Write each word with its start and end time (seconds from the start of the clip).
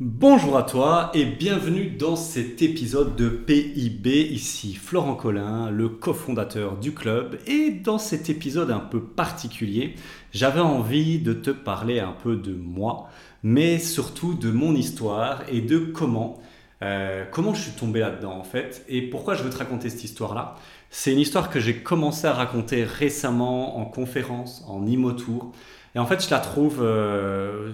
Bonjour 0.00 0.56
à 0.56 0.64
toi 0.64 1.12
et 1.14 1.24
bienvenue 1.24 1.88
dans 1.88 2.16
cet 2.16 2.62
épisode 2.62 3.14
de 3.14 3.28
PIB. 3.28 4.22
Ici 4.22 4.74
Florent 4.74 5.14
Collin, 5.14 5.70
le 5.70 5.88
cofondateur 5.88 6.76
du 6.78 6.92
club. 6.92 7.38
Et 7.46 7.70
dans 7.70 7.98
cet 7.98 8.28
épisode 8.28 8.72
un 8.72 8.80
peu 8.80 9.00
particulier, 9.00 9.94
j'avais 10.32 10.58
envie 10.58 11.20
de 11.20 11.32
te 11.32 11.50
parler 11.50 12.00
un 12.00 12.10
peu 12.10 12.34
de 12.34 12.52
moi, 12.52 13.08
mais 13.44 13.78
surtout 13.78 14.34
de 14.34 14.50
mon 14.50 14.74
histoire 14.74 15.44
et 15.48 15.60
de 15.60 15.78
comment, 15.78 16.42
euh, 16.82 17.24
comment 17.30 17.54
je 17.54 17.62
suis 17.62 17.78
tombé 17.78 18.00
là-dedans 18.00 18.36
en 18.36 18.42
fait. 18.42 18.84
Et 18.88 19.00
pourquoi 19.00 19.36
je 19.36 19.44
veux 19.44 19.50
te 19.50 19.58
raconter 19.58 19.90
cette 19.90 20.02
histoire-là 20.02 20.56
C'est 20.90 21.12
une 21.12 21.20
histoire 21.20 21.50
que 21.50 21.60
j'ai 21.60 21.76
commencé 21.84 22.26
à 22.26 22.32
raconter 22.32 22.82
récemment 22.82 23.78
en 23.78 23.84
conférence, 23.84 24.64
en 24.66 24.84
Imotour. 24.86 25.52
Et 25.94 25.98
en 25.98 26.06
fait, 26.06 26.24
je 26.24 26.30
la 26.30 26.40
trouve, 26.40 26.80
euh, 26.82 27.72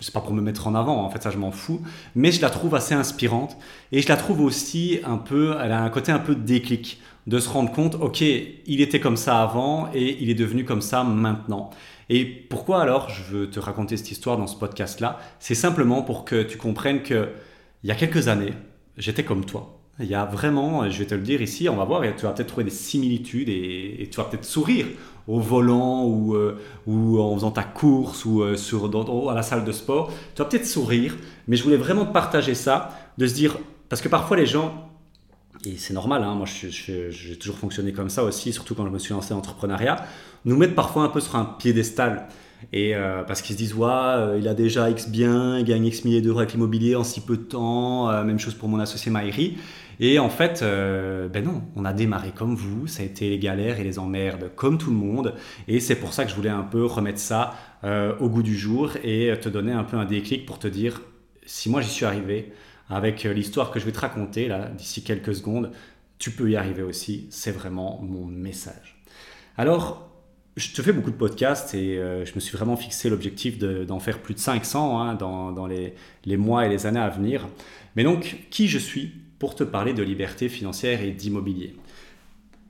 c'est 0.00 0.12
pas 0.12 0.20
pour 0.20 0.32
me 0.32 0.42
mettre 0.42 0.66
en 0.66 0.74
avant, 0.74 1.04
en 1.04 1.10
fait, 1.10 1.22
ça 1.22 1.30
je 1.30 1.38
m'en 1.38 1.52
fous, 1.52 1.80
mais 2.16 2.32
je 2.32 2.42
la 2.42 2.50
trouve 2.50 2.74
assez 2.74 2.94
inspirante. 2.94 3.56
Et 3.92 4.02
je 4.02 4.08
la 4.08 4.16
trouve 4.16 4.40
aussi 4.40 5.00
un 5.04 5.16
peu, 5.16 5.54
elle 5.62 5.72
a 5.72 5.80
un 5.80 5.90
côté 5.90 6.10
un 6.10 6.18
peu 6.18 6.34
déclic, 6.34 7.00
de 7.28 7.38
se 7.38 7.48
rendre 7.48 7.70
compte, 7.70 7.94
ok, 7.94 8.20
il 8.20 8.80
était 8.80 8.98
comme 8.98 9.16
ça 9.16 9.40
avant 9.40 9.88
et 9.94 10.18
il 10.20 10.28
est 10.28 10.34
devenu 10.34 10.64
comme 10.64 10.80
ça 10.80 11.04
maintenant. 11.04 11.70
Et 12.08 12.24
pourquoi 12.24 12.82
alors 12.82 13.10
je 13.10 13.22
veux 13.22 13.50
te 13.50 13.60
raconter 13.60 13.96
cette 13.96 14.10
histoire 14.10 14.36
dans 14.36 14.48
ce 14.48 14.56
podcast-là? 14.56 15.20
C'est 15.38 15.54
simplement 15.54 16.02
pour 16.02 16.24
que 16.24 16.42
tu 16.42 16.58
comprennes 16.58 17.02
que 17.02 17.28
il 17.84 17.88
y 17.88 17.92
a 17.92 17.94
quelques 17.94 18.28
années, 18.28 18.52
j'étais 18.96 19.24
comme 19.24 19.44
toi. 19.44 19.78
Il 19.98 20.06
y 20.06 20.14
a 20.14 20.24
vraiment, 20.24 20.88
je 20.88 20.98
vais 20.98 21.06
te 21.06 21.14
le 21.14 21.20
dire 21.20 21.42
ici, 21.42 21.68
on 21.68 21.76
va 21.76 21.84
voir, 21.84 22.04
et 22.04 22.14
tu 22.16 22.22
vas 22.22 22.32
peut-être 22.32 22.48
trouver 22.48 22.64
des 22.64 22.70
similitudes 22.70 23.48
et, 23.48 24.08
tu 24.10 24.16
vas 24.16 24.24
peut-être 24.24 24.44
sourire 24.44 24.86
au 25.28 25.40
volant 25.40 26.04
ou, 26.04 26.34
euh, 26.34 26.58
ou 26.86 27.20
en 27.20 27.34
faisant 27.34 27.50
ta 27.50 27.62
course 27.62 28.24
ou 28.24 28.42
euh, 28.42 28.56
à 29.30 29.34
la 29.34 29.42
salle 29.42 29.64
de 29.64 29.72
sport. 29.72 30.12
Tu 30.34 30.42
vas 30.42 30.48
peut-être 30.48 30.66
sourire, 30.66 31.16
mais 31.48 31.56
je 31.56 31.64
voulais 31.64 31.76
vraiment 31.76 32.06
partager 32.06 32.54
ça, 32.54 32.90
de 33.18 33.26
se 33.26 33.34
dire, 33.34 33.56
parce 33.88 34.02
que 34.02 34.08
parfois 34.08 34.36
les 34.36 34.46
gens, 34.46 34.88
et 35.64 35.76
c'est 35.76 35.94
normal, 35.94 36.24
hein, 36.24 36.34
moi 36.34 36.46
j'ai 36.46 37.36
toujours 37.38 37.58
fonctionné 37.58 37.92
comme 37.92 38.10
ça 38.10 38.24
aussi, 38.24 38.52
surtout 38.52 38.74
quand 38.74 38.84
je 38.84 38.90
me 38.90 38.98
suis 38.98 39.14
lancé 39.14 39.32
en 39.32 39.38
entrepreneuriat, 39.38 40.04
nous 40.44 40.56
mettent 40.56 40.74
parfois 40.74 41.04
un 41.04 41.08
peu 41.08 41.20
sur 41.20 41.36
un 41.36 41.44
piédestal. 41.44 42.28
Et 42.72 42.94
euh, 42.94 43.24
parce 43.24 43.42
qu'ils 43.42 43.54
se 43.54 43.58
disent, 43.58 43.74
ouais, 43.74 44.38
il 44.38 44.46
a 44.46 44.54
déjà 44.54 44.88
X 44.88 45.08
bien, 45.08 45.58
il 45.58 45.64
gagne 45.64 45.84
X 45.84 46.04
milliers 46.04 46.22
d'euros 46.22 46.38
avec 46.38 46.52
l'immobilier 46.52 46.94
en 46.94 47.02
si 47.02 47.20
peu 47.20 47.36
de 47.36 47.42
temps, 47.42 48.24
même 48.24 48.38
chose 48.38 48.54
pour 48.54 48.68
mon 48.68 48.78
associé 48.78 49.10
Maïri. 49.10 49.56
Et 50.04 50.18
en 50.18 50.28
fait, 50.28 50.62
euh, 50.62 51.28
ben 51.28 51.44
non, 51.44 51.62
on 51.76 51.84
a 51.84 51.92
démarré 51.92 52.32
comme 52.34 52.56
vous, 52.56 52.88
ça 52.88 53.04
a 53.04 53.06
été 53.06 53.30
les 53.30 53.38
galères 53.38 53.78
et 53.78 53.84
les 53.84 54.00
emmerdes 54.00 54.50
comme 54.56 54.76
tout 54.76 54.90
le 54.90 54.96
monde. 54.96 55.36
Et 55.68 55.78
c'est 55.78 55.94
pour 55.94 56.12
ça 56.12 56.24
que 56.24 56.30
je 56.30 56.34
voulais 56.34 56.50
un 56.50 56.64
peu 56.64 56.84
remettre 56.84 57.20
ça 57.20 57.54
euh, 57.84 58.18
au 58.18 58.28
goût 58.28 58.42
du 58.42 58.58
jour 58.58 58.96
et 59.04 59.32
te 59.40 59.48
donner 59.48 59.70
un 59.70 59.84
peu 59.84 59.96
un 59.96 60.04
déclic 60.04 60.44
pour 60.44 60.58
te 60.58 60.66
dire, 60.66 61.02
si 61.46 61.70
moi 61.70 61.82
j'y 61.82 61.90
suis 61.90 62.04
arrivé, 62.04 62.52
avec 62.90 63.22
l'histoire 63.22 63.70
que 63.70 63.78
je 63.78 63.84
vais 63.84 63.92
te 63.92 64.00
raconter 64.00 64.48
là 64.48 64.70
d'ici 64.70 65.04
quelques 65.04 65.36
secondes, 65.36 65.70
tu 66.18 66.32
peux 66.32 66.50
y 66.50 66.56
arriver 66.56 66.82
aussi. 66.82 67.28
C'est 67.30 67.52
vraiment 67.52 68.00
mon 68.02 68.26
message. 68.26 69.04
Alors, 69.56 70.10
je 70.56 70.72
te 70.72 70.82
fais 70.82 70.92
beaucoup 70.92 71.12
de 71.12 71.16
podcasts 71.16 71.74
et 71.74 71.98
euh, 71.98 72.24
je 72.24 72.34
me 72.34 72.40
suis 72.40 72.56
vraiment 72.56 72.76
fixé 72.76 73.08
l'objectif 73.08 73.56
d'en 73.56 74.00
faire 74.00 74.18
plus 74.18 74.34
de 74.34 74.40
500 74.40 75.00
hein, 75.00 75.14
dans, 75.14 75.66
les, 75.68 76.36
mois 76.36 76.66
et 76.66 76.68
les 76.68 76.86
années 76.86 76.98
à 76.98 77.08
venir. 77.08 77.46
Mais 77.94 78.02
donc, 78.02 78.48
qui 78.50 78.66
je 78.66 78.78
suis 78.78 79.12
pour 79.42 79.56
te 79.56 79.64
parler 79.64 79.92
de 79.92 80.04
liberté 80.04 80.48
financière 80.48 81.02
et 81.02 81.10
d'immobilier. 81.10 81.74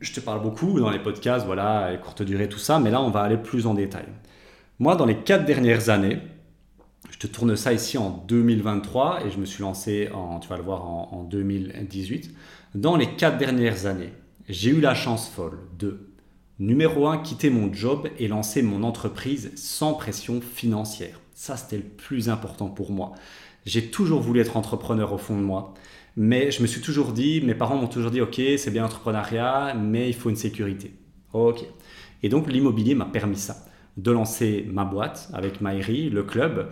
Je 0.01 0.11
te 0.11 0.21
parle 0.21 0.41
beaucoup 0.41 0.81
dans 0.81 0.89
les 0.89 1.01
podcasts, 1.01 1.45
voilà, 1.45 1.95
courte 1.99 2.23
durée, 2.23 2.49
tout 2.49 2.59
ça, 2.59 2.79
mais 2.79 2.91
là, 2.91 3.03
on 3.03 3.11
va 3.11 3.21
aller 3.21 3.37
plus 3.37 3.67
en 3.67 3.75
détail. 3.75 4.07
Moi, 4.79 4.97
dans 4.97 5.05
les 5.05 5.19
quatre 5.19 5.45
dernières 5.45 5.91
années, 5.91 6.17
je 7.11 7.19
te 7.19 7.27
tourne 7.27 7.57
ça 7.57 7.75
ici 7.75 7.99
en 7.99 8.25
2023 8.27 9.27
et 9.27 9.31
je 9.31 9.37
me 9.37 9.45
suis 9.45 9.61
lancé, 9.61 10.09
en, 10.15 10.41
tu 10.41 10.49
vas 10.49 10.57
le 10.57 10.63
voir, 10.63 10.89
en, 10.89 11.11
en 11.13 11.25
2018. 11.25 12.35
Dans 12.75 12.97
les 12.97 13.17
quatre 13.17 13.37
dernières 13.37 13.85
années, 13.85 14.15
j'ai 14.49 14.71
eu 14.71 14.81
la 14.81 14.95
chance 14.95 15.29
folle 15.29 15.59
de, 15.79 16.09
numéro 16.59 17.07
1, 17.07 17.19
quitter 17.19 17.51
mon 17.51 17.71
job 17.71 18.09
et 18.19 18.29
lancer 18.29 18.63
mon 18.63 18.83
entreprise 18.83 19.53
sans 19.57 19.93
pression 19.93 20.41
financière. 20.41 21.21
Ça, 21.35 21.59
c'était 21.59 21.77
le 21.77 21.83
plus 21.83 22.31
important 22.31 22.69
pour 22.69 22.93
moi. 22.93 23.13
J'ai 23.67 23.91
toujours 23.91 24.23
voulu 24.23 24.41
être 24.41 24.57
entrepreneur 24.57 25.13
au 25.13 25.19
fond 25.19 25.37
de 25.37 25.43
moi. 25.43 25.75
Mais 26.17 26.51
je 26.51 26.61
me 26.61 26.67
suis 26.67 26.81
toujours 26.81 27.13
dit, 27.13 27.41
mes 27.41 27.55
parents 27.55 27.77
m'ont 27.77 27.87
toujours 27.87 28.11
dit, 28.11 28.21
ok, 28.21 28.41
c'est 28.57 28.71
bien 28.71 28.83
l'entrepreneuriat, 28.83 29.75
mais 29.75 30.09
il 30.09 30.15
faut 30.15 30.31
une 30.31 30.37
sécurité. 30.37 30.93
Ok. 31.33 31.65
Et 32.23 32.29
donc 32.29 32.51
l'immobilier 32.51 32.95
m'a 32.95 33.07
permis 33.07 33.37
ça, 33.37 33.65
de 33.97 34.11
lancer 34.11 34.67
ma 34.71 34.85
boîte 34.85 35.31
avec 35.33 35.61
Maïri, 35.61 36.11
le 36.11 36.23
club, 36.23 36.71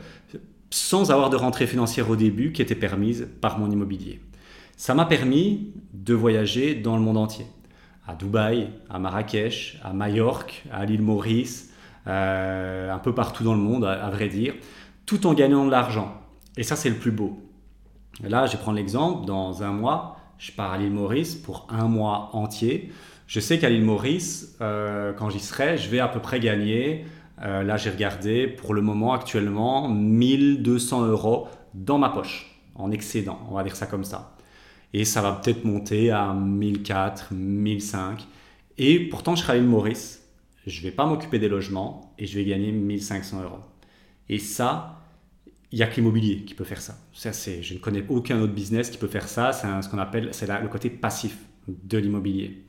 sans 0.71 1.11
avoir 1.11 1.31
de 1.31 1.37
rentrée 1.37 1.67
financière 1.67 2.09
au 2.11 2.17
début 2.17 2.53
qui 2.53 2.63
était 2.63 2.75
permise 2.75 3.29
par 3.41 3.59
mon 3.59 3.71
immobilier. 3.71 4.21
Ça 4.77 4.95
m'a 4.95 5.05
permis 5.05 5.73
de 5.93 6.15
voyager 6.15 6.75
dans 6.75 6.97
le 6.97 7.03
monde 7.03 7.17
entier, 7.17 7.47
à 8.07 8.15
Dubaï, 8.15 8.69
à 8.89 8.99
Marrakech, 8.99 9.79
à 9.83 9.93
Majorque, 9.93 10.65
à 10.71 10.85
l'île 10.85 11.03
Maurice, 11.03 11.73
euh, 12.07 12.93
un 12.93 12.99
peu 12.99 13.15
partout 13.15 13.45
dans 13.45 13.55
le 13.55 13.61
monde, 13.61 13.85
à 13.85 14.09
vrai 14.11 14.29
dire, 14.29 14.55
tout 15.07 15.27
en 15.27 15.35
gagnant 15.35 15.67
de 15.67 15.71
l'argent. 15.71 16.23
Et 16.57 16.63
ça, 16.63 16.77
c'est 16.77 16.89
le 16.89 16.97
plus 16.97 17.11
beau. 17.11 17.50
Là, 18.23 18.47
je 18.47 18.57
prendre 18.57 18.77
l'exemple, 18.77 19.27
dans 19.27 19.63
un 19.63 19.73
mois, 19.73 20.17
je 20.39 20.53
pars 20.53 20.73
à 20.73 20.79
l'île 20.79 20.93
Maurice 20.93 21.35
pour 21.35 21.67
un 21.71 21.89
mois 21.89 22.31
entier. 22.33 22.93
Je 23.27 23.41
sais 23.41 23.59
qu'à 23.59 23.71
l'île 23.71 23.85
Maurice, 23.85 24.57
euh, 24.61 25.13
quand 25.13 25.31
j'y 25.31 25.41
serai, 25.41 25.79
je 25.79 25.89
vais 25.89 26.01
à 26.01 26.09
peu 26.09 26.21
près 26.21 26.41
gagner, 26.41 27.05
euh, 27.43 27.63
là 27.63 27.77
j'ai 27.77 27.91
regardé, 27.91 28.47
pour 28.47 28.75
le 28.75 28.83
moment 28.83 29.13
actuellement, 29.13 29.89
1200 29.89 31.07
euros 31.07 31.49
dans 31.75 31.99
ma 31.99 32.11
poche, 32.11 32.61
en 32.75 32.91
excédent, 32.91 33.39
on 33.51 33.55
va 33.55 33.63
dire 33.63 33.77
ça 33.77 33.87
comme 33.87 34.05
ça. 34.05 34.37
Et 34.93 35.05
ça 35.05 35.23
va 35.23 35.33
peut-être 35.33 35.65
monter 35.65 36.11
à 36.11 36.35
1004, 36.35 37.33
1005. 37.33 38.27
Et 38.79 38.99
pourtant, 38.99 39.37
je 39.37 39.43
serai 39.43 39.53
à 39.53 39.57
l'île 39.57 39.69
Maurice, 39.69 40.29
je 40.67 40.79
ne 40.79 40.83
vais 40.85 40.91
pas 40.91 41.07
m'occuper 41.07 41.39
des 41.39 41.49
logements 41.49 42.13
et 42.19 42.27
je 42.27 42.37
vais 42.37 42.45
gagner 42.45 42.73
1500 42.73 43.43
euros. 43.43 43.61
Et 44.29 44.39
ça, 44.39 45.00
il 45.73 45.77
n'y 45.77 45.83
a 45.83 45.87
que 45.87 45.97
l'immobilier 45.97 46.45
qui 46.45 46.55
peut 46.55 46.65
faire 46.65 46.81
ça. 46.81 46.97
je 47.15 47.75
ne 47.75 47.79
connais 47.79 48.05
aucun 48.09 48.41
autre 48.41 48.53
business 48.53 48.91
qui 48.91 48.99
peut 48.99 49.07
faire 49.07 49.29
ça. 49.29 49.53
C'est 49.53 49.67
ce 49.83 49.89
qu'on 49.89 49.99
appelle 49.99 50.31
c'est 50.33 50.49
le 50.49 50.69
côté 50.69 50.91
passif 50.91 51.37
de 51.69 51.99
l'immobilier. 51.99 52.65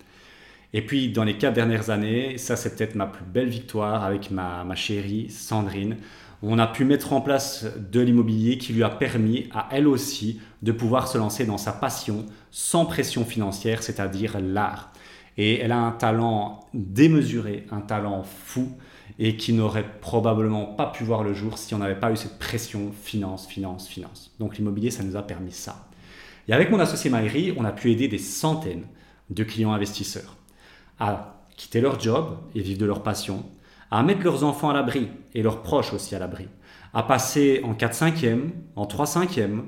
Et 0.73 0.85
puis, 0.85 1.09
dans 1.09 1.23
les 1.23 1.37
quatre 1.37 1.53
dernières 1.53 1.89
années, 1.89 2.37
ça, 2.37 2.55
c'est 2.55 2.77
peut-être 2.77 2.95
ma 2.95 3.07
plus 3.07 3.25
belle 3.25 3.49
victoire 3.49 4.05
avec 4.05 4.31
ma, 4.31 4.63
ma 4.63 4.75
chérie 4.75 5.29
Sandrine. 5.29 5.97
On 6.43 6.59
a 6.59 6.67
pu 6.67 6.85
mettre 6.85 7.13
en 7.13 7.21
place 7.21 7.65
de 7.77 7.99
l'immobilier 7.99 8.57
qui 8.57 8.73
lui 8.73 8.83
a 8.83 8.89
permis 8.89 9.49
à 9.53 9.67
elle 9.71 9.87
aussi 9.87 10.39
de 10.61 10.71
pouvoir 10.71 11.07
se 11.07 11.17
lancer 11.17 11.45
dans 11.45 11.57
sa 11.57 11.71
passion 11.71 12.25
sans 12.51 12.85
pression 12.85 13.25
financière, 13.25 13.83
c'est-à-dire 13.83 14.39
l'art. 14.39 14.93
Et 15.37 15.59
elle 15.59 15.71
a 15.71 15.77
un 15.77 15.91
talent 15.91 16.61
démesuré, 16.73 17.65
un 17.71 17.81
talent 17.81 18.23
fou 18.23 18.71
et 19.23 19.37
qui 19.37 19.53
n'aurait 19.53 19.85
probablement 20.01 20.65
pas 20.65 20.87
pu 20.87 21.03
voir 21.03 21.23
le 21.23 21.35
jour 21.35 21.59
si 21.59 21.75
on 21.75 21.77
n'avait 21.77 21.99
pas 21.99 22.11
eu 22.11 22.17
cette 22.17 22.39
pression 22.39 22.91
finance, 22.91 23.45
finance, 23.45 23.87
finance. 23.87 24.31
Donc 24.39 24.57
l'immobilier, 24.57 24.89
ça 24.89 25.03
nous 25.03 25.15
a 25.15 25.21
permis 25.21 25.51
ça. 25.51 25.87
Et 26.47 26.53
avec 26.53 26.71
mon 26.71 26.79
associé 26.79 27.11
Maïri, 27.11 27.53
on 27.55 27.63
a 27.63 27.71
pu 27.71 27.91
aider 27.91 28.07
des 28.07 28.17
centaines 28.17 28.87
de 29.29 29.43
clients 29.43 29.73
investisseurs 29.73 30.37
à 30.99 31.45
quitter 31.55 31.81
leur 31.81 31.99
job 31.99 32.35
et 32.55 32.61
vivre 32.61 32.79
de 32.79 32.85
leur 32.87 33.03
passion, 33.03 33.45
à 33.91 34.01
mettre 34.01 34.23
leurs 34.23 34.43
enfants 34.43 34.71
à 34.71 34.73
l'abri 34.73 35.07
et 35.35 35.43
leurs 35.43 35.61
proches 35.61 35.93
aussi 35.93 36.15
à 36.15 36.19
l'abri, 36.19 36.47
à 36.95 37.03
passer 37.03 37.61
en 37.63 37.73
4-5e, 37.73 38.49
en 38.75 38.85
3-5e, 38.87 39.65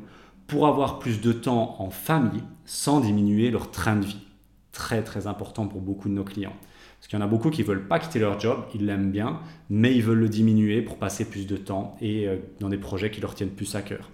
pour 0.48 0.66
avoir 0.66 0.98
plus 0.98 1.22
de 1.22 1.32
temps 1.32 1.76
en 1.78 1.92
famille 1.92 2.42
sans 2.66 3.02
diminuer 3.02 3.52
leur 3.52 3.70
train 3.70 3.98
de 3.98 4.06
vie. 4.06 4.26
Très 4.72 5.04
très 5.04 5.28
important 5.28 5.68
pour 5.68 5.82
beaucoup 5.82 6.10
de 6.10 6.16
nos 6.16 6.24
clients. 6.24 6.56
Parce 7.04 7.10
qu'il 7.10 7.20
y 7.20 7.22
en 7.22 7.26
a 7.26 7.28
beaucoup 7.28 7.50
qui 7.50 7.64
ne 7.64 7.68
veulent 7.68 7.86
pas 7.86 8.00
quitter 8.00 8.20
leur 8.20 8.40
job, 8.40 8.64
ils 8.74 8.86
l'aiment 8.86 9.12
bien, 9.12 9.42
mais 9.70 9.94
ils 9.94 10.02
veulent 10.02 10.20
le 10.20 10.30
diminuer 10.30 10.82
pour 10.82 10.96
passer 10.96 11.26
plus 11.30 11.46
de 11.46 11.58
temps 11.58 11.98
et 12.00 12.30
euh, 12.30 12.38
dans 12.62 12.70
des 12.70 12.78
projets 12.78 13.12
qui 13.12 13.20
leur 13.20 13.36
tiennent 13.36 13.50
plus 13.50 13.76
à 13.76 13.82
cœur. 13.82 14.10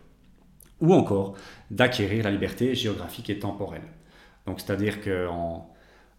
Ou 0.81 0.95
encore 0.95 1.35
d'acquérir 1.69 2.23
la 2.23 2.31
liberté 2.31 2.73
géographique 2.73 3.29
et 3.29 3.37
temporelle. 3.37 3.83
Donc 4.47 4.59
c'est-à-dire 4.59 5.01
qu'on 5.01 5.61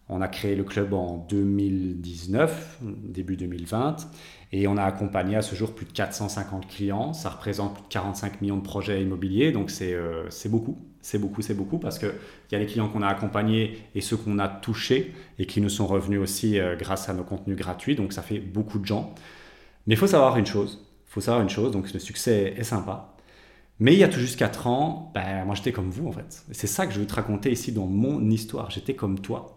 on 0.07 0.21
a 0.21 0.27
créé 0.29 0.55
le 0.55 0.63
club 0.63 0.93
en 0.93 1.17
2019, 1.17 2.79
début 3.03 3.35
2020, 3.35 4.09
et 4.51 4.67
on 4.67 4.77
a 4.77 4.83
accompagné 4.83 5.35
à 5.35 5.41
ce 5.41 5.55
jour 5.55 5.73
plus 5.73 5.85
de 5.85 5.91
450 5.91 6.67
clients. 6.67 7.13
Ça 7.13 7.29
représente 7.29 7.73
plus 7.75 7.83
de 7.83 7.87
45 7.87 8.41
millions 8.41 8.57
de 8.57 8.63
projets 8.63 9.01
immobiliers, 9.01 9.51
donc 9.51 9.69
c'est 9.69 9.93
euh, 9.93 10.27
beaucoup 10.49 10.77
c'est 11.01 11.17
beaucoup, 11.17 11.41
c'est 11.41 11.55
beaucoup, 11.55 11.79
parce 11.79 11.97
qu'il 11.99 12.13
y 12.51 12.55
a 12.55 12.59
les 12.59 12.67
clients 12.67 12.87
qu'on 12.87 13.01
a 13.01 13.07
accompagnés 13.07 13.79
et 13.95 14.01
ceux 14.01 14.17
qu'on 14.17 14.39
a 14.39 14.47
touchés 14.47 15.13
et 15.39 15.45
qui 15.45 15.59
nous 15.61 15.69
sont 15.69 15.87
revenus 15.87 16.19
aussi 16.19 16.59
euh, 16.59 16.75
grâce 16.75 17.09
à 17.09 17.13
nos 17.13 17.23
contenus 17.23 17.57
gratuits, 17.57 17.95
donc 17.95 18.13
ça 18.13 18.21
fait 18.21 18.39
beaucoup 18.39 18.79
de 18.79 18.85
gens. 18.85 19.13
Mais 19.87 19.95
il 19.95 19.97
faut 19.97 20.07
savoir 20.07 20.37
une 20.37 20.45
chose, 20.45 20.87
faut 21.07 21.21
savoir 21.21 21.41
une 21.41 21.49
chose, 21.49 21.71
donc 21.71 21.91
le 21.91 21.99
succès 21.99 22.53
est 22.55 22.63
sympa, 22.63 23.15
mais 23.79 23.93
il 23.93 23.99
y 23.99 24.03
a 24.03 24.07
tout 24.07 24.19
juste 24.19 24.37
4 24.37 24.67
ans, 24.67 25.11
ben, 25.15 25.43
moi 25.45 25.55
j'étais 25.55 25.71
comme 25.71 25.89
vous 25.89 26.07
en 26.07 26.11
fait. 26.11 26.43
C'est 26.51 26.67
ça 26.67 26.85
que 26.85 26.93
je 26.93 26.99
veux 26.99 27.07
te 27.07 27.15
raconter 27.15 27.51
ici 27.51 27.71
dans 27.71 27.87
mon 27.87 28.29
histoire, 28.29 28.69
j'étais 28.69 28.93
comme 28.93 29.19
toi. 29.19 29.55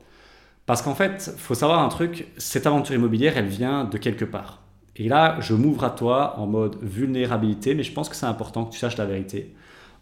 Parce 0.66 0.80
qu'en 0.80 0.94
fait, 0.94 1.30
il 1.34 1.38
faut 1.38 1.54
savoir 1.54 1.80
un 1.80 1.88
truc, 1.88 2.26
cette 2.38 2.66
aventure 2.66 2.94
immobilière, 2.94 3.36
elle 3.36 3.48
vient 3.48 3.84
de 3.84 3.98
quelque 3.98 4.24
part. 4.24 4.63
Et 4.96 5.08
là, 5.08 5.38
je 5.40 5.54
m'ouvre 5.54 5.84
à 5.84 5.90
toi 5.90 6.38
en 6.38 6.46
mode 6.46 6.76
vulnérabilité, 6.82 7.74
mais 7.74 7.82
je 7.82 7.92
pense 7.92 8.08
que 8.08 8.16
c'est 8.16 8.26
important 8.26 8.64
que 8.64 8.72
tu 8.72 8.78
saches 8.78 8.96
la 8.96 9.06
vérité. 9.06 9.54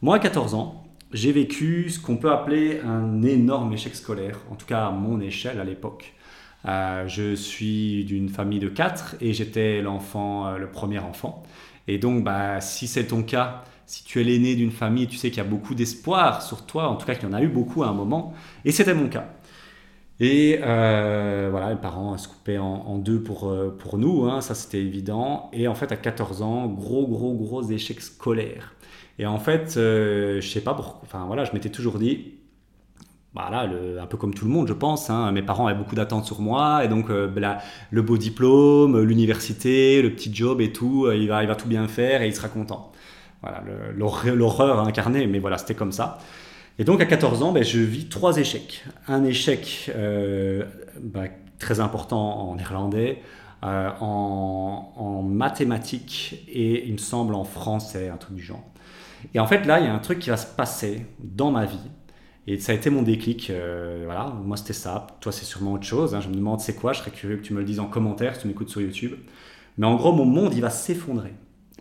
Moi, 0.02 0.16
à 0.16 0.18
14 0.18 0.54
ans, 0.54 0.84
j'ai 1.12 1.32
vécu 1.32 1.90
ce 1.90 2.00
qu'on 2.00 2.16
peut 2.16 2.30
appeler 2.30 2.80
un 2.80 3.22
énorme 3.22 3.72
échec 3.72 3.94
scolaire, 3.94 4.38
en 4.50 4.54
tout 4.54 4.66
cas 4.66 4.86
à 4.86 4.90
mon 4.90 5.20
échelle 5.20 5.60
à 5.60 5.64
l'époque. 5.64 6.14
Euh, 6.66 7.08
je 7.08 7.34
suis 7.34 8.04
d'une 8.04 8.28
famille 8.28 8.60
de 8.60 8.68
quatre 8.68 9.16
et 9.20 9.32
j'étais 9.32 9.82
l'enfant, 9.82 10.46
euh, 10.46 10.58
le 10.58 10.70
premier 10.70 10.98
enfant. 10.98 11.42
Et 11.88 11.98
donc, 11.98 12.22
bah, 12.22 12.60
si 12.60 12.86
c'est 12.86 13.06
ton 13.06 13.22
cas, 13.22 13.64
si 13.86 14.04
tu 14.04 14.20
es 14.20 14.24
l'aîné 14.24 14.54
d'une 14.54 14.70
famille, 14.70 15.08
tu 15.08 15.16
sais 15.16 15.30
qu'il 15.30 15.38
y 15.38 15.46
a 15.46 15.48
beaucoup 15.48 15.74
d'espoir 15.74 16.42
sur 16.42 16.64
toi, 16.64 16.88
en 16.88 16.96
tout 16.96 17.06
cas 17.06 17.14
qu'il 17.14 17.28
y 17.28 17.30
en 17.30 17.34
a 17.34 17.42
eu 17.42 17.48
beaucoup 17.48 17.82
à 17.82 17.88
un 17.88 17.92
moment, 17.92 18.32
et 18.64 18.72
c'était 18.72 18.94
mon 18.94 19.08
cas. 19.08 19.28
Et 20.20 20.60
euh, 20.62 21.48
voilà, 21.50 21.70
les 21.70 21.80
parents 21.80 22.16
se 22.16 22.28
coupaient 22.28 22.58
en, 22.58 22.98
deux 22.98 23.20
pour, 23.22 23.52
pour 23.78 23.98
nous, 23.98 24.24
hein, 24.26 24.40
ça 24.40 24.54
c'était 24.54 24.80
évident. 24.80 25.50
Et 25.52 25.68
en 25.68 25.74
fait, 25.74 25.90
à 25.92 25.96
14 25.96 26.42
ans, 26.42 26.66
gros, 26.68 27.06
gros, 27.08 27.34
gros 27.34 27.62
échec 27.70 28.00
scolaire. 28.00 28.74
Et 29.18 29.26
en 29.26 29.38
fait, 29.38 29.74
je 29.76 30.40
sais 30.40 30.60
pas 30.60 30.74
pourquoi, 30.74 31.00
enfin 31.04 31.24
voilà, 31.26 31.44
je 31.44 31.52
m'étais 31.52 31.70
toujours 31.70 31.98
dit, 31.98 32.34
voilà, 33.34 33.66
bah 33.66 34.02
un 34.02 34.06
peu 34.06 34.18
comme 34.18 34.34
tout 34.34 34.44
le 34.44 34.50
monde, 34.50 34.68
je 34.68 34.74
pense. 34.74 35.08
Hein. 35.08 35.32
Mes 35.32 35.42
parents 35.42 35.66
avaient 35.66 35.78
beaucoup 35.78 35.94
d'attentes 35.94 36.26
sur 36.26 36.40
moi, 36.40 36.84
et 36.84 36.88
donc 36.88 37.10
euh, 37.10 37.28
bah, 37.28 37.58
le 37.90 38.02
beau 38.02 38.18
diplôme, 38.18 39.00
l'université, 39.00 40.02
le 40.02 40.12
petit 40.14 40.34
job 40.34 40.60
et 40.60 40.72
tout, 40.72 41.06
euh, 41.06 41.16
il, 41.16 41.28
va, 41.28 41.42
il 41.42 41.48
va 41.48 41.56
tout 41.56 41.68
bien 41.68 41.88
faire 41.88 42.20
et 42.22 42.26
il 42.26 42.34
sera 42.34 42.48
content. 42.48 42.92
Voilà, 43.42 43.64
l'horreur 43.96 44.80
incarnée, 44.80 45.26
mais 45.26 45.38
voilà, 45.38 45.58
c'était 45.58 45.74
comme 45.74 45.92
ça. 45.92 46.18
Et 46.78 46.84
donc 46.84 47.00
à 47.00 47.06
14 47.06 47.42
ans, 47.42 47.52
ben, 47.52 47.62
je 47.62 47.78
vis 47.78 48.08
trois 48.08 48.38
échecs. 48.38 48.84
Un 49.08 49.24
échec 49.24 49.90
euh, 49.94 50.64
bah, 51.00 51.24
très 51.58 51.80
important 51.80 52.48
en 52.48 52.56
néerlandais, 52.56 53.20
en, 53.62 54.92
en, 54.96 55.22
mathématiques 55.22 56.44
et 56.48 56.86
il 56.86 56.94
me 56.94 56.98
semble 56.98 57.34
en 57.34 57.44
français, 57.44 58.08
un 58.08 58.16
truc 58.16 58.34
du 58.34 58.42
genre. 58.42 58.64
Et 59.34 59.40
en 59.40 59.46
fait 59.46 59.66
là, 59.66 59.78
il 59.78 59.86
y 59.86 59.88
a 59.88 59.94
un 59.94 60.00
truc 60.00 60.19
qui 60.19 60.30
va 60.30 60.36
se 60.36 60.46
passer 60.46 61.06
dans 61.20 61.52
ma 61.52 61.64
vie 61.64 61.78
et 62.46 62.58
ça 62.58 62.72
a 62.72 62.74
été 62.74 62.90
mon 62.90 63.02
déclic. 63.02 63.50
Euh, 63.50 64.02
voilà, 64.04 64.32
moi 64.44 64.56
c'était 64.56 64.72
ça. 64.72 65.06
Toi 65.20 65.32
c'est 65.32 65.44
sûrement 65.44 65.74
autre 65.74 65.84
chose. 65.84 66.14
Hein. 66.14 66.20
Je 66.20 66.28
me 66.28 66.34
demande 66.34 66.60
c'est 66.60 66.74
quoi? 66.74 66.92
Je 66.92 67.00
serais 67.00 67.10
curieux 67.10 67.36
que 67.36 67.42
tu 67.42 67.54
me 67.54 67.60
le 67.60 67.64
dises 67.64 67.80
en 67.80 67.86
commentaire 67.86 68.34
si 68.34 68.42
tu 68.42 68.48
m'écoutes 68.48 68.69
sur 68.69 68.80
YouTube. 68.80 69.12
Mais 69.78 69.86
en 69.86 69.94
gros, 69.96 70.12
mon 70.12 70.24
monde 70.24 70.52
il 70.54 70.60
va 70.60 70.70
s'effondrer, 70.70 71.32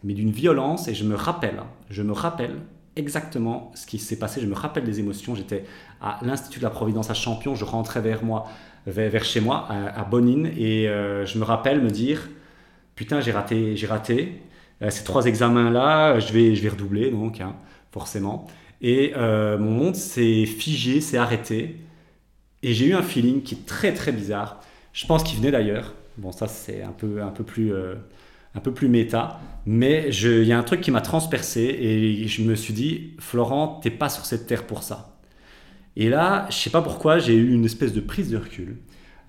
mais 0.04 0.14
d'une 0.14 0.32
violence. 0.32 0.88
Et 0.88 0.94
je 0.94 1.04
me 1.04 1.16
rappelle, 1.16 1.60
hein, 1.60 1.68
je 1.90 2.04
me 2.04 2.12
rappelle 2.12 2.58
exactement 2.96 3.72
ce 3.76 3.86
qui 3.86 4.00
s'est 4.00 4.18
passé. 4.18 4.42
Je 4.42 4.48
me 4.48 4.56
rappelle 4.56 4.84
des 4.84 5.00
émotions. 5.00 5.36
J'étais 5.36 5.66
à 6.02 6.20
l'Institut 6.22 6.60
de 6.60 6.64
la 6.64 6.70
Providence 6.70 7.10
à 7.10 7.14
Champion. 7.14 7.56
Je 7.56 7.66
rentrais 7.66 8.02
vers 8.02 8.24
moi, 8.24 8.48
vers, 8.88 9.24
chez 9.24 9.40
moi, 9.40 9.68
à, 9.70 10.04
Bonine, 10.04 10.52
et 10.58 10.88
euh, 10.90 11.26
je 11.26 11.38
me 11.38 11.44
rappelle 11.44 11.82
me 11.82 11.90
dire 11.90 12.30
putain 12.96 13.22
j'ai 13.22 13.32
raté, 13.32 13.76
j'ai 13.76 13.88
raté. 13.88 14.42
Euh, 14.82 14.90
ces 14.90 15.04
trois 15.04 15.26
examens 15.26 15.70
là, 15.70 16.20
je 16.20 16.34
vais, 16.34 16.56
je 16.56 16.62
vais 16.62 16.70
redoubler 16.70 17.12
donc 17.12 17.42
hein, 17.42 17.56
forcément. 17.92 18.48
Et 18.82 19.14
euh, 19.16 19.58
mon 19.58 19.72
monde 19.72 19.96
s'est 19.96 20.46
figé, 20.46 21.02
s'est 21.02 21.18
arrêté. 21.18 21.78
Et 22.64 22.74
j'ai 22.74 22.88
eu 22.88 22.94
un 22.94 23.02
feeling 23.02 23.42
qui 23.42 23.56
est 23.56 23.66
très 23.66 23.94
très 23.94 24.12
bizarre. 24.12 24.62
Je 24.94 25.06
pense 25.06 25.24
qu'il 25.24 25.38
venait 25.38 25.52
d'ailleurs. 25.52 25.94
Bon, 26.18 26.32
ça 26.32 26.48
c'est 26.48 26.84
un 26.84 26.92
peu, 26.92 27.22
un, 27.24 27.30
peu 27.30 27.44
plus, 27.44 27.74
un 28.56 28.60
peu 28.60 28.74
plus 28.74 28.88
méta. 28.88 29.40
Mais 29.66 30.10
il 30.10 30.44
y 30.44 30.52
a 30.52 30.58
un 30.58 30.64
truc 30.64 30.82
qui 30.82 30.92
m'a 30.92 31.02
transpercé 31.02 31.62
et 31.62 32.28
je 32.28 32.42
me 32.42 32.56
suis 32.56 32.74
dit, 32.74 33.12
Florent, 33.20 33.80
t'es 33.82 33.92
pas 33.92 34.10
sur 34.10 34.26
cette 34.26 34.48
terre 34.48 34.66
pour 34.66 34.84
ça. 34.84 35.20
Et 35.96 36.10
là, 36.10 36.48
je 36.50 36.56
sais 36.56 36.70
pas 36.70 36.82
pourquoi, 36.82 37.20
j'ai 37.20 37.36
eu 37.36 37.54
une 37.54 37.66
espèce 37.66 37.94
de 37.94 38.02
prise 38.02 38.32
de 38.32 38.38
recul. 38.38 38.78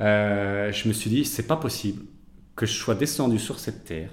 Euh, 0.00 0.72
je 0.72 0.88
me 0.88 0.92
suis 0.92 1.10
dit, 1.10 1.24
c'est 1.24 1.46
pas 1.46 1.56
possible 1.56 2.04
que 2.56 2.66
je 2.66 2.72
sois 2.72 2.94
descendu 2.94 3.38
sur 3.38 3.58
cette 3.58 3.84
terre 3.84 4.10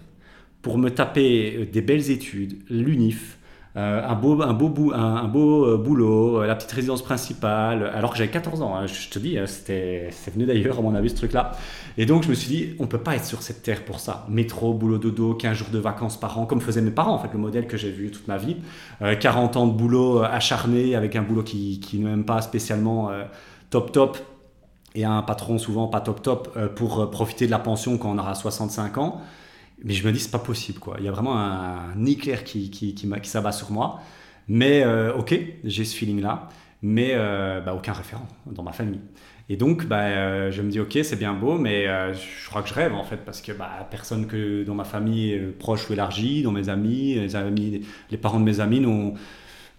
pour 0.62 0.78
me 0.78 0.90
taper 0.90 1.70
des 1.72 1.82
belles 1.82 2.12
études, 2.12 2.58
l'UNIF, 2.70 3.39
euh, 3.78 4.02
un 4.04 4.16
beau, 4.16 4.42
un 4.42 4.54
beau, 4.54 4.94
un, 4.94 5.28
beau 5.28 5.66
euh, 5.66 5.78
boulot, 5.78 6.42
euh, 6.42 6.48
la 6.48 6.56
petite 6.56 6.72
résidence 6.72 7.04
principale, 7.04 7.92
alors 7.94 8.12
que 8.12 8.18
j'avais 8.18 8.32
14 8.32 8.64
ans, 8.64 8.76
hein, 8.76 8.88
je 8.88 9.10
te 9.10 9.20
dis, 9.20 9.38
c'était, 9.46 10.08
c'est 10.12 10.34
venu 10.34 10.48
d'ailleurs 10.48 10.80
à 10.80 10.82
mon 10.82 10.96
avis 10.96 11.12
ce 11.12 11.16
truc-là. 11.16 11.52
Et 11.96 12.08
donc 12.08 12.24
je 12.24 12.30
me 12.30 12.34
suis 12.34 12.48
dit, 12.48 12.76
on 12.80 12.88
peut 12.88 12.98
pas 12.98 13.16
être 13.16 13.26
sur 13.26 13.44
cette 13.44 13.62
terre 13.62 13.86
pour 13.86 14.00
ça. 14.00 14.26
Métro, 14.28 14.74
boulot, 14.74 14.98
dodo, 14.98 15.36
15 15.36 15.56
jours 15.56 15.68
de 15.72 15.78
vacances 15.78 16.20
par 16.20 16.40
an, 16.40 16.48
comme 16.48 16.62
faisaient 16.62 16.82
mes 16.82 16.90
parents, 16.90 17.14
en 17.14 17.20
fait, 17.20 17.30
le 17.32 17.38
modèle 17.38 17.68
que 17.68 17.78
j'ai 17.78 17.92
vu 17.92 18.10
toute 18.10 18.28
ma 18.28 18.38
vie. 18.38 18.58
40 19.20 19.58
ans 19.58 19.68
de 19.68 19.74
boulot 19.74 20.24
acharné, 20.24 20.96
avec 20.96 21.16
un 21.16 21.22
boulot 21.22 21.44
qui, 21.44 21.80
qui 21.80 22.00
même 22.00 22.26
pas 22.26 22.42
spécialement 22.42 23.12
top 23.70 23.92
top, 23.92 24.18
et 24.96 25.06
un 25.06 25.22
patron 25.22 25.60
souvent 25.60 25.88
pas 25.88 26.02
top 26.02 26.24
top 26.24 26.58
pour 26.76 27.12
profiter 27.12 27.46
de 27.46 27.52
la 27.52 27.60
pension 27.60 27.98
quand 28.00 28.10
on 28.10 28.18
aura 28.18 28.34
65 28.34 28.98
ans. 28.98 29.22
Mais 29.84 29.94
je 29.94 30.06
me 30.06 30.12
dis, 30.12 30.20
c'est 30.20 30.32
pas 30.32 30.40
possible, 30.40 30.80
quoi. 30.80 30.96
Il 31.00 31.06
y 31.06 31.08
a 31.08 31.12
vraiment 31.12 31.38
un, 31.38 32.06
éclair 32.06 32.44
qui, 32.44 32.70
qui, 32.70 32.94
qui, 32.94 33.10
qui 33.10 33.30
s'abat 33.30 33.52
sur 33.52 33.72
moi. 33.72 34.02
Mais 34.50 34.84
euh, 34.84 35.14
ok, 35.14 35.40
j'ai 35.64 35.86
ce 35.86 35.96
feeling-là, 35.96 36.50
mais 36.82 37.12
euh, 37.14 37.62
bah, 37.62 37.76
aucun 37.76 37.94
référent 37.94 38.28
dans 38.48 38.64
ma 38.64 38.74
famille. 38.74 39.00
Et 39.48 39.58
donc, 39.58 39.86
bah, 39.86 40.02
euh, 40.02 40.52
je 40.52 40.62
me 40.62 40.72
dis, 40.72 40.80
ok, 40.80 40.98
c'est 41.04 41.16
bien 41.16 41.34
beau, 41.34 41.58
mais 41.58 41.86
je 41.86 42.50
crois 42.50 42.64
que 42.64 42.70
je 42.70 42.74
rêve 42.74 42.94
en 42.94 43.04
fait, 43.04 43.18
parce 43.18 43.42
que 43.42 43.52
bah, 43.52 43.88
personne 43.90 44.26
que 44.28 44.64
dans 44.64 44.76
ma 44.76 44.84
famille 44.84 45.40
proche 45.60 45.90
ou 45.90 45.94
élargie, 45.94 46.42
dans 46.42 46.52
mes 46.52 46.70
amis, 46.70 47.16
les, 47.16 47.36
amis, 47.36 47.86
les 48.10 48.18
parents 48.18 48.40
de 48.40 48.46
mes 48.46 48.60
amis 48.60 48.84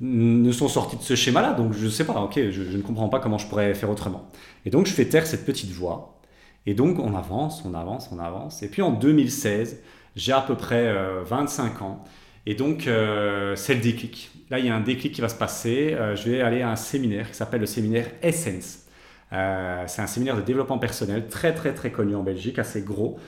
ne 0.00 0.52
sont 0.52 0.68
sortis 0.68 0.96
de 0.96 1.02
ce 1.02 1.16
schéma-là. 1.16 1.52
Donc, 1.52 1.72
je 1.72 1.88
sais 1.88 2.04
pas, 2.04 2.20
ok, 2.20 2.50
je 2.50 2.76
ne 2.76 2.82
comprends 2.82 3.08
pas 3.08 3.18
comment 3.18 3.38
je 3.38 3.48
pourrais 3.48 3.74
faire 3.74 3.90
autrement. 3.90 4.28
Et 4.64 4.70
donc, 4.70 4.86
je 4.86 4.92
fais 4.92 5.06
taire 5.06 5.26
cette 5.26 5.44
petite 5.44 5.72
voix 5.72 6.19
et 6.66 6.74
donc 6.74 6.98
on 6.98 7.14
avance, 7.14 7.64
on 7.64 7.74
avance, 7.74 8.10
on 8.12 8.18
avance. 8.18 8.62
Et 8.62 8.68
puis 8.68 8.82
en 8.82 8.90
2016, 8.90 9.80
j'ai 10.16 10.32
à 10.32 10.40
peu 10.40 10.56
près 10.56 10.94
25 11.24 11.64
euh, 11.80 11.84
ans. 11.84 12.04
Et 12.46 12.54
donc 12.54 12.86
euh, 12.86 13.56
c'est 13.56 13.74
le 13.74 13.80
déclic. 13.80 14.30
Là, 14.50 14.58
il 14.58 14.66
y 14.66 14.68
a 14.68 14.74
un 14.74 14.80
déclic 14.80 15.14
qui 15.14 15.20
va 15.20 15.28
se 15.28 15.36
passer. 15.36 15.94
Euh, 15.94 16.16
je 16.16 16.30
vais 16.30 16.40
aller 16.40 16.62
à 16.62 16.70
un 16.70 16.76
séminaire 16.76 17.28
qui 17.30 17.36
s'appelle 17.36 17.60
le 17.60 17.66
séminaire 17.66 18.06
Essence. 18.22 18.86
c'est 19.30 20.02
un 20.02 20.06
séminaire 20.06 20.36
de 20.36 20.42
développement 20.42 20.78
personnel 20.78 21.28
très 21.28 21.54
très 21.54 21.72
très 21.72 21.90
connu 21.90 22.14
en 22.14 22.22
Belgique, 22.22 22.58
assez 22.58 22.82
gros. 22.82 23.18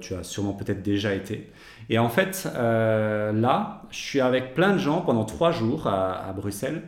tu 0.00 0.14
as 0.14 0.22
sûrement 0.22 0.52
peut-être 0.52 0.82
déjà 0.82 1.14
été. 1.14 1.50
Et 1.90 1.98
en 1.98 2.08
fait, 2.08 2.48
là, 2.54 3.82
je 3.90 3.98
suis 3.98 4.20
avec 4.20 4.54
plein 4.54 4.72
de 4.72 4.78
gens 4.78 5.00
pendant 5.00 5.24
trois 5.24 5.50
jours 5.50 5.86
à 5.88 6.32
Bruxelles. 6.36 6.82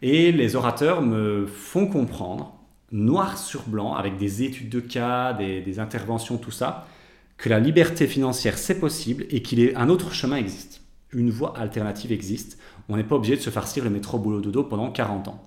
Et 0.00 0.32
les 0.32 0.56
orateurs 0.56 1.02
me 1.02 1.46
font 1.46 1.86
comprendre 1.86 2.53
noir 2.94 3.36
sur 3.38 3.64
blanc, 3.64 3.94
avec 3.94 4.16
des 4.16 4.44
études 4.44 4.70
de 4.70 4.80
cas, 4.80 5.32
des, 5.32 5.78
interventions, 5.78 6.38
tout 6.38 6.52
ça, 6.52 6.86
que 7.36 7.48
la 7.48 7.58
liberté 7.58 8.06
financière, 8.06 8.56
c'est 8.56 8.78
possible 8.78 9.26
et 9.30 9.42
qu'il 9.42 9.60
est 9.60 9.74
un 9.74 9.88
autre 9.88 10.12
chemin 10.12 10.36
existe. 10.36 10.80
Une 11.12 11.30
voie 11.30 11.58
alternative 11.58 12.12
existe. 12.12 12.58
On 12.88 12.96
n'est 12.96 13.04
pas 13.04 13.16
obligé 13.16 13.36
de 13.36 13.40
se 13.40 13.50
farcir 13.50 13.82
le 13.82 13.90
métro 13.90 14.18
boulot 14.18 14.40
dodo 14.40 14.62
pendant 14.62 14.90
40 14.90 15.28
ans. 15.28 15.42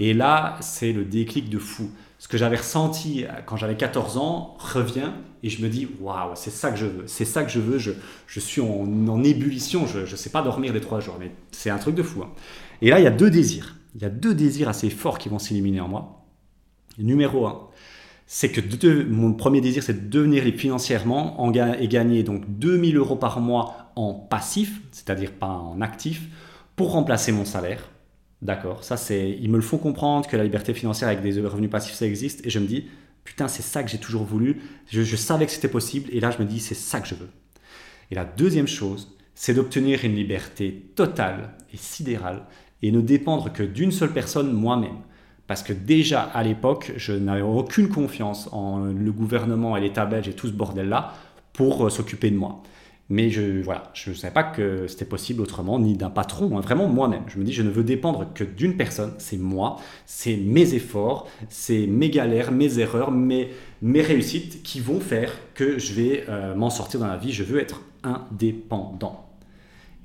Et 0.00 0.12
là, 0.12 0.56
c'est 0.60 0.92
le 0.92 1.04
déclic 1.04 1.48
de 1.48 1.58
fou. 1.58 1.90
Ce 2.18 2.26
que 2.26 2.36
j'avais 2.36 2.56
ressenti 2.56 3.24
quand 3.46 3.56
j'avais 3.56 3.76
14 3.76 4.16
ans 4.16 4.56
revient 4.58 5.12
et 5.44 5.50
je 5.50 5.62
me 5.62 5.68
dis 5.68 5.88
waouh, 6.00 6.32
c'est 6.34 6.50
ça 6.50 6.72
que 6.72 6.76
je 6.76 6.86
veux, 6.86 7.04
c'est 7.06 7.24
ça 7.24 7.44
que 7.44 7.50
je 7.50 7.60
veux. 7.60 7.78
Je, 7.78 8.40
suis 8.40 8.60
en, 8.60 9.22
ébullition, 9.22 9.86
je 9.86 10.00
ne 10.00 10.16
sais 10.16 10.30
pas 10.30 10.42
dormir 10.42 10.72
les 10.72 10.80
trois 10.80 10.98
jours, 10.98 11.16
mais 11.20 11.30
c'est 11.52 11.70
un 11.70 11.78
truc 11.78 11.94
de 11.94 12.02
fou. 12.02 12.22
Hein. 12.22 12.30
Et 12.82 12.90
là, 12.90 12.98
il 12.98 13.04
y 13.04 13.08
a 13.08 13.12
deux 13.12 13.30
désirs. 13.30 13.76
Il 13.94 14.02
y 14.02 14.04
a 14.04 14.10
deux 14.10 14.34
désirs 14.34 14.68
assez 14.68 14.90
forts 14.90 15.18
qui 15.18 15.28
vont 15.28 15.38
s'éliminer 15.38 15.80
en 15.80 15.88
moi. 15.88 16.17
Numéro 16.98 17.46
un, 17.46 17.68
c'est 18.26 18.50
que 18.50 19.04
mon 19.04 19.32
premier 19.32 19.60
désir, 19.60 19.82
c'est 19.82 20.08
de 20.08 20.10
devenir 20.10 20.44
financièrement 20.54 21.50
et 21.52 21.88
gagner 21.88 22.22
donc 22.22 22.44
2000 22.46 22.96
euros 22.96 23.16
par 23.16 23.40
mois 23.40 23.92
en 23.96 24.12
passif, 24.14 24.82
c'est-à-dire 24.92 25.32
pas 25.32 25.48
en 25.48 25.80
actif, 25.80 26.28
pour 26.76 26.92
remplacer 26.92 27.32
mon 27.32 27.44
salaire. 27.44 27.90
D'accord, 28.42 28.84
ça 28.84 28.96
c'est, 28.96 29.30
ils 29.40 29.50
me 29.50 29.56
le 29.56 29.62
font 29.62 29.78
comprendre 29.78 30.28
que 30.28 30.36
la 30.36 30.44
liberté 30.44 30.74
financière 30.74 31.08
avec 31.08 31.22
des 31.22 31.40
revenus 31.40 31.70
passifs 31.70 31.94
ça 31.94 32.06
existe, 32.06 32.46
et 32.46 32.50
je 32.50 32.58
me 32.58 32.66
dis 32.66 32.86
putain 33.24 33.48
c'est 33.48 33.62
ça 33.62 33.82
que 33.82 33.90
j'ai 33.90 33.98
toujours 33.98 34.24
voulu. 34.24 34.60
Je, 34.90 35.02
je 35.02 35.16
savais 35.16 35.46
que 35.46 35.52
c'était 35.52 35.68
possible, 35.68 36.08
et 36.12 36.20
là 36.20 36.30
je 36.30 36.38
me 36.38 36.44
dis 36.44 36.60
c'est 36.60 36.74
ça 36.74 37.00
que 37.00 37.08
je 37.08 37.14
veux. 37.14 37.30
Et 38.10 38.14
la 38.14 38.24
deuxième 38.24 38.68
chose, 38.68 39.16
c'est 39.34 39.54
d'obtenir 39.54 40.04
une 40.04 40.14
liberté 40.14 40.90
totale 40.94 41.54
et 41.72 41.76
sidérale 41.76 42.44
et 42.82 42.90
ne 42.92 43.00
dépendre 43.00 43.52
que 43.52 43.62
d'une 43.62 43.92
seule 43.92 44.12
personne, 44.12 44.52
moi-même. 44.52 44.98
Parce 45.48 45.64
que 45.64 45.72
déjà 45.72 46.20
à 46.22 46.44
l'époque, 46.44 46.92
je 46.96 47.12
n'avais 47.12 47.42
aucune 47.42 47.88
confiance 47.88 48.48
en 48.52 48.84
le 48.84 49.12
gouvernement 49.12 49.76
et 49.76 49.80
l'État 49.80 50.06
belge 50.06 50.28
et 50.28 50.34
tout 50.34 50.46
ce 50.46 50.52
bordel-là 50.52 51.14
pour 51.54 51.86
euh, 51.86 51.90
s'occuper 51.90 52.30
de 52.30 52.36
moi. 52.36 52.62
Mais 53.10 53.30
je 53.30 53.62
voilà, 53.62 53.90
je 53.94 54.10
ne 54.10 54.14
savais 54.14 54.34
pas 54.34 54.42
que 54.42 54.86
c'était 54.86 55.06
possible 55.06 55.40
autrement, 55.40 55.78
ni 55.78 55.96
d'un 55.96 56.10
patron, 56.10 56.58
hein, 56.58 56.60
vraiment 56.60 56.86
moi-même. 56.86 57.22
Je 57.28 57.38
me 57.38 57.44
dis, 57.44 57.54
je 57.54 57.62
ne 57.62 57.70
veux 57.70 57.82
dépendre 57.82 58.26
que 58.34 58.44
d'une 58.44 58.76
personne, 58.76 59.14
c'est 59.16 59.38
moi, 59.38 59.78
c'est 60.04 60.36
mes 60.36 60.74
efforts, 60.74 61.26
c'est 61.48 61.86
mes 61.86 62.10
galères, 62.10 62.52
mes 62.52 62.78
erreurs, 62.78 63.10
mes, 63.10 63.48
mes 63.80 64.02
réussites 64.02 64.62
qui 64.62 64.80
vont 64.80 65.00
faire 65.00 65.32
que 65.54 65.78
je 65.78 65.94
vais 65.94 66.24
euh, 66.28 66.54
m'en 66.54 66.68
sortir 66.68 67.00
dans 67.00 67.06
la 67.06 67.16
vie. 67.16 67.32
Je 67.32 67.44
veux 67.44 67.58
être 67.58 67.80
indépendant. 68.04 69.24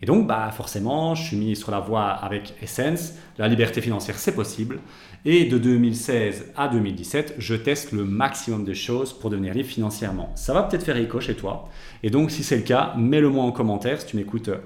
Et 0.01 0.05
donc, 0.05 0.27
bah, 0.27 0.49
forcément, 0.51 1.15
je 1.15 1.23
suis 1.23 1.37
mis 1.37 1.55
sur 1.55 1.71
la 1.71 1.79
voie 1.79 2.07
avec 2.07 2.53
Essence. 2.61 3.13
La 3.37 3.47
liberté 3.47 3.79
financière, 3.79 4.17
c'est 4.17 4.35
possible. 4.35 4.79
Et 5.25 5.45
de 5.45 5.57
2016 5.57 6.51
à 6.57 6.67
2017, 6.67 7.35
je 7.37 7.55
teste 7.55 7.93
le 7.93 8.03
maximum 8.03 8.65
de 8.65 8.73
choses 8.73 9.13
pour 9.13 9.29
devenir 9.29 9.53
libre 9.53 9.69
financièrement. 9.69 10.33
Ça 10.35 10.53
va 10.53 10.63
peut-être 10.63 10.83
faire 10.83 10.97
écho 10.97 11.21
chez 11.21 11.35
toi. 11.35 11.69
Et 12.03 12.09
donc, 12.09 12.29
si 12.29 12.43
c'est 12.43 12.57
le 12.57 12.63
cas, 12.63 12.93
mets-le 12.97 13.29
moi 13.29 13.45
en 13.45 13.53
commentaire 13.53 14.01
si 14.01 14.07
tu 14.07 14.17
m'écoutes 14.17 14.49
euh, 14.49 14.57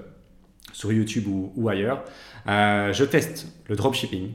sur 0.72 0.92
YouTube 0.92 1.26
ou, 1.28 1.68
ailleurs. 1.68 2.02
Euh, 2.48 2.92
je 2.92 3.04
teste 3.04 3.46
le 3.68 3.76
dropshipping. 3.76 4.32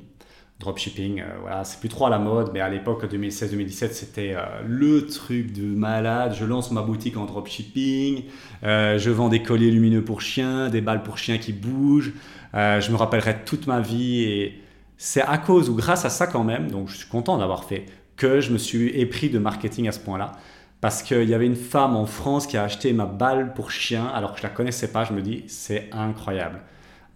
Dropshipping, 0.61 1.19
euh, 1.19 1.25
voilà, 1.41 1.65
c'est 1.65 1.81
plus 1.81 1.89
trop 1.89 2.05
à 2.05 2.09
la 2.09 2.19
mode, 2.19 2.51
mais 2.53 2.61
à 2.61 2.69
l'époque 2.69 3.03
2016-2017, 3.03 3.91
c'était 3.91 4.37
le 4.65 5.05
truc 5.05 5.51
de 5.51 5.75
malade. 5.75 6.33
Je 6.39 6.45
lance 6.45 6.71
ma 6.71 6.83
boutique 6.83 7.17
en 7.17 7.25
dropshipping, 7.25 8.23
je 8.61 9.09
vends 9.09 9.27
des 9.27 9.43
colliers 9.43 9.71
lumineux 9.71 10.05
pour 10.05 10.21
chiens, 10.21 10.69
des 10.69 10.79
balles 10.79 11.03
pour 11.03 11.17
chiens 11.17 11.37
qui 11.37 11.51
bougent. 11.51 12.13
je 12.53 12.91
me 12.91 12.95
rappellerai 12.95 13.43
toute 13.43 13.67
ma 13.67 13.81
vie 13.81 14.21
et 14.21 14.62
c'est 15.05 15.21
à 15.21 15.37
cause 15.37 15.69
ou 15.69 15.75
grâce 15.75 16.05
à 16.05 16.09
ça 16.09 16.27
quand 16.27 16.45
même, 16.45 16.71
donc 16.71 16.87
je 16.87 16.95
suis 16.95 17.09
content 17.09 17.37
d'avoir 17.37 17.65
fait, 17.65 17.87
que 18.15 18.39
je 18.39 18.53
me 18.53 18.57
suis 18.57 18.87
épris 18.97 19.29
de 19.29 19.37
marketing 19.37 19.89
à 19.89 19.91
ce 19.91 19.99
point-là. 19.99 20.31
Parce 20.79 21.03
qu'il 21.03 21.27
y 21.27 21.33
avait 21.33 21.45
une 21.45 21.57
femme 21.57 21.97
en 21.97 22.05
France 22.05 22.47
qui 22.47 22.55
a 22.55 22.63
acheté 22.63 22.93
ma 22.93 23.05
balle 23.05 23.53
pour 23.53 23.69
chien 23.69 24.07
alors 24.07 24.31
que 24.31 24.37
je 24.37 24.43
la 24.43 24.49
connaissais 24.49 24.93
pas. 24.93 25.03
Je 25.03 25.11
me 25.11 25.21
dis, 25.21 25.43
c'est 25.47 25.89
incroyable. 25.91 26.61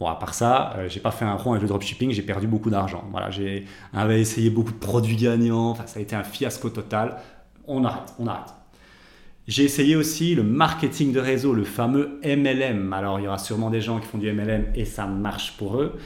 Bon, 0.01 0.07
à 0.07 0.15
part 0.15 0.33
ça, 0.33 0.73
euh, 0.75 0.89
j'ai 0.89 0.99
pas 0.99 1.11
fait 1.11 1.23
un 1.23 1.35
rond 1.35 1.51
avec 1.51 1.61
le 1.61 1.69
dropshipping, 1.69 2.11
j'ai 2.11 2.23
perdu 2.23 2.45
beaucoup 2.45 2.69
d'argent. 2.69 3.05
Voilà, 3.09 3.29
j'ai 3.29 3.63
essayé 4.09 4.49
beaucoup 4.49 4.73
de 4.73 4.79
produits 4.79 5.15
gagnants, 5.15 5.75
ça 5.85 5.99
a 5.99 6.01
été 6.01 6.13
un 6.13 6.23
fiasco 6.23 6.69
total. 6.69 7.15
On 7.67 7.85
arrête, 7.85 8.13
on 8.19 8.27
arrête. 8.27 8.53
J'ai 9.47 9.63
essayé 9.63 9.95
aussi 9.95 10.35
le 10.35 10.43
marketing 10.43 11.13
de 11.13 11.21
réseau, 11.21 11.53
le 11.53 11.63
fameux 11.63 12.19
MLM. 12.21 12.91
Alors, 12.91 13.17
il 13.21 13.23
y 13.23 13.27
aura 13.29 13.37
sûrement 13.37 13.69
des 13.69 13.79
gens 13.79 14.01
qui 14.01 14.07
font 14.07 14.17
du 14.17 14.29
MLM 14.29 14.65
et 14.75 14.83
ça 14.83 15.05
marche 15.05 15.55
pour 15.55 15.79
eux 15.79 15.97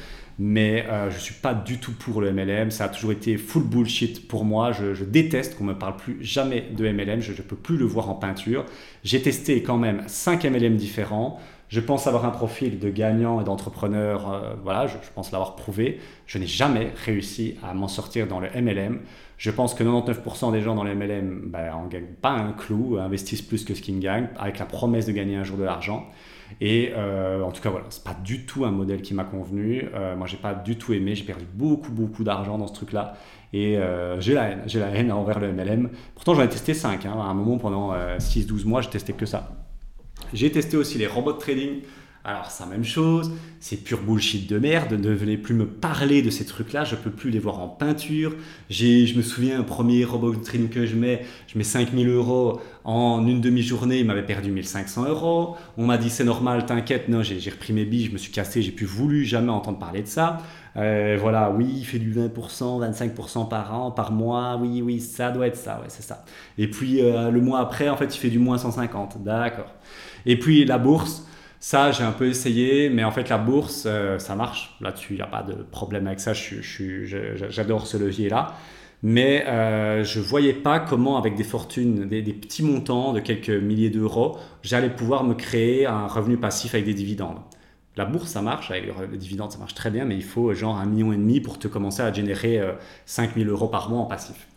mais 0.44 0.88
euh, 0.90 1.12
je 1.12 1.18
ne 1.18 1.22
suis 1.22 1.36
pas 1.36 1.54
du 1.54 1.78
tout 1.78 1.92
pour 1.92 2.20
le 2.20 2.34
MLM. 2.34 2.72
Ça 2.72 2.86
a 2.86 2.90
toujours 2.90 3.12
été 3.12 3.38
full 3.38 3.62
bullshit 3.62 4.28
pour 4.28 4.44
moi. 4.44 4.72
Je, 4.72 5.04
déteste 5.04 5.56
qu'on 5.56 5.66
me 5.66 5.78
parle 5.78 5.98
plus 5.98 6.18
jamais 6.20 6.62
de 6.76 6.92
MLM. 6.92 7.22
Je 7.22 7.32
ne 7.32 7.38
peux 7.38 7.56
plus 7.56 7.78
le 7.78 7.86
voir 7.86 8.10
en 8.10 8.16
peinture. 8.16 8.66
J'ai 9.04 9.22
testé 9.22 9.62
quand 9.62 9.78
même 9.78 10.02
5 10.08 10.44
MLM 10.46 10.78
différents. 10.78 11.40
Je 11.68 11.80
pense 11.80 12.08
avoir 12.08 12.26
un 12.26 12.32
profil 12.32 12.80
de 12.80 12.90
gagnant 12.90 13.40
et 13.40 13.44
d'entrepreneur. 13.44 14.34
Euh, 14.34 14.54
voilà, 14.64 14.88
je, 14.88 14.96
pense 15.14 15.32
l'avoir 15.32 15.56
prouvé. 15.56 16.00
Je 16.26 16.40
n'ai 16.40 16.48
jamais 16.48 16.92
réussi 17.06 17.58
à 17.62 17.76
m'en 17.76 17.88
sortir 17.88 18.26
dans 18.26 18.40
le 18.40 18.50
MLM. 18.50 19.00
Je 19.38 19.52
pense 19.52 19.76
que 19.76 19.84
99% 19.84 20.52
des 20.54 20.62
gens 20.62 20.74
dans 20.74 20.84
le 20.84 20.96
MLM 20.96 21.52
ben, 21.52 21.72
en 21.72 21.86
gagnent 21.86 22.16
pas 22.20 22.32
un 22.32 22.54
clou, 22.54 22.98
investissent 22.98 23.44
plus 23.44 23.64
que 23.64 23.76
ce 23.76 23.82
qu'ils 23.84 24.00
gagnent, 24.00 24.30
avec 24.40 24.58
la 24.58 24.66
promesse 24.66 25.06
de 25.06 25.12
gagner 25.12 25.36
un 25.36 25.44
jour 25.44 25.58
de 25.58 25.64
l'argent. 25.64 26.08
Et 26.60 26.92
euh, 26.96 27.42
en 27.42 27.52
tout 27.52 27.62
cas, 27.62 27.70
voilà, 27.70 27.86
c'est 27.90 28.04
pas 28.04 28.14
du 28.14 28.46
tout 28.46 28.66
un 28.66 28.72
modèle 28.72 29.02
qui 29.02 29.14
m'a 29.14 29.24
convenu. 29.24 29.88
Euh, 29.94 30.16
moi, 30.16 30.28
j'ai 30.28 30.38
pas 30.38 30.54
du 30.54 30.78
tout 30.78 30.94
aimé. 30.94 31.16
J'ai 31.16 31.24
perdu 31.24 31.46
beaucoup, 31.54 31.92
beaucoup 31.92 32.24
d'argent 32.24 32.58
dans 32.58 32.68
ce 32.68 32.74
truc-là. 32.74 33.16
Et 33.54 33.78
euh, 33.78 34.20
j'ai 34.20 34.34
la 34.34 34.50
haine. 34.50 34.62
J'ai 34.66 34.80
la 34.80 34.90
haine 34.90 35.12
envers 35.12 35.40
le 35.40 35.52
MLM. 35.54 35.90
Pourtant, 36.16 36.36
j'en 36.36 36.44
ai 36.44 36.50
testé 36.50 36.74
5. 36.74 37.06
Hein. 37.06 37.14
À 37.18 37.24
un 37.24 37.34
moment, 37.34 37.58
pendant 37.58 37.94
6-12 38.18 38.66
mois, 38.66 38.82
j'ai 38.82 38.90
testé 38.90 39.14
que 39.14 39.26
ça. 39.26 39.52
J'ai 40.34 40.52
testé 40.52 40.78
aussi 40.78 40.98
les 40.98 41.08
robots 41.08 41.34
de 41.34 41.40
trading. 41.40 41.82
Alors, 42.24 42.52
c'est 42.52 42.64
la 42.64 42.70
même 42.70 42.84
chose, 42.84 43.32
c'est 43.60 43.78
pur 43.78 44.02
bullshit 44.04 44.48
de 44.48 44.60
merde, 44.60 44.94
ne 44.94 45.10
venez 45.10 45.38
plus 45.38 45.56
me 45.56 45.66
parler 45.66 46.22
de 46.22 46.30
ces 46.30 46.46
trucs-là, 46.46 46.84
je 46.84 46.96
peux 46.96 47.10
plus 47.10 47.32
les 47.32 47.40
voir 47.40 47.60
en 47.60 47.68
peinture. 47.68 48.36
Je 48.70 49.18
me 49.18 49.24
souviens, 49.24 49.60
un 49.60 49.64
premier 49.64 50.06
robot 50.06 50.36
trading 50.36 50.70
que 50.70 50.86
je 50.86 50.96
mets, 50.96 51.26
je 51.48 51.58
mets 51.58 51.64
5000 51.64 52.08
euros 52.10 52.62
en 52.84 53.26
une 53.26 53.42
demi-journée, 53.42 54.00
il 54.00 54.06
m'avait 54.06 54.26
perdu 54.26 54.52
1500 54.52 55.06
euros. 55.06 55.56
On 55.78 55.88
m'a 55.88 55.98
dit 55.98 56.12
c'est 56.12 56.24
normal, 56.24 56.68
t'inquiète, 56.68 57.10
non, 57.10 57.24
j'ai 57.24 57.50
repris 57.50 57.74
mes 57.74 57.86
billes, 57.86 58.06
je 58.06 58.12
me 58.12 58.20
suis 58.20 58.32
cassé, 58.32 58.62
j'ai 58.62 58.72
plus 58.72 58.86
voulu 58.86 59.26
jamais 59.26 59.50
entendre 59.50 59.80
parler 59.80 60.04
de 60.04 60.08
ça. 60.08 60.38
Euh, 60.78 61.18
voilà, 61.20 61.50
oui, 61.50 61.68
il 61.76 61.86
fait 61.86 62.00
du 62.00 62.14
20%, 62.14 62.88
25% 62.88 63.50
par 63.50 63.74
an, 63.74 63.90
par 63.90 64.12
mois, 64.12 64.58
oui, 64.62 64.84
oui, 64.84 65.00
ça 65.00 65.32
doit 65.32 65.48
être 65.48 65.58
ça, 65.58 65.80
ouais, 65.80 65.88
c'est 65.88 66.04
ça. 66.04 66.24
Et 66.60 66.70
puis 66.70 67.02
euh, 67.02 67.32
le 67.32 67.42
mois 67.42 67.62
après, 67.62 67.90
en 67.90 67.98
fait, 67.98 68.16
il 68.16 68.20
fait 68.20 68.30
du 68.30 68.40
moins 68.40 68.60
150, 68.60 69.24
d'accord. 69.24 69.74
Et 70.28 70.38
puis 70.38 70.66
la 70.66 70.78
bourse, 70.78 71.26
ça, 71.62 71.92
j'ai 71.92 72.04
un 72.04 72.12
peu 72.12 72.28
essayé, 72.28 72.90
mais 72.90 73.04
en 73.04 73.12
fait, 73.12 73.30
la 73.30 73.38
bourse, 73.38 73.84
euh, 73.86 74.18
ça 74.18 74.36
marche. 74.36 74.76
Là-dessus, 74.82 75.14
il 75.14 75.18
n'y 75.18 75.22
a 75.22 75.28
pas 75.28 75.44
de 75.44 75.54
problème 75.54 76.08
avec 76.08 76.20
ça. 76.20 76.34
J'adore 76.34 77.86
ce 77.86 77.98
levier-là. 77.98 78.56
Mais 79.04 79.46
euh, 79.48 80.04
je 80.04 80.20
ne 80.20 80.24
voyais 80.24 80.54
pas 80.54 80.80
comment, 80.80 81.18
avec 81.18 81.36
des 81.36 81.44
fortunes, 81.44 82.10
des, 82.10 82.24
petits 82.34 82.64
montants 82.64 83.14
de 83.14 83.20
quelques 83.20 83.50
milliers 83.50 83.92
d'euros, 83.92 84.38
j'allais 84.64 84.90
pouvoir 84.90 85.24
me 85.24 85.36
créer 85.36 85.86
un 85.86 86.08
revenu 86.08 86.38
passif 86.38 86.74
avec 86.74 86.86
des 86.86 86.96
dividendes. 86.96 87.38
La 87.96 88.06
bourse, 88.06 88.30
ça 88.30 88.42
marche, 88.42 88.72
les 88.72 89.18
dividendes, 89.18 89.52
ça 89.52 89.60
marche 89.60 89.76
très 89.76 89.92
bien, 89.92 90.06
mais 90.06 90.16
il 90.16 90.24
faut 90.24 90.54
genre 90.56 90.78
un 90.78 90.86
million 90.88 91.14
et 91.14 91.18
demi 91.18 91.42
pour 91.42 91.60
te 91.60 91.68
commencer 91.68 92.02
à 92.02 92.12
générer 92.12 92.60
5000 93.06 93.48
euh, 93.48 93.52
euros 93.52 93.68
par 93.68 93.90
mois 93.90 94.00
en 94.00 94.06
passif. 94.06 94.48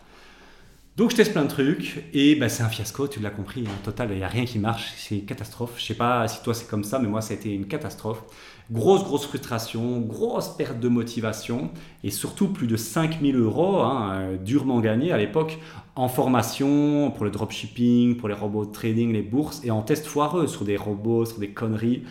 Donc 0.97 1.11
je 1.11 1.17
teste 1.17 1.33
plein 1.33 1.43
de 1.43 1.49
trucs 1.49 2.05
et 2.13 2.37
bah, 2.37 2.49
c'est 2.49 2.63
un 2.63 2.69
fiasco, 2.69 3.09
tu 3.09 3.19
l'as 3.19 3.31
compris, 3.31 3.65
en 3.67 3.85
total, 3.85 4.11
il 4.13 4.19
n'y 4.19 4.23
a 4.23 4.29
rien 4.29 4.45
qui 4.45 4.61
marche, 4.61 4.93
c'est 4.97 5.17
une 5.19 5.25
catastrophe. 5.27 5.73
Je 5.77 5.85
sais 5.85 5.95
pas 5.95 6.29
si 6.29 6.41
toi 6.45 6.55
c'est 6.55 6.69
comme 6.69 6.85
ça, 6.85 7.01
mais 7.01 7.09
moi 7.09 7.21
ça 7.21 7.35
a 7.35 7.37
été 7.37 7.53
une 7.53 7.67
catastrophe. 7.67 8.23
Grosse, 8.71 9.03
grosse 9.03 9.27
frustration, 9.27 10.01
grosse 10.01 10.57
perte 10.57 10.79
de 10.79 10.89
motivation 10.89 11.71
et 12.05 12.11
surtout 12.11 12.49
plus 12.49 12.69
de 12.69 12.77
5000 12.77 13.37
euros 13.37 13.81
hein, 13.81 14.13
euh, 14.15 14.37
durement 14.39 14.81
gagnés 14.81 15.11
à 15.11 15.19
l'époque 15.19 15.59
en 15.97 16.09
formation 16.09 17.11
pour 17.11 17.25
le 17.25 17.31
dropshipping, 17.33 18.17
pour 18.17 18.29
les 18.29 18.35
robots 18.35 18.65
de 18.65 18.73
trading, 18.73 19.13
les 19.13 19.23
bourses 19.23 19.63
et 19.65 19.73
en 19.73 19.83
test 19.83 20.07
foireux 20.07 20.47
sur 20.47 20.65
des 20.65 20.77
robots, 20.77 21.25
sur 21.27 21.39
des 21.41 21.51
conneries. 21.51 22.05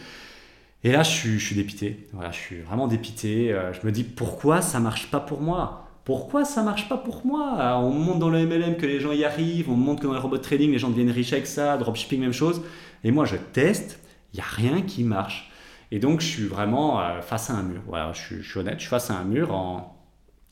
Et 0.83 0.91
là, 0.91 1.03
je 1.03 1.09
suis, 1.11 1.39
je 1.39 1.45
suis 1.45 1.55
dépité. 1.55 2.07
Voilà, 2.13 2.31
je 2.31 2.37
suis 2.37 2.61
vraiment 2.61 2.87
dépité. 2.87 3.53
Euh, 3.53 3.73
je 3.73 3.85
me 3.87 3.91
dis 3.91 4.03
pourquoi 4.03 4.61
ça 4.61 4.79
marche 4.79 5.09
pas 5.11 5.19
pour 5.21 5.41
moi? 5.41 5.82
Pourquoi 6.05 6.43
ça 6.43 6.63
marche 6.63 6.89
pas 6.89 6.97
pour 6.97 7.25
moi? 7.25 7.79
On 7.81 7.91
montre 7.91 8.19
dans 8.19 8.29
le 8.29 8.45
MLM 8.45 8.75
que 8.75 8.85
les 8.85 8.99
gens 8.99 9.13
y 9.13 9.23
arrivent, 9.23 9.69
on 9.69 9.75
montre 9.75 10.01
que 10.01 10.07
dans 10.07 10.13
les 10.13 10.19
robots 10.19 10.37
trading, 10.37 10.71
les 10.71 10.79
gens 10.79 10.89
deviennent 10.89 11.11
riches 11.11 11.33
avec 11.33 11.47
ça, 11.47 11.77
dropshipping, 11.77 12.19
même 12.19 12.33
chose. 12.33 12.61
Et 13.03 13.11
moi, 13.11 13.25
je 13.25 13.37
teste, 13.37 13.99
il 14.33 14.37
n'y 14.37 14.41
a 14.41 14.45
rien 14.45 14.81
qui 14.81 15.03
marche. 15.03 15.51
Et 15.91 15.99
donc, 15.99 16.21
je 16.21 16.25
suis 16.25 16.45
vraiment 16.45 16.99
euh, 16.99 17.21
face 17.21 17.49
à 17.49 17.53
un 17.53 17.63
mur. 17.63 17.81
Voilà, 17.87 18.11
je, 18.13 18.41
suis 18.41 18.59
honnête, 18.59 18.75
je 18.75 18.81
suis 18.81 18.89
face 18.89 19.11
à 19.11 19.15
un 19.15 19.23
mur 19.23 19.53
en 19.53 19.95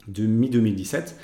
mi-2017. 0.08 1.15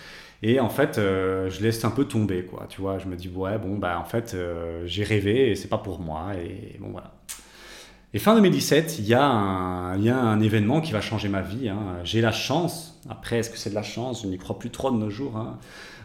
Et 0.43 0.59
en 0.59 0.69
fait, 0.69 0.97
euh, 0.97 1.49
je 1.49 1.61
laisse 1.61 1.83
un 1.85 1.91
peu 1.91 2.05
tomber, 2.05 2.43
quoi. 2.43 2.65
Tu 2.69 2.81
vois, 2.81 2.99
je 2.99 3.07
me 3.07 3.15
dis, 3.15 3.29
ouais, 3.29 3.57
bon, 3.57 3.77
bah, 3.77 3.99
en 3.99 4.05
fait, 4.05 4.33
euh, 4.33 4.85
j'ai 4.85 5.03
rêvé 5.03 5.51
et 5.51 5.55
c'est 5.55 5.67
pas 5.67 5.77
pour 5.77 5.99
moi. 5.99 6.33
Et 6.35 6.77
bon, 6.79 6.89
voilà. 6.91 7.13
Et 8.13 8.19
fin 8.19 8.35
2017, 8.35 8.99
il 8.99 9.05
y, 9.05 9.13
a 9.13 9.21
un, 9.23 10.39
événement 10.39 10.79
qui 10.79 10.93
va 10.93 11.01
changer 11.01 11.27
ma 11.27 11.41
vie. 11.41 11.67
Hein. 11.67 11.97
J'ai 12.05 12.21
la 12.21 12.31
chance, 12.31 12.99
après 13.09 13.39
est-ce 13.39 13.49
que 13.49 13.57
c'est 13.57 13.69
de 13.69 13.75
la 13.75 13.83
chance, 13.83 14.21
je 14.23 14.27
n'y 14.27 14.37
crois 14.37 14.57
plus 14.57 14.69
trop 14.69 14.91
de 14.91 14.95
nos 14.97 15.09
jours, 15.09 15.35
hein, 15.35 15.57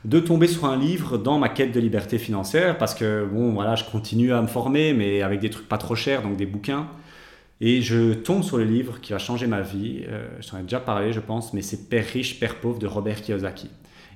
de 0.05 0.19
tomber 0.19 0.49
sur 0.49 0.65
un 0.65 0.77
livre 0.77 1.17
dans 1.17 1.39
ma 1.39 1.49
quête 1.49 1.71
de 1.71 1.79
liberté 1.79 2.19
financière 2.19 2.77
parce 2.77 2.95
que 2.95 3.25
bon 3.33 3.53
voilà, 3.53 3.77
je 3.77 3.85
continue 3.85 4.33
à 4.33 4.43
me 4.43 4.49
former 4.49 4.95
mais 4.95 5.23
avec 5.23 5.39
des 5.39 5.49
trucs 5.49 5.69
pas 5.69 5.79
trop 5.79 5.95
chers, 5.95 6.23
donc 6.23 6.37
des 6.37 6.47
bouquins. 6.47 6.89
Et 7.61 7.81
je 7.81 8.13
tombe 8.13 8.43
sur 8.43 8.59
le 8.59 8.65
livre 8.65 9.01
qui 9.01 9.13
va 9.13 9.21
changer 9.21 9.47
ma 9.47 9.61
vie. 9.61 10.03
Euh, 10.09 10.27
je 10.41 10.51
t'en 10.51 10.59
ai 10.59 10.63
déjà 10.63 10.81
parlé, 10.81 11.13
je 11.13 11.21
pense, 11.21 11.55
mais 11.55 11.63
c'est 11.63 11.89
Père 11.89 12.05
riche, 12.05 12.41
Père 12.41 12.57
pauvre 12.57 12.81
de 12.81 12.89
Robert 12.89 13.23
Kiyosaki. 13.23 13.71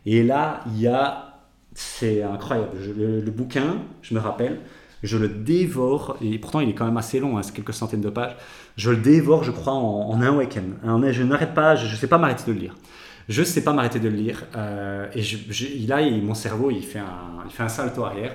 Et 0.04 0.24
là, 0.24 0.64
il 0.66 0.80
y 0.80 0.88
a, 0.88 1.38
c'est 1.72 2.24
incroyable. 2.24 2.76
le, 2.96 3.30
bouquin, 3.30 3.76
je 4.02 4.14
me 4.14 4.18
rappelle, 4.18 4.58
je 5.02 5.18
le 5.18 5.28
dévore, 5.28 6.16
et 6.22 6.38
pourtant 6.38 6.60
il 6.60 6.68
est 6.68 6.74
quand 6.74 6.86
même 6.86 6.96
assez 6.96 7.20
long, 7.20 7.38
hein, 7.38 7.42
c'est 7.42 7.54
quelques 7.54 7.74
centaines 7.74 8.00
de 8.00 8.08
pages, 8.08 8.36
je 8.76 8.90
le 8.90 8.96
dévore, 8.96 9.44
je 9.44 9.50
crois, 9.50 9.74
en, 9.74 10.20
un 10.20 10.36
week-end. 10.36 10.62
Je 11.10 11.22
n'arrête 11.22 11.54
pas, 11.54 11.76
je 11.76 11.90
ne 11.90 11.96
sais 11.96 12.06
pas 12.06 12.18
m'arrêter 12.18 12.44
de 12.46 12.52
le 12.52 12.60
lire. 12.60 12.76
Je 13.28 13.40
ne 13.40 13.46
sais 13.46 13.64
pas 13.64 13.72
m'arrêter 13.72 13.98
de 13.98 14.08
le 14.08 14.16
lire, 14.16 14.44
euh, 14.56 15.08
et 15.14 15.86
là, 15.86 16.00
mon 16.22 16.34
cerveau, 16.34 16.70
il 16.70 16.82
fait 16.82 17.00
un, 17.00 17.68
salto 17.68 18.04
arrière. 18.04 18.34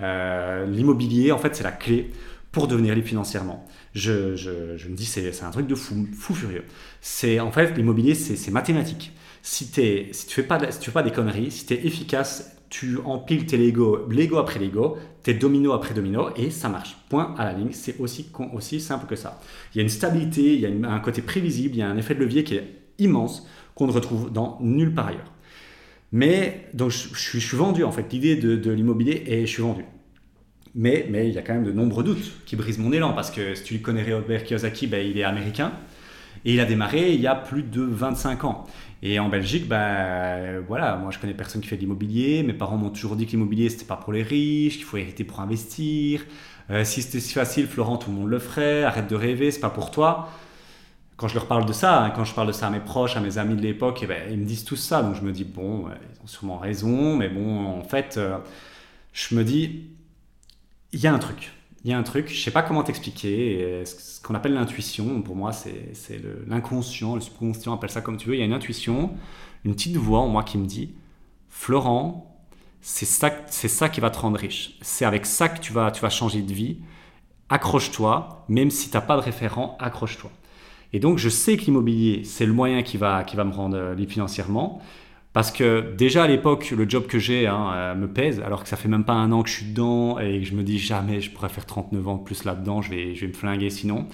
Euh, 0.00 0.66
l'immobilier, 0.66 1.32
en 1.32 1.38
fait, 1.38 1.54
c'est 1.54 1.62
la 1.62 1.72
clé 1.72 2.10
pour 2.50 2.66
devenir 2.66 2.94
libre 2.94 3.08
financièrement. 3.08 3.66
Je, 3.94 4.32
me 4.88 4.94
dis, 4.94 5.06
c'est 5.06 5.42
un 5.42 5.50
truc 5.50 5.66
de 5.66 5.74
fou, 5.74 6.06
fou 6.18 6.34
furieux. 6.34 6.64
C'est 7.00 7.40
En 7.40 7.52
fait, 7.52 7.76
l'immobilier, 7.76 8.14
c'est 8.14 8.50
mathématique. 8.50 9.12
Si, 9.42 9.70
tu 9.70 9.80
ne 9.80 10.12
fais 10.12 10.42
pas 10.92 11.02
des 11.02 11.10
conneries, 11.10 11.50
si 11.50 11.66
tu 11.66 11.74
es 11.74 11.86
efficace, 11.86 12.56
tu 12.72 12.96
empiles 13.04 13.44
tes 13.44 13.58
Lego, 13.58 14.08
Lego 14.08 14.38
après 14.38 14.58
Lego, 14.58 14.96
tes 15.22 15.34
dominos 15.34 15.74
après 15.74 15.92
domino, 15.92 16.30
et 16.36 16.48
ça 16.48 16.70
marche. 16.70 16.96
Point 17.10 17.34
à 17.36 17.44
la 17.44 17.52
ligne, 17.52 17.72
c'est 17.72 18.00
aussi, 18.00 18.80
simple 18.80 19.06
que 19.06 19.14
ça. 19.14 19.42
Il 19.72 19.76
y 19.76 19.80
a 19.80 19.82
une 19.82 19.90
stabilité, 19.90 20.54
il 20.54 20.60
y 20.60 20.66
a 20.66 20.90
un 20.90 21.00
côté 21.00 21.20
prévisible, 21.20 21.74
il 21.74 21.78
y 21.80 21.82
a 21.82 21.88
un 21.88 21.98
effet 21.98 22.14
de 22.14 22.20
levier 22.20 22.44
qui 22.44 22.54
est 22.54 22.64
immense, 22.98 23.46
qu'on 23.74 23.86
ne 23.86 23.92
retrouve 23.92 24.32
dans 24.32 24.56
nulle 24.62 24.94
part 24.94 25.08
ailleurs. 25.08 25.30
Mais 26.12 26.66
donc 26.72 26.90
je, 26.90 27.38
suis 27.38 27.56
vendu 27.56 27.84
en 27.84 27.92
fait, 27.92 28.10
l'idée 28.10 28.36
de, 28.36 28.70
l'immobilier 28.70 29.22
et 29.26 29.42
je 29.42 29.52
suis 29.52 29.62
vendu. 29.62 29.84
Mais, 30.74 31.06
mais 31.10 31.28
il 31.28 31.34
y 31.34 31.38
a 31.38 31.42
quand 31.42 31.52
même 31.52 31.64
de 31.64 31.72
nombreux 31.72 32.04
doutes 32.04 32.32
qui 32.46 32.56
brisent 32.56 32.78
mon 32.78 32.90
élan 32.90 33.12
parce 33.12 33.30
que 33.30 33.54
si 33.54 33.64
tu 33.64 33.78
connais 33.80 34.10
Robert 34.14 34.44
Kiyosaki, 34.44 34.86
ben, 34.86 35.06
il 35.06 35.18
est 35.18 35.24
américain 35.24 35.72
et 36.46 36.54
il 36.54 36.60
a 36.60 36.64
démarré 36.64 37.12
il 37.12 37.20
y 37.20 37.26
a 37.26 37.34
plus 37.34 37.62
de 37.62 37.82
25 37.82 38.44
ans. 38.44 38.66
Et 39.02 39.18
en 39.18 39.28
Belgique, 39.28 39.66
bah, 39.66 40.60
voilà, 40.60 40.96
moi 40.96 41.10
je 41.10 41.18
connais 41.18 41.34
personne 41.34 41.60
qui 41.60 41.66
fait 41.66 41.76
de 41.76 41.80
l'immobilier. 41.80 42.44
Mes 42.44 42.52
parents 42.52 42.76
m'ont 42.76 42.90
toujours 42.90 43.16
dit 43.16 43.26
que 43.26 43.32
l'immobilier 43.32 43.68
c'était 43.68 43.84
pas 43.84 43.96
pour 43.96 44.12
les 44.12 44.22
riches, 44.22 44.76
qu'il 44.76 44.84
faut 44.84 44.96
hériter 44.96 45.24
pour 45.24 45.40
investir. 45.40 46.24
Euh, 46.70 46.84
si 46.84 47.02
c'était 47.02 47.20
si 47.20 47.32
facile, 47.32 47.66
Florent, 47.66 47.96
tout 47.96 48.10
le 48.10 48.16
monde 48.16 48.28
le 48.28 48.38
ferait. 48.38 48.84
Arrête 48.84 49.08
de 49.08 49.16
rêver, 49.16 49.50
c'est 49.50 49.60
pas 49.60 49.70
pour 49.70 49.90
toi. 49.90 50.28
Quand 51.16 51.28
je 51.28 51.34
leur 51.34 51.46
parle 51.46 51.66
de 51.66 51.72
ça, 51.72 52.02
hein, 52.04 52.10
quand 52.10 52.24
je 52.24 52.34
parle 52.34 52.48
de 52.48 52.52
ça 52.52 52.68
à 52.68 52.70
mes 52.70 52.80
proches, 52.80 53.16
à 53.16 53.20
mes 53.20 53.38
amis 53.38 53.56
de 53.56 53.62
l'époque, 53.62 54.00
eh 54.02 54.06
ben, 54.06 54.22
ils 54.30 54.38
me 54.38 54.44
disent 54.44 54.64
tout 54.64 54.76
ça. 54.76 55.02
Donc 55.02 55.16
je 55.16 55.22
me 55.22 55.32
dis, 55.32 55.44
bon, 55.44 55.86
ils 55.88 56.22
ont 56.24 56.26
sûrement 56.28 56.58
raison, 56.58 57.16
mais 57.16 57.28
bon, 57.28 57.66
en 57.66 57.84
fait, 57.84 58.16
euh, 58.18 58.38
je 59.12 59.34
me 59.34 59.44
dis, 59.44 59.84
il 60.92 61.00
y 61.00 61.06
a 61.06 61.12
un 61.12 61.18
truc. 61.18 61.52
Il 61.84 61.90
y 61.90 61.94
a 61.94 61.98
un 61.98 62.02
truc, 62.02 62.28
je 62.28 62.40
sais 62.40 62.50
pas 62.50 62.62
comment 62.62 62.82
t'expliquer, 62.84 63.84
ce 63.84 64.20
qu'on 64.20 64.34
appelle 64.34 64.54
l'intuition, 64.54 65.20
pour 65.22 65.34
moi 65.34 65.52
c'est 65.52 66.20
l'inconscient, 66.46 67.16
le 67.16 67.20
subconscient, 67.20 67.74
appelle 67.74 67.90
ça 67.90 68.00
comme 68.00 68.16
tu 68.16 68.28
veux, 68.28 68.34
il 68.36 68.38
y 68.38 68.42
a 68.42 68.46
une 68.46 68.52
intuition, 68.52 69.14
une 69.64 69.74
petite 69.74 69.96
voix 69.96 70.20
en 70.20 70.28
moi 70.28 70.44
qui 70.44 70.58
me 70.58 70.66
dit, 70.66 70.94
Florent, 71.48 72.40
c'est 72.80 73.06
ça, 73.06 73.30
ça 73.48 73.88
qui 73.88 74.00
va 74.00 74.10
te 74.10 74.18
rendre 74.18 74.38
riche, 74.38 74.78
c'est 74.80 75.04
avec 75.04 75.26
ça 75.26 75.48
que 75.48 75.60
tu 75.60 75.72
vas, 75.72 75.90
tu 75.90 76.00
vas 76.00 76.10
changer 76.10 76.42
de 76.42 76.52
vie, 76.52 76.78
accroche-toi, 77.48 78.44
même 78.48 78.70
si 78.70 78.88
tu 78.88 78.96
n'as 78.96 79.02
pas 79.02 79.16
de 79.16 79.22
référent, 79.22 79.76
accroche-toi. 79.80 80.30
Et 80.92 81.00
donc 81.00 81.18
je 81.18 81.28
sais 81.28 81.56
que 81.56 81.64
l'immobilier, 81.64 82.22
c'est 82.24 82.46
le 82.46 82.52
moyen 82.52 82.82
qui 82.82 82.96
va, 82.96 83.24
qui 83.24 83.34
va 83.34 83.44
me 83.44 83.52
rendre 83.52 83.76
euh, 83.76 83.94
libre 83.94 84.12
financièrement, 84.12 84.80
parce 85.32 85.50
que 85.50 85.94
déjà 85.96 86.24
à 86.24 86.26
l'époque, 86.26 86.72
le 86.76 86.88
job 86.88 87.06
que 87.06 87.18
j'ai 87.18 87.46
hein, 87.46 87.70
euh, 87.74 87.94
me 87.94 88.06
pèse, 88.06 88.40
alors 88.40 88.62
que 88.62 88.68
ça 88.68 88.76
fait 88.76 88.88
même 88.88 89.04
pas 89.04 89.14
un 89.14 89.32
an 89.32 89.42
que 89.42 89.48
je 89.48 89.54
suis 89.54 89.66
dedans 89.66 90.18
et 90.18 90.40
que 90.40 90.44
je 90.44 90.54
me 90.54 90.62
dis 90.62 90.78
jamais 90.78 91.20
je 91.20 91.30
pourrais 91.30 91.48
faire 91.48 91.64
39 91.64 92.08
ans 92.08 92.16
de 92.16 92.22
plus 92.22 92.44
là-dedans, 92.44 92.82
je 92.82 92.90
vais, 92.90 93.14
je 93.14 93.22
vais 93.22 93.28
me 93.28 93.32
flinguer 93.32 93.70
sinon. 93.70 94.06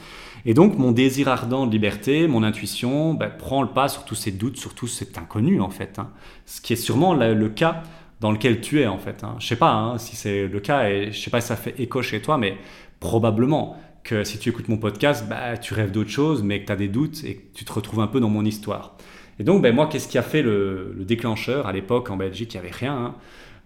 Et 0.46 0.54
donc 0.54 0.78
mon 0.78 0.92
désir 0.92 1.28
ardent 1.28 1.66
de 1.66 1.72
liberté, 1.72 2.28
mon 2.28 2.44
intuition, 2.44 3.14
ben, 3.14 3.30
prend 3.30 3.62
le 3.62 3.68
pas 3.68 3.88
sur 3.88 4.04
tous 4.04 4.14
ces 4.14 4.30
doutes, 4.30 4.58
sur 4.58 4.75
tout 4.75 4.87
cet 4.87 5.18
inconnu 5.18 5.60
en 5.60 5.70
fait. 5.70 5.98
Hein. 5.98 6.10
Ce 6.46 6.60
qui 6.60 6.72
est 6.72 6.76
sûrement 6.76 7.14
le, 7.14 7.48
cas 7.48 7.82
dans 8.20 8.30
lequel 8.30 8.60
tu 8.60 8.80
es 8.80 8.87
en 8.87 8.98
fait. 8.98 9.25
Hein. 9.25 9.34
Je 9.40 9.46
sais 9.48 9.56
pas 9.56 9.72
hein, 9.72 9.98
si 9.98 10.14
c'est 10.14 10.46
le 10.46 10.60
cas 10.60 10.88
et 10.88 11.10
je 11.10 11.18
sais 11.18 11.30
pas 11.30 11.40
si 11.40 11.48
ça 11.48 11.56
fait 11.56 11.75
écho 11.80 12.00
chez 12.00 12.22
toi, 12.22 12.38
mais 12.38 12.56
probablement 13.00 13.76
que 14.04 14.22
si 14.25 14.38
tu 14.38 14.50
écoutes 14.50 14.68
mon 14.68 14.78
podcast, 14.78 15.26
bah, 15.28 15.58
tu 15.58 15.75
rêves 15.75 15.90
d'autre 15.90 16.10
chose, 16.10 16.42
mais 16.42 16.60
que 16.60 16.66
tu 16.66 16.72
as 16.72 16.76
des 16.76 16.88
doutes 16.88 17.25
et 17.25 17.34
que 17.34 17.42
tu 17.54 17.64
te 17.64 17.72
retrouves 17.72 18.00
un 18.00 18.06
peu 18.06 18.20
dans 18.20 18.30
mon 18.30 18.44
histoire. 18.44 18.96
Et 19.38 19.45
donc, 19.45 19.62
ben, 19.62 19.75
moi, 19.75 19.87
qu'est-ce 19.87 20.09
qui 20.09 20.18
a 20.18 20.23
fait 20.23 20.42
le, 20.42 20.95
décllencheur 21.00 21.66
À 21.66 21.73
l'époque, 21.73 22.11
en 22.11 22.16
Belgique, 22.16 22.54
il 22.54 22.61
n'y 22.61 22.66
avait 22.66 22.75
rien. 22.75 22.97
Hein. 22.97 23.14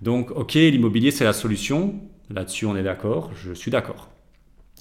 Donc, 0.02 0.30
ok, 0.32 0.54
l'immobilier, 0.54 1.10
c'est 1.10 1.24
la 1.24 1.32
solution. 1.32 1.94
Là-dessus, 2.30 2.66
on 2.66 2.76
est 2.76 2.82
d'accord. 2.82 3.30
Je 3.34 3.52
suis 3.52 3.70
d'accord. 3.70 4.10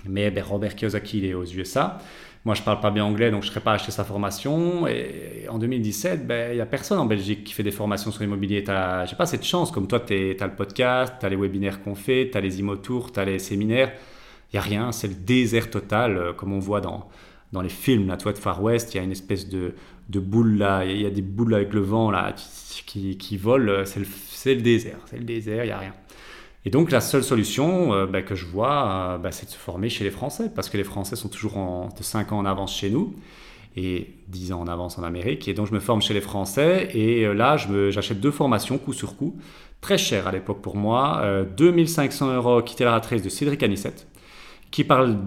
Mais 0.06 0.32
ben, 0.32 0.44
Robert 0.44 0.76
Kiyosaki, 0.76 1.20
il 1.20 1.26
est 1.26 1.34
aux 1.34 1.46
USA. 1.46 2.00
Moi, 2.44 2.56
je 2.56 2.62
ne 2.62 2.66
parle 2.66 2.80
pas 2.80 2.90
bien 2.90 3.06
anglais, 3.06 3.30
donc 3.30 3.44
je 3.44 3.48
ne 3.48 3.52
serais 3.52 3.64
pas 3.64 3.74
acheté 3.74 3.92
sa 3.92 4.04
formation. 4.04 4.88
Et 4.88 5.46
en 5.48 5.60
2017, 5.60 6.26
ben, 6.26 6.52
il 6.52 6.56
n'y 6.56 6.62
a 6.62 6.66
personne 6.66 6.98
en 6.98 7.06
Belgique 7.06 7.44
qui 7.44 7.54
fait 7.54 7.62
des 7.64 7.72
formations 7.72 8.12
sur 8.12 8.22
l'immobilier. 8.24 8.64
Je 8.66 8.72
n'ai 9.12 9.18
pas 9.18 9.28
cette 9.28 9.46
chance. 9.46 9.72
Comme 9.72 9.88
toi, 9.88 10.00
tu 10.00 10.36
as 10.40 10.48
le 10.48 10.56
podcast, 10.56 11.14
tu 11.20 11.26
as 11.26 11.30
les 11.30 11.36
webinaires 11.36 11.84
qu'on 11.84 11.94
fait, 11.94 12.30
tu 12.32 12.38
as 12.38 12.42
les 12.42 12.60
imotours, 12.60 13.12
tu 13.12 13.20
as 13.20 13.26
les 13.26 13.38
séminaires. 13.38 13.92
Il 14.52 14.56
n'y 14.56 14.60
a 14.60 14.64
rien. 14.64 14.92
C'est 14.92 15.08
le 15.08 15.14
désert 15.14 15.70
total, 15.70 16.18
euh, 16.18 16.34
comme 16.34 16.52
on 16.52 16.60
voit 16.60 16.82
dans, 16.82 17.08
dans 17.52 17.62
les 17.62 17.70
films, 17.70 18.08
la 18.08 18.18
toi, 18.18 18.34
de 18.34 18.40
Far 18.40 18.62
West. 18.64 18.94
Il 18.94 18.98
y 18.98 19.00
a 19.00 19.04
une 19.04 19.12
espèce 19.12 19.48
de, 19.48 19.76
de 20.12 20.20
boules 20.20 20.58
là, 20.58 20.86
il 20.86 21.02
y 21.02 21.06
a 21.06 21.10
des 21.10 21.22
boules 21.22 21.54
avec 21.54 21.74
le 21.74 21.82
vent 21.82 22.12
là 22.12 22.36
qui, 22.86 23.18
qui 23.18 23.38
volent, 23.38 23.84
c'est 23.86 24.02
le, 24.02 24.06
le, 24.56 24.62
désert, 24.62 24.98
c'est 25.06 25.18
le 25.18 25.24
désert, 25.24 25.64
il 25.64 25.68
n'y 25.68 25.74
a 25.74 25.80
rien. 25.80 25.94
Et 26.66 26.70
donc 26.70 26.92
la 26.92 27.02
seule 27.02 27.24
solution 27.24 27.94
euh, 27.94 28.06
bah, 28.06 28.22
que 28.22 28.36
je 28.36 28.46
vois, 28.46 29.14
euh, 29.14 29.18
bah, 29.18 29.32
c'est 29.32 29.48
de 29.48 29.52
se 29.52 29.58
former 29.58 29.90
chez 29.90 30.04
les 30.04 30.12
Français, 30.12 30.52
parce 30.54 30.70
que 30.70 30.78
les 30.78 30.84
Français 30.84 31.16
sont 31.16 31.30
toujours 31.30 31.58
en, 31.58 31.90
de 31.98 32.04
5 32.04 32.32
ans 32.34 32.40
en 32.40 32.46
avance 32.46 32.76
chez 32.76 32.90
nous, 32.90 33.16
et 33.76 34.16
10 34.28 34.52
ans 34.52 34.62
en 34.62 34.68
avance 34.68 35.00
en 35.00 35.04
Amérique, 35.04 35.48
et 35.48 35.54
donc 35.54 35.68
je 35.68 35.74
me 35.74 35.80
forme 35.80 36.02
chez 36.02 36.14
les 36.14 36.22
Français, 36.22 36.90
et 36.94 37.26
euh, 37.26 37.34
là 37.34 37.58
j'achète 37.90 38.20
deux 38.20 38.32
formations 38.32 38.78
coup 38.78 38.94
sur 38.94 39.16
coup, 39.16 39.38
très 39.80 39.98
cher 39.98 40.28
à 40.28 40.32
l'époque 40.32 40.62
pour 40.62 40.76
moi, 40.76 41.26
2500 41.58 42.36
euros 42.36 42.62
quitter 42.62 42.84
la 42.84 42.92
ratrice 42.92 43.24
de 43.24 43.30
Cédric 43.30 43.64
Anissette, 43.64 44.08
qui 44.70 44.84
parle 44.84 45.18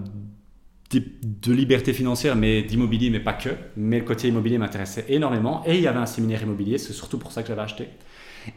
de 0.91 1.51
liberté 1.51 1.93
financière, 1.93 2.35
mais 2.35 2.61
d'immobilier, 2.61 3.09
mais 3.09 3.19
pas 3.19 3.33
que. 3.33 3.49
Mais 3.75 3.99
le 3.99 4.05
côté 4.05 4.27
immobilier 4.27 4.57
m'intéressait 4.57 5.05
énormément. 5.09 5.63
Et 5.65 5.75
il 5.75 5.81
y 5.81 5.87
avait 5.87 5.99
un 5.99 6.05
séminaire 6.05 6.43
immobilier, 6.43 6.77
c'est 6.77 6.93
surtout 6.93 7.17
pour 7.17 7.31
ça 7.31 7.41
que 7.41 7.47
j'avais 7.47 7.61
acheté. 7.61 7.89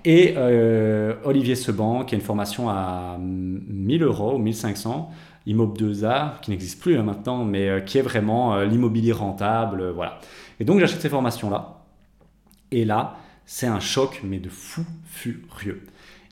Et 0.04 0.34
euh, 0.36 1.14
Olivier 1.24 1.54
Seban, 1.54 2.04
qui 2.04 2.14
a 2.14 2.18
une 2.18 2.24
formation 2.24 2.68
à 2.68 3.16
1000 3.18 4.02
euros 4.02 4.34
ou 4.34 4.38
1500, 4.38 5.10
Immob 5.46 5.78
2A, 5.78 6.40
qui 6.40 6.50
n'existe 6.50 6.80
plus 6.80 6.98
hein, 6.98 7.02
maintenant, 7.02 7.44
mais 7.44 7.68
euh, 7.68 7.80
qui 7.80 7.98
est 7.98 8.02
vraiment 8.02 8.54
euh, 8.54 8.66
l'immobilier 8.66 9.12
rentable. 9.12 9.90
voilà. 9.90 10.20
Et 10.60 10.64
donc 10.64 10.80
j'achète 10.80 11.00
ces 11.00 11.08
formations-là. 11.08 11.84
Et 12.70 12.84
là, 12.84 13.16
c'est 13.46 13.66
un 13.66 13.80
choc, 13.80 14.20
mais 14.24 14.38
de 14.38 14.50
fou 14.50 14.84
furieux. 15.06 15.86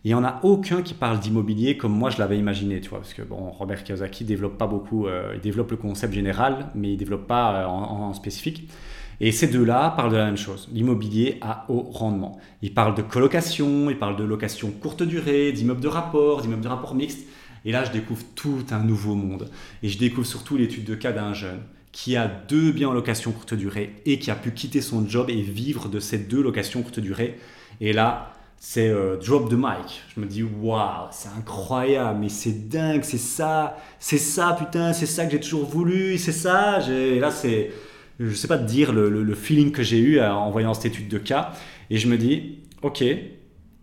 Il 0.07 0.11
n'y 0.11 0.15
en 0.15 0.23
a 0.23 0.39
aucun 0.45 0.83
qui 0.83 0.95
parle 0.95 1.19
d'immobilier 1.19 1.77
comme 1.77 1.93
moi 1.93 2.11
je 2.11 2.19
l'avais 2.19 2.39
imaginé, 2.39 2.81
parce 2.89 3.13
que 3.13 3.23
bon, 3.23 3.51
Robert 3.51 3.83
Kiyosaki 3.83 4.23
développe 4.23 4.57
pas 4.57 4.69
beaucoup, 4.69 5.09
euh, 5.09 5.33
il 5.35 5.41
développe 5.41 5.73
le 5.73 5.77
concept 5.77 6.15
général, 6.15 6.71
mais 6.77 6.93
il 6.93 6.97
développe 6.97 7.27
pas 7.27 7.63
euh, 7.63 7.67
en, 7.67 8.15
spécifique. 8.15 8.71
Et 9.19 9.33
ces 9.33 9.49
deux-là 9.49 9.95
parlent 9.97 10.13
de 10.13 10.17
la 10.17 10.27
même 10.27 10.37
chose, 10.37 10.69
l'immobilier 10.73 11.39
à 11.41 11.67
haut 11.69 11.91
rendement. 11.91 12.39
Ils 12.63 12.73
parlent 12.73 12.95
de 12.95 13.03
colocation, 13.03 13.91
ils 13.91 13.99
parlent 13.99 14.15
de 14.15 14.23
location 14.23 14.71
courte 14.71 15.03
durée, 15.03 15.51
d'immeubles 15.51 15.81
de 15.81 15.89
rapport, 15.89 16.41
d'immeubles 16.41 16.63
de 16.63 16.69
rapport 16.69 16.95
mixte. 16.95 17.27
Et 17.65 17.73
là, 17.73 17.83
je 17.83 17.91
découvre 17.91 18.23
tout 18.37 18.65
un 18.71 18.85
nouveau 18.85 19.17
monde. 19.17 19.51
Et 19.83 19.89
je 19.89 19.99
découvre 19.99 20.25
surtout 20.25 20.57
l'étude 20.57 20.85
de 20.85 20.95
cas 20.95 21.11
d'un 21.11 21.35
jeune 21.35 21.63
qui 21.91 22.15
a 22.15 22.29
deux 22.29 22.71
biens 22.71 22.91
en 22.91 22.93
location 22.93 23.33
courte 23.33 23.55
durée 23.55 23.97
et 24.07 24.21
qui 24.21 24.31
a 24.31 24.37
pu 24.37 24.53
quitter 24.53 24.83
son 24.83 25.09
job 25.09 25.31
et 25.31 25.43
vivre 25.43 25.89
de 25.89 25.99
ces 25.99 26.19
deux 26.19 26.45
locations 26.45 26.83
courte 26.83 27.01
durée. 27.01 27.41
Et 27.81 27.93
là, 27.93 28.36
c'est 28.59 28.89
euh, 28.89 29.17
Drop 29.17 29.49
the 29.51 29.55
Mic. 29.55 30.03
Je 30.15 30.21
me 30.21 30.27
dis, 30.27 30.43
waouh, 30.43 31.09
c'est 31.11 31.29
incroyable, 31.37 32.21
mais 32.21 32.29
c'est 32.29 32.69
dingue, 32.69 33.03
c'est 33.03 33.19
ça, 33.19 33.77
c'est 33.99 34.19
ça, 34.19 34.57
putain, 34.59 34.93
c'est 34.93 35.07
ça 35.07 35.27
que 35.27 35.33
j'ai 35.33 35.41
toujours 35.41 35.67
voulu, 35.67 36.19
c'est 36.19 36.33
ça. 36.33 36.81
Et 36.89 37.19
là, 37.19 37.31
c'est, 37.31 37.71
je 38.19 38.35
sais 38.35 38.49
pas 38.49 38.59
te 38.59 38.65
dire 38.65 38.93
le, 38.93 39.35
feeling 39.35 39.73
que 39.73 39.83
j'ai 39.83 39.99
eu 39.99 40.21
en 40.21 40.51
voyant 40.51 40.75
cette 40.75 40.87
étude 40.87 41.09
de 41.09 41.19
cas. 41.19 41.53
Et 41.91 41.99
je 41.99 42.09
me 42.09 42.17
dis, 42.17 42.59
ok, 42.83 43.05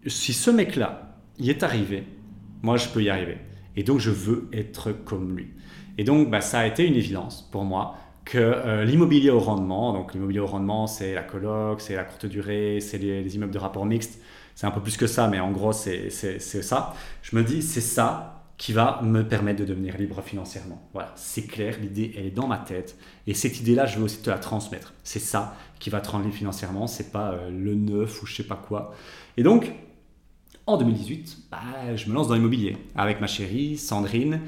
si 0.08 0.34
ce 0.34 0.52
mec-là, 0.52 1.18
il 1.40 1.50
est 1.50 1.64
arrivé, 1.64 2.04
moi, 2.62 2.78
je 2.78 2.90
peux 2.90 3.02
y 3.02 3.10
arriver. 3.10 3.38
Et 3.76 3.84
donc, 3.84 4.00
je 4.00 4.12
veux 4.12 4.50
être 4.54 4.92
comme 4.92 5.36
lui. 5.36 5.48
Et 5.98 6.04
donc, 6.04 6.30
bah, 6.30 6.42
ça 6.42 6.60
a 6.60 6.68
été 6.68 6.86
une 6.86 6.96
évidence 6.96 7.48
pour 7.52 7.64
moi 7.64 7.96
que 8.26 8.38
euh, 8.38 8.86
l'immobilier 8.86 9.30
au 9.30 9.40
rendement, 9.40 9.94
donc 9.94 10.14
l'immobilier 10.14 10.40
au 10.40 10.48
rendement, 10.48 10.88
c'est 10.88 11.14
la 11.14 11.24
coloc, 11.24 11.82
c'est 11.82 11.96
la 11.96 12.04
courte 12.04 12.26
durée, 12.26 12.80
c'est 12.80 12.98
les 12.98 13.36
immeubles 13.36 13.54
de 13.54 13.60
rapport 13.60 13.86
mixte, 13.86 14.22
c'est 14.56 14.68
un 14.68 14.72
peu 14.72 14.82
plus 14.82 14.98
que 14.98 15.08
ça, 15.08 15.28
mais 15.28 15.40
en 15.40 15.52
gros, 15.52 15.74
c'est 15.74 16.10
ça. 16.10 16.94
Je 17.22 17.36
me 17.36 17.44
dis, 17.44 17.62
c'est 17.62 17.82
ça 17.82 18.34
qui 18.58 18.72
va 18.72 19.02
me 19.04 19.28
permettre 19.28 19.60
de 19.60 19.66
devenir 19.66 19.98
libre 19.98 20.22
financièrement. 20.22 20.82
Voilà, 20.94 21.12
c'est 21.16 21.42
clair, 21.48 21.78
l'idée, 21.82 22.14
elle 22.18 22.28
est 22.28 22.32
dans 22.32 22.48
ma 22.48 22.58
tête. 22.58 22.98
Et 23.28 23.34
cette 23.34 23.60
idée-là, 23.60 23.86
je 23.86 23.98
veux 23.98 24.06
aussi 24.06 24.20
te 24.20 24.30
la 24.30 24.38
transmettre. 24.38 24.94
C'est 25.04 25.20
ça 25.20 25.58
qui 25.80 25.90
va 25.90 26.00
te 26.00 26.10
rendre 26.10 26.24
libre 26.24 26.38
financièrement, 26.38 26.88
c'est 26.88 27.12
pas 27.12 27.32
euh, 27.32 27.50
le 27.50 27.76
neuf 27.76 28.22
ou 28.22 28.26
je 28.26 28.36
sais 28.36 28.44
pas 28.44 28.56
quoi. 28.56 28.94
Et 29.36 29.44
donc, 29.44 29.74
en 30.66 30.78
2018, 30.78 31.38
bah, 31.52 31.96
je 31.96 32.08
me 32.08 32.14
lance 32.14 32.30
dans 32.30 32.36
l'immobilier 32.36 32.78
avec 32.96 33.20
ma 33.20 33.28
chérie 33.28 33.78
Sandrine. 33.78 34.40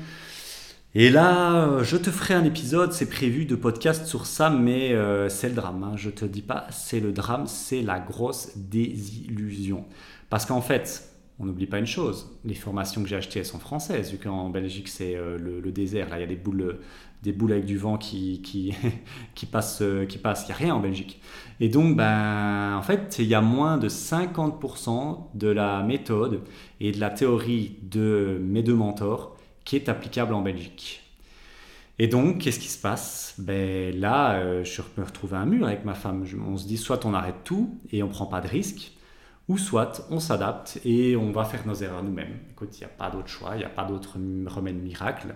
Et 0.97 1.10
là, 1.10 1.84
je 1.84 1.97
te 1.97 2.10
ferai 2.10 2.36
un 2.36 2.45
épisode, 2.45 2.93
c'est 2.93 3.10
prévu 3.10 3.43
de 3.43 3.58
podcast 3.58 4.05
sur 4.05 4.25
ça, 4.25 4.49
mais 4.49 4.93
euh, 4.93 5.27
c'est 5.27 5.49
le 5.49 5.55
drame. 5.55 5.84
Hein. 5.84 5.91
Je 5.97 6.10
te 6.10 6.23
dis 6.23 6.41
pas, 6.41 6.67
c'est 6.71 7.01
le 7.01 7.12
drame, 7.12 7.47
c'est 7.47 7.81
la 7.81 7.99
grosse 7.99 8.55
désillusion. 8.55 9.84
Parce 10.29 10.45
qu'en 10.45 10.62
fait, 10.62 11.10
on 11.38 11.47
n'oublie 11.47 11.65
pas 11.65 11.79
une 11.79 11.86
chose, 11.86 12.39
les 12.45 12.53
formations 12.53 13.03
que 13.03 13.10
j'ai 13.10 13.17
achetées, 13.17 13.39
elles 13.39 13.45
sont 13.45 13.60
françaises, 13.60 14.10
vu 14.10 14.19
qu'en 14.19 14.49
Belgique, 14.49 14.88
c'est 14.88 15.17
euh, 15.17 15.38
le, 15.38 15.71
désert. 15.73 16.08
Là, 16.08 16.17
il 16.17 16.21
y 16.21 16.23
a 16.23 16.27
des 16.27 16.38
boules, 16.38 16.79
des 17.23 17.34
boules 17.34 17.51
avec 17.51 17.65
du 17.65 17.77
vent 17.77 17.97
qui, 17.97 18.41
qui, 18.41 18.73
qui 19.36 19.47
passent. 19.47 19.81
Euh, 19.81 20.05
qui 20.05 20.17
passent. 20.17 20.43
Il 20.43 20.47
n'y 20.47 20.53
a 20.53 20.58
rien 20.60 20.75
en 20.75 20.79
Belgique. 20.79 21.19
Et 21.60 21.67
donc, 21.67 21.97
ben, 21.97 22.73
en 22.77 22.81
fait, 22.81 23.17
il 23.19 23.25
y 23.25 23.36
a 23.36 23.41
moins 23.41 23.77
de 23.77 23.89
50% 23.89 25.31
de 25.34 25.49
la 25.49 25.84
méthode 25.84 26.39
et 26.79 26.93
de 26.93 27.01
la 27.01 27.10
théorie 27.10 27.79
de 27.84 28.39
mes 28.41 28.63
deux 28.63 28.75
mentors 28.75 29.35
qui 29.65 29.75
est 29.75 29.89
applicable 29.89 30.34
en 30.34 30.41
Belgique. 30.41 31.01
Et 31.97 32.08
donc, 32.08 32.39
qu'est-ce 32.39 32.60
qui 32.60 32.67
se 32.67 32.80
passe? 32.80 33.36
Ben, 33.38 33.97
Là, 33.99 34.36
euh, 34.36 34.63
je 34.63 34.82
me 34.97 35.06
retrouve 35.06 35.34
à 35.34 35.39
un 35.39 35.45
mur 35.45 35.67
avec 35.67 35.86
ma 35.86 35.93
femme. 35.93 36.25
on 36.47 36.58
se 36.58 36.67
dit 36.67 36.78
soit 36.78 37.06
on 37.06 37.13
arrête 37.13 37.43
tout 37.43 37.80
et 37.91 38.04
on 38.04 38.08
ne 38.08 38.12
prend 38.12 38.25
pas 38.25 38.41
de 38.41 38.47
risque, 38.47 38.91
ou 39.47 39.58
soit 39.58 40.06
on 40.10 40.19
s'adapte 40.19 40.80
et 40.84 41.15
on 41.15 41.32
va 41.32 41.45
faire 41.45 41.65
nos 41.65 41.75
erreurs 41.75 42.04
nous-mêmes. 42.04 42.39
Écoute, 42.51 42.78
il 42.78 42.80
n'y 42.80 42.86
a 42.86 42.89
pas 42.89 43.10
d'autre 43.10 43.28
choix, 43.28 43.51
il 43.56 43.60
n'y 43.60 43.63
a 43.63 43.69
pas 43.69 43.86
d'autre 43.86 44.17
remède 44.47 44.82
miracle. 44.82 45.34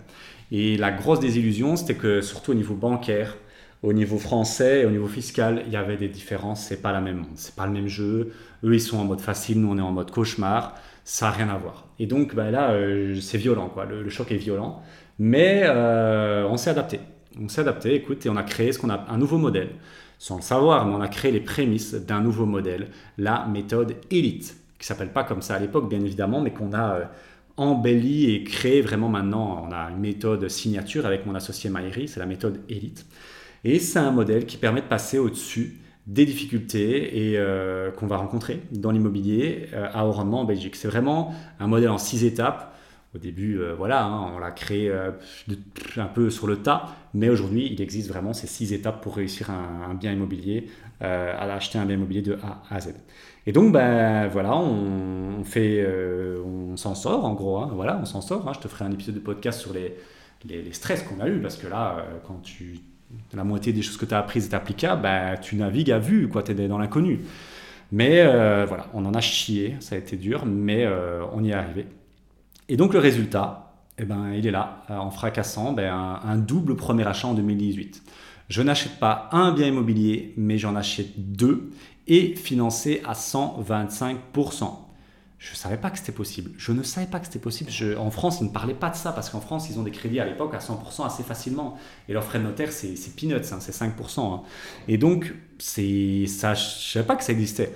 Et 0.52 0.78
la 0.78 0.92
grosse 0.92 1.20
désillusion, 1.20 1.76
c'était 1.76 1.96
que 1.96 2.22
surtout 2.22 2.52
au 2.52 2.56
niveau 2.56 2.76
bancaire, 2.76 3.38
au 3.82 3.94
niveau 3.94 4.18
français 4.18 4.84
au 4.86 4.90
niveau 4.90 5.08
fiscal, 5.08 5.64
il 5.68 5.72
y 5.72 5.78
avait 5.78 5.96
des 5.98 6.10
différences. 6.10 6.66
C'est 6.66 6.82
pas 6.82 6.92
la 6.92 7.02
même, 7.02 7.26
c'est 7.36 7.56
pas 7.56 7.66
le 7.66 7.72
même 7.72 7.88
jeu. 7.88 8.34
Eux, 8.64 8.74
ils 8.74 8.82
sont 8.82 8.98
en 8.98 9.06
mode 9.06 9.22
facile, 9.22 9.62
nous, 9.62 9.72
on 9.72 9.78
est 9.78 9.82
en 9.82 9.92
mode 9.92 10.12
cauchemar 10.12 10.76
ça 11.10 11.26
n'a 11.26 11.32
rien 11.32 11.50
à 11.50 11.58
voir. 11.58 11.89
Et 12.00 12.08
donc 12.08 12.34
bah, 12.34 12.50
là, 12.50 12.72
euh, 12.72 13.20
c'est 13.20 13.38
violent, 13.38 13.70
quoi. 13.70 13.86
Le, 13.86 14.10
choc 14.10 14.32
est 14.32 14.38
violent. 14.38 14.82
Mais 15.20 15.64
euh, 15.66 16.48
on 16.48 16.58
s'est 16.58 16.70
adapté. 16.70 17.00
On 17.40 17.50
s'est 17.50 17.62
adapté, 17.62 17.94
écoute, 17.94 18.26
et 18.26 18.30
on 18.30 18.38
a 18.38 18.44
créé 18.44 18.72
ce 18.72 18.80
qu'on 18.80 18.90
a 18.90 19.06
un 19.10 19.18
nouveau 19.18 19.38
modèle. 19.38 19.70
Sans 20.18 20.38
le 20.38 20.42
savoir, 20.42 20.86
mais 20.86 20.96
on 20.96 21.02
a 21.02 21.08
créé 21.08 21.32
les 21.32 21.40
prémices 21.40 21.94
d'un 21.94 22.22
nouveau 22.22 22.46
modèle, 22.46 22.88
la 23.18 23.46
méthode 23.46 23.96
Elite, 24.12 24.58
qui 24.78 24.86
s'appelle 24.86 25.14
pas 25.14 25.24
comme 25.24 25.42
ça 25.42 25.56
à 25.56 25.60
l'époque, 25.60 25.90
bien 25.90 26.02
évidemment, 26.02 26.42
mais 26.42 26.52
qu'on 26.52 26.74
a 26.74 26.96
euh, 26.96 27.06
embelli 27.58 28.34
et 28.34 28.44
créé 28.44 28.82
vraiment 28.82 29.10
maintenant. 29.10 29.66
On 29.68 29.72
a 29.72 29.90
une 29.92 30.00
méthode 30.00 30.48
signature 30.50 31.06
avec 31.06 31.26
mon 31.26 31.36
associé 31.36 31.70
Maïri, 31.70 32.08
c'est 32.08 32.20
la 32.20 32.26
méthode 32.26 32.60
Elite. 32.70 33.06
Et 33.64 33.80
c'est 33.80 34.00
un 34.00 34.12
modèle 34.12 34.46
qui 34.46 34.58
permet 34.58 34.82
de 34.82 34.88
passer 34.88 35.20
au-dessus 35.20 35.80
des 36.08 36.26
difficultés 36.26 37.30
et 37.30 37.38
euh, 37.38 37.92
qu'on 37.92 38.08
va 38.08 38.18
rencontrer 38.18 38.62
dans 38.72 38.92
l'immobilier 38.92 39.68
euh, 39.74 39.88
à 39.94 40.06
haut 40.06 40.12
rendement 40.12 40.42
en 40.42 40.46
Belgique. 40.46 40.76
C'est 40.76 40.88
vraiment 40.88 41.34
un 41.60 41.68
modèle 41.68 41.90
en 41.90 42.00
six 42.00 42.26
étapes 42.26 42.76
Au 43.14 43.20
début, 43.20 43.60
euh, 43.60 43.76
voilà, 43.76 44.06
hein, 44.06 44.32
on 44.36 44.40
l'a 44.40 44.52
créé 44.52 44.92
un 45.98 46.08
peu 46.08 46.30
sur 46.30 46.48
le 46.48 46.58
tas, 46.58 46.96
mais 47.14 47.30
aujourd'hui, 47.30 47.70
il 47.72 47.82
existe 47.82 48.10
vraiment 48.10 48.34
ces 48.34 48.48
six 48.48 48.74
étapes 48.74 49.02
pour 49.02 49.16
réussir 49.16 49.52
un, 49.52 49.94
bien 49.94 50.12
immobilier, 50.12 50.68
à 51.02 51.44
acheter 51.54 51.80
un 51.80 51.86
bien 51.86 51.96
immobilier 51.96 52.22
de 52.22 52.38
A 52.44 52.62
à 52.70 52.80
Z. 52.80 52.94
Et 53.46 53.52
donc, 53.52 53.72
ben 53.72 54.28
voilà, 54.28 54.56
on, 54.58 55.44
fait, 55.44 55.88
on 56.46 56.76
s'en 56.76 56.94
sort 56.96 57.26
en 57.26 57.34
gros, 57.34 57.58
hein, 57.58 57.72
voilà, 57.74 58.00
on 58.02 58.06
s'en 58.06 58.22
sort. 58.22 58.52
Je 58.54 58.60
te 58.60 58.68
ferai 58.68 58.86
un 58.86 58.92
épisode 58.92 59.16
de 59.16 59.20
podcast 59.20 59.60
sur 59.60 59.74
les, 59.74 59.96
les, 60.46 60.74
stress 60.74 61.04
qu'on 61.04 61.20
a 61.20 61.28
eu, 61.28 61.40
parce 61.40 61.56
que 61.56 61.68
là, 61.68 62.06
quand 62.28 62.42
tu 62.44 62.80
la 63.34 63.44
moitié 63.44 63.74
des 63.74 63.82
choses 63.82 63.98
que 63.98 64.06
tu 64.06 64.14
as 64.14 64.20
apprises 64.20 64.48
est 64.48 64.54
applicable, 64.54 65.04
ben, 65.04 65.38
tu 65.42 65.56
navigues 65.56 65.92
à 65.92 66.00
vue, 66.00 66.28
quoi, 66.28 66.44
tu 66.44 66.52
es 66.52 66.68
dans 66.68 66.78
l'inconnu. 66.78 67.22
Mais 67.92 68.24
voilà, 68.66 68.88
on 68.94 69.06
en 69.06 69.14
a 69.14 69.22
chié, 69.22 69.76
ça 69.80 69.96
a 69.96 69.98
été 69.98 70.16
dur, 70.16 70.46
mais 70.46 70.88
on 71.34 71.44
y 71.44 71.50
est 71.50 71.54
arrivé. 71.54 71.88
Et 72.70 72.78
donc 72.78 72.94
le 72.94 73.00
résultat, 73.00 73.70
eh 73.98 74.06
ben, 74.06 74.32
il 74.34 74.48
est 74.48 74.52
là, 74.52 74.84
euh, 74.90 74.98
en 74.98 75.12
fracassant 75.12 75.74
ben, 75.74 75.92
un, 75.94 76.38
double 76.38 76.76
premier 76.76 77.06
achat 77.06 77.28
en 77.28 77.34
2018. 77.34 78.02
Je 78.48 78.62
n'achète 78.62 78.98
pas 79.00 79.28
un 79.32 79.52
bien 79.52 79.68
immobilier, 79.68 80.34
mais 80.38 80.58
j'en 80.58 80.76
achète 80.76 81.34
deux 81.34 81.72
et 82.08 82.36
financé 82.36 83.02
à 83.06 83.14
125%. 83.14 84.16
Je 85.40 85.52
ne 85.52 85.56
savais 85.56 85.78
pas 85.78 85.90
que 85.90 85.98
c'était 85.98 86.12
possible. 86.12 86.52
Je 86.58 86.74
ne 86.74 86.84
savais 86.84 87.08
pas 87.08 87.20
que 87.20 87.26
c'était 87.26 87.40
possible. 87.40 87.72
en 87.98 88.12
France, 88.12 88.40
ils 88.42 88.48
ne 88.48 88.50
parlaient 88.50 88.74
pas 88.74 88.90
de 88.90 88.96
ça 88.96 89.14
parce 89.14 89.30
qu'en 89.30 89.40
France, 89.40 89.70
ils 89.70 89.80
ont 89.80 89.84
des 89.84 89.92
crédits 89.92 90.20
à 90.20 90.26
l'époque 90.26 90.54
à 90.54 90.60
100% 90.60 91.06
assez 91.06 91.24
facilement. 91.24 91.78
Et 92.10 92.14
leur 92.14 92.26
frais 92.26 92.40
de 92.40 92.44
notaire, 92.44 92.74
c'est 92.74 93.16
peanuts, 93.16 93.36
hein, 93.36 93.60
c'est 93.62 93.74
5%. 93.74 94.20
Hein. 94.20 94.42
Et 94.90 94.98
donc, 94.98 95.34
ça, 95.58 95.74
je 95.84 96.50
ne 96.52 96.56
savais 96.56 97.06
pas 97.06 97.16
que 97.16 97.24
ça 97.24 97.32
existait. 97.32 97.74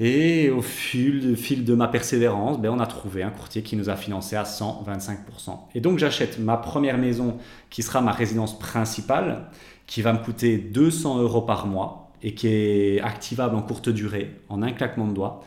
Et 0.00 0.50
au 0.50 0.62
fil, 0.62 1.36
fil 1.36 1.64
de 1.64 1.74
ma 1.74 1.88
persévérance, 1.88 2.58
ben, 2.58 2.70
on 2.70 2.80
a 2.80 2.86
trouvé 2.86 3.22
un 3.22 3.30
courtier 3.30 3.62
qui 3.62 3.76
nous 3.76 3.88
a 3.88 3.96
financé 3.96 4.36
à 4.36 4.42
125%. 4.42 5.58
Et 5.74 5.80
donc 5.80 5.98
j'achète 5.98 6.38
ma 6.38 6.58
première 6.58 6.98
maison 6.98 7.38
qui 7.70 7.82
sera 7.82 8.02
ma 8.02 8.12
résidence 8.12 8.58
principale, 8.58 9.46
qui 9.86 10.02
va 10.02 10.12
me 10.12 10.18
coûter 10.18 10.58
200 10.58 11.20
euros 11.20 11.42
par 11.42 11.66
mois 11.66 12.10
et 12.22 12.34
qui 12.34 12.48
est 12.48 13.00
activable 13.00 13.56
en 13.56 13.62
courte 13.62 13.88
durée, 13.88 14.38
en 14.50 14.62
un 14.62 14.72
claquement 14.72 15.06
de 15.06 15.14
doigts, 15.14 15.42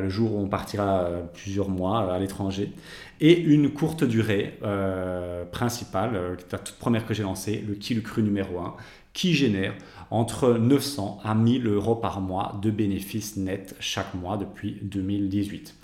le 0.00 0.08
jour 0.08 0.34
où 0.34 0.40
on 0.40 0.48
partira 0.48 1.04
euh, 1.04 1.22
plusieurs 1.34 1.68
mois 1.68 2.12
à 2.12 2.18
l'étranger. 2.18 2.72
Et 3.20 3.38
une 3.38 3.70
courte 3.70 4.04
durée 4.04 4.58
euh, 4.62 5.44
principale, 5.44 6.36
la 6.50 6.58
toute 6.58 6.76
première 6.76 7.06
que 7.06 7.14
j'ai 7.14 7.22
lancée, 7.22 7.64
le 7.66 7.74
kill 7.74 8.02
cru 8.02 8.22
numéro 8.22 8.58
1, 8.58 8.74
qui 9.12 9.34
génère 9.34 9.74
entre 10.10 10.54
900 10.54 11.20
à 11.24 11.34
1000 11.34 11.66
euros 11.66 11.96
par 11.96 12.20
mois 12.20 12.58
de 12.62 12.70
bénéfices 12.70 13.36
nets 13.36 13.74
chaque 13.80 14.14
mois 14.14 14.36
depuis 14.36 14.78
2018. 14.82 15.74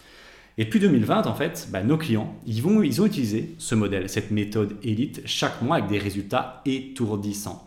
Et 0.58 0.64
depuis 0.66 0.80
2020, 0.80 1.26
en 1.26 1.34
fait, 1.34 1.68
bah, 1.70 1.82
nos 1.82 1.96
clients, 1.96 2.34
ils, 2.46 2.58
ils 2.84 3.00
ont 3.00 3.06
utilisé 3.06 3.54
ce 3.58 3.74
modèle, 3.74 4.08
cette 4.10 4.30
méthode 4.30 4.76
élite, 4.82 5.22
chaque 5.24 5.62
mois 5.62 5.76
avec 5.76 5.88
des 5.88 5.98
résultats 5.98 6.60
étourdissants. 6.66 7.64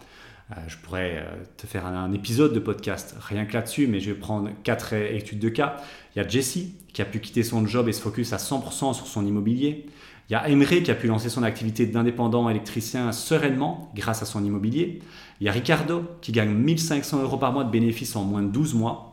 Euh, 0.52 0.56
je 0.68 0.78
pourrais 0.78 1.18
euh, 1.18 1.44
te 1.58 1.66
faire 1.66 1.88
un, 1.88 2.12
épisode 2.14 2.54
de 2.54 2.60
podcast 2.60 3.16
rien 3.20 3.46
que 3.46 3.54
là-dessus, 3.54 3.88
mais 3.88 4.00
je 4.00 4.12
vais 4.12 4.18
prendre 4.18 4.50
quatre 4.64 4.94
études 4.94 5.40
de 5.40 5.50
cas. 5.50 5.78
Il 6.16 6.22
y 6.22 6.26
a 6.26 6.28
Jesse 6.28 6.60
qui 6.94 7.02
a 7.02 7.06
pu 7.06 7.20
quitter 7.20 7.42
son 7.42 7.66
job 7.66 7.90
et 7.90 7.94
se 7.94 8.02
focus 8.02 8.32
à 8.32 8.38
100% 8.38 8.94
sur 8.94 9.08
son 9.08 9.26
immobilier. 9.26 9.88
Il 10.30 10.34
y 10.34 10.36
a 10.36 10.48
Emery 10.50 10.84
qui 10.84 10.92
a 10.92 10.96
pu 10.96 11.08
lancer 11.08 11.30
son 11.30 11.44
activité 11.44 11.86
d'indépendant 11.86 12.50
électricien 12.50 13.12
sereinement 13.12 13.92
grâce 13.96 14.22
à 14.22 14.26
son 14.26 14.44
immobilier. 14.44 15.02
Il 15.40 15.46
y 15.46 15.50
a 15.50 15.52
Ricardo 15.52 16.04
qui 16.22 16.32
gagne 16.32 16.54
1500 16.54 17.22
euros 17.22 17.38
par 17.38 17.52
mois 17.52 17.64
de 17.64 17.72
bénéfices 17.72 18.16
en 18.16 18.24
moins 18.24 18.42
de 18.42 18.50
12 18.50 18.76
mois. 18.76 19.12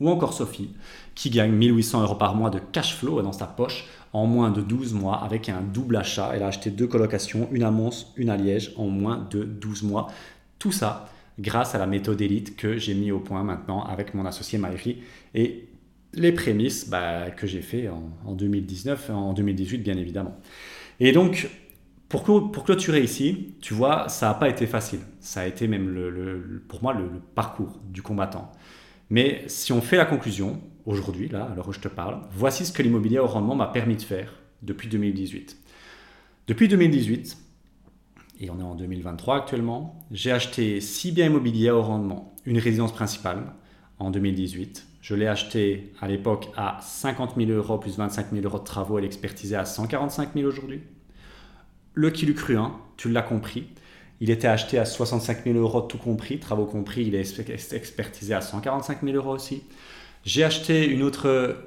Ou 0.00 0.10
encore 0.10 0.32
Sophie 0.32 0.70
qui 1.14 1.30
gagne 1.30 1.52
1800 1.52 2.02
euros 2.02 2.16
par 2.16 2.34
mois 2.34 2.50
de 2.50 2.58
cash 2.58 2.96
flow 2.96 3.22
dans 3.22 3.32
sa 3.32 3.46
poche 3.46 3.84
en 4.12 4.26
moins 4.26 4.50
de 4.50 4.60
12 4.60 4.94
mois 4.94 5.22
avec 5.22 5.48
un 5.48 5.60
double 5.60 5.96
achat. 5.96 6.32
Elle 6.34 6.42
a 6.42 6.48
acheté 6.48 6.70
deux 6.70 6.86
colocations, 6.86 7.48
une 7.52 7.62
à 7.62 7.70
Mons, 7.70 8.12
une 8.16 8.30
à 8.30 8.36
Liège 8.36 8.72
en 8.76 8.86
moins 8.86 9.26
de 9.30 9.44
12 9.44 9.82
mois. 9.82 10.08
Tout 10.64 10.72
ça 10.72 11.10
grâce 11.38 11.74
à 11.74 11.78
la 11.78 11.86
méthode 11.86 12.22
élite 12.22 12.56
que 12.56 12.78
j'ai 12.78 12.94
mis 12.94 13.12
au 13.12 13.20
point 13.20 13.42
maintenant 13.42 13.84
avec 13.84 14.14
mon 14.14 14.24
associé 14.24 14.58
Maïri 14.58 15.02
et 15.34 15.68
les 16.14 16.32
prémices 16.32 16.88
bah, 16.88 17.30
que 17.32 17.46
j'ai 17.46 17.60
fait 17.60 17.90
en, 17.90 18.32
2019, 18.32 19.10
en 19.10 19.34
2018 19.34 19.82
bien 19.82 19.98
évidemment. 19.98 20.40
Et 21.00 21.12
donc, 21.12 21.50
pour, 22.08 22.24
clôturer 22.64 23.02
ici, 23.02 23.56
tu 23.60 23.74
vois, 23.74 24.08
ça 24.08 24.28
n'a 24.28 24.34
pas 24.36 24.48
été 24.48 24.66
facile. 24.66 25.00
Ça 25.20 25.42
a 25.42 25.46
été 25.46 25.68
même 25.68 25.90
le, 25.90 26.64
pour 26.66 26.82
moi 26.82 26.94
le, 26.94 27.10
parcours 27.34 27.78
du 27.90 28.00
combattant. 28.00 28.50
Mais 29.10 29.44
si 29.48 29.70
on 29.74 29.82
fait 29.82 29.98
la 29.98 30.06
conclusion, 30.06 30.62
aujourd'hui, 30.86 31.28
là, 31.28 31.46
alors 31.52 31.74
je 31.74 31.80
te 31.80 31.88
parle, 31.88 32.22
voici 32.32 32.64
ce 32.64 32.72
que 32.72 32.82
l'immobilier 32.82 33.18
au 33.18 33.26
rendement 33.26 33.54
m'a 33.54 33.66
permis 33.66 33.96
de 33.96 34.02
faire 34.02 34.32
depuis 34.62 34.88
2018. 34.88 35.58
Depuis 36.46 36.68
2018, 36.68 37.43
et 38.40 38.50
on 38.50 38.58
est 38.58 38.64
en 38.64 38.74
2023 38.74 39.36
actuellement, 39.36 40.04
j'ai 40.10 40.32
acheté 40.32 40.80
6 40.80 41.12
biens 41.12 41.26
immobiliers 41.26 41.70
au 41.70 41.82
rendement, 41.82 42.34
une 42.44 42.58
résidence 42.58 42.92
principale 42.92 43.52
en 43.98 44.10
2018, 44.10 44.86
je 45.04 45.14
l'ai 45.14 45.26
acheté 45.26 45.92
à 46.00 46.08
l'époque 46.08 46.48
à 46.56 46.78
50 46.80 47.34
000 47.36 47.50
euros 47.50 47.76
plus 47.76 47.98
25 47.98 48.28
000 48.32 48.42
euros 48.46 48.58
de 48.58 48.64
travaux. 48.64 48.98
Elle 48.98 49.04
expertisé 49.04 49.54
à 49.54 49.66
145 49.66 50.30
000 50.34 50.48
aujourd'hui. 50.48 50.80
Le 51.92 52.08
Kilu 52.08 52.32
Cru 52.32 52.56
1, 52.56 52.72
tu 52.96 53.10
l'as 53.10 53.20
compris, 53.20 53.66
il 54.20 54.30
était 54.30 54.48
acheté 54.48 54.78
à 54.78 54.86
65 54.86 55.44
000 55.44 55.58
euros 55.58 55.82
tout 55.82 55.98
compris, 55.98 56.38
travaux 56.38 56.64
compris, 56.64 57.04
il 57.04 57.14
est 57.14 57.74
expertisé 57.74 58.32
à 58.32 58.40
145 58.40 59.02
000 59.02 59.14
euros 59.14 59.34
aussi. 59.34 59.64
J'ai 60.24 60.42
acheté 60.42 60.86
une 60.86 61.02
autre, 61.02 61.58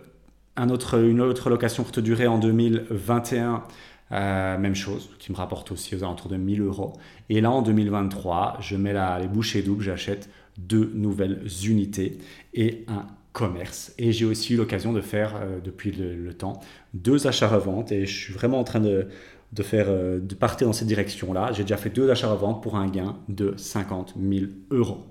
un 0.56 0.70
autre, 0.70 1.00
une 1.00 1.22
autre 1.22 1.52
location 1.52 1.84
courte 1.84 2.00
durée 2.00 2.26
en 2.26 2.40
2021, 2.40 3.64
euh, 4.12 4.58
même 4.58 4.76
chose, 4.76 5.10
qui 5.20 5.32
me 5.32 5.38
rapporte 5.38 5.72
aussi 5.72 5.96
aux 5.96 6.04
alentours 6.04 6.30
de 6.30 6.38
1000 6.38 6.62
euros. 6.62 6.94
Et 7.30 7.42
là, 7.42 7.52
en 7.52 7.62
2023, 7.62 8.58
je 8.62 8.78
mets 8.78 8.94
la, 8.94 9.20
les 9.20 9.28
bouchées 9.28 9.62
doubles, 9.62 9.84
j'achète 9.84 10.30
deux 10.58 10.92
nouvelles 10.96 11.46
unités 11.66 12.18
et 12.54 12.86
un 12.88 13.06
commerce. 13.34 13.94
Et 13.98 14.14
j'ai 14.14 14.26
aussi 14.26 14.54
eu 14.54 14.58
l'occasion 14.58 14.94
de 14.94 15.02
faire, 15.02 15.36
euh, 15.36 15.60
depuis 15.64 15.92
le, 15.92 16.34
temps, 16.34 16.62
deux 16.94 17.28
achats-reventes. 17.28 17.92
Et 17.92 18.06
je 18.06 18.18
suis 18.18 18.34
vraiment 18.34 18.60
en 18.60 18.64
train 18.64 18.80
de, 18.80 19.10
de 19.52 19.64
faire, 19.64 19.88
euh, 19.90 20.20
de 20.20 20.36
partir 20.36 20.68
dans 20.68 20.74
cette 20.74 20.88
direction-là. 20.88 21.52
J'ai 21.52 21.64
déjà 21.64 21.78
fait 21.78 21.90
deux 21.90 22.10
achats-reventes 22.10 22.64
pour 22.64 22.78
un 22.78 22.88
gain 22.88 23.18
de 23.28 23.56
50 23.58 24.14
000 24.18 24.46
euros. 24.72 25.06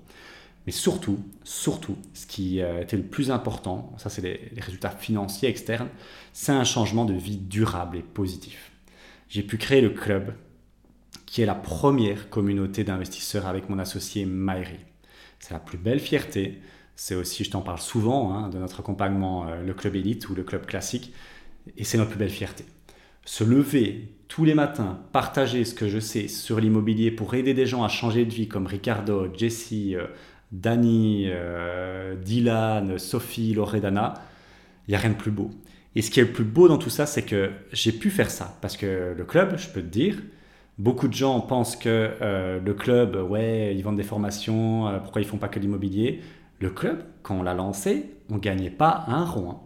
Mais 0.65 0.71
surtout, 0.71 1.19
surtout, 1.43 1.95
ce 2.13 2.25
qui 2.25 2.59
été 2.59 2.97
le 2.97 3.03
plus 3.03 3.31
important, 3.31 3.93
ça 3.95 4.09
c'est 4.09 4.21
les 4.21 4.51
résultats 4.59 4.89
financiers 4.89 5.47
externes, 5.47 5.87
c'est 6.33 6.51
un 6.51 6.65
changement 6.65 7.05
de 7.05 7.13
vie 7.13 7.37
durable 7.37 7.95
et 7.95 8.01
positif. 8.01 8.69
J'ai 9.29 9.43
pu 9.43 9.57
créer 9.57 9.81
le 9.81 9.89
club, 9.89 10.33
qui 11.25 11.41
est 11.41 11.45
la 11.45 11.55
première 11.55 12.29
communauté 12.29 12.83
d'investisseurs 12.83 13.45
avec 13.45 13.69
mon 13.69 13.79
associé 13.79 14.25
Maïri. 14.25 14.79
C'est 15.39 15.53
la 15.53 15.59
plus 15.59 15.77
belle 15.77 15.99
fierté, 15.99 16.61
c'est 16.95 17.15
aussi, 17.15 17.43
je 17.43 17.51
t'en 17.51 17.61
parle 17.61 17.79
souvent, 17.79 18.33
hein, 18.33 18.49
de 18.49 18.57
notre 18.57 18.79
accompagnement, 18.79 19.47
euh, 19.47 19.63
le 19.63 19.73
club 19.73 19.95
élite 19.95 20.29
ou 20.29 20.35
le 20.35 20.43
club 20.43 20.65
classique, 20.65 21.13
et 21.77 21.83
c'est 21.83 21.97
notre 21.97 22.11
plus 22.11 22.19
belle 22.19 22.29
fierté. 22.29 22.65
Se 23.25 23.43
lever 23.43 24.13
tous 24.29 24.45
les 24.45 24.55
matins, 24.55 24.99
partager 25.11 25.65
ce 25.65 25.75
que 25.75 25.87
je 25.89 25.99
sais 25.99 26.27
sur 26.27 26.59
l'immobilier 26.59 27.11
pour 27.11 27.33
aider 27.35 27.53
des 27.53 27.65
gens 27.65 27.83
à 27.83 27.89
changer 27.89 28.25
de 28.25 28.33
vie, 28.33 28.47
comme 28.47 28.65
Ricardo, 28.65 29.27
Jesse, 29.35 29.73
euh, 29.73 30.07
Dani, 30.51 31.25
euh, 31.27 32.15
Dylan, 32.15 32.97
Sophie, 32.97 33.53
Loredana, 33.53 34.13
il 34.87 34.91
n'y 34.91 34.95
a 34.95 34.99
rien 34.99 35.11
de 35.11 35.15
plus 35.15 35.31
beau. 35.31 35.51
Et 35.97 36.03
ce 36.03 36.11
qui 36.11 36.19
est 36.19 36.25
le 36.25 36.31
plus 36.31 36.43
beau 36.43 36.67
dans 36.67 36.77
tout 36.77 36.91
ça, 36.91 37.07
c'est 37.07 37.23
que 37.23 37.49
j'ai 37.73 37.91
pu 37.91 38.11
faire 38.11 38.29
ça. 38.29 38.55
Parce 38.61 38.77
que 38.77 39.15
le 39.17 39.25
club, 39.25 39.57
je 39.57 39.67
peux 39.67 39.81
te 39.81 39.87
dire, 39.87 40.21
beaucoup 40.77 41.07
de 41.07 41.13
gens 41.15 41.39
pensent 41.39 41.75
que 41.75 42.11
le 42.63 42.73
club, 42.75 43.15
ouais, 43.15 43.75
ils 43.75 43.81
vendent 43.81 43.97
des 43.97 44.03
formations, 44.03 44.99
pourquoi 45.01 45.23
ils 45.23 45.27
font 45.27 45.39
pas 45.39 45.47
que 45.47 45.57
l'immobilier? 45.57 46.21
Le 46.59 46.69
club, 46.69 47.03
quand 47.23 47.39
on 47.39 47.41
l'a 47.41 47.55
lancé, 47.55 48.11
on 48.29 48.37
gagnait 48.37 48.69
pas 48.69 49.05
un 49.07 49.25
rond. 49.25 49.49
Hein. 49.49 49.57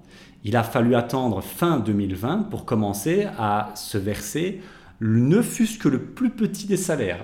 Il 0.45 0.55
a 0.55 0.63
fallu 0.63 0.95
attendre 0.95 1.41
fin 1.41 1.79
2020 1.79 2.43
pour 2.49 2.63
commencer 2.63 3.27
à 3.37 3.73
se 3.75 3.97
verser 3.97 4.61
ne 5.01 5.41
fût-ce 5.41 5.77
que 5.77 5.89
le 5.89 6.01
plus 6.01 6.29
petit 6.29 6.65
des 6.65 6.77
salaires. 6.77 7.23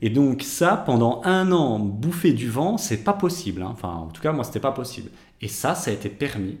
Et 0.00 0.08
donc 0.08 0.40
ça, 0.40 0.82
pendant 0.86 1.20
un 1.24 1.52
an, 1.52 1.78
bouffer 1.78 2.32
du 2.32 2.48
vent, 2.48 2.78
c'est 2.78 3.04
pas 3.04 3.12
possible. 3.12 3.60
Hein. 3.60 3.72
Enfin, 3.72 3.90
en 3.90 4.06
tout 4.06 4.22
cas, 4.22 4.32
moi, 4.32 4.44
c'était 4.44 4.60
pas 4.60 4.72
possible. 4.72 5.10
Et 5.42 5.48
ça, 5.48 5.74
ça 5.74 5.90
a 5.90 5.94
été 5.94 6.08
permis 6.08 6.56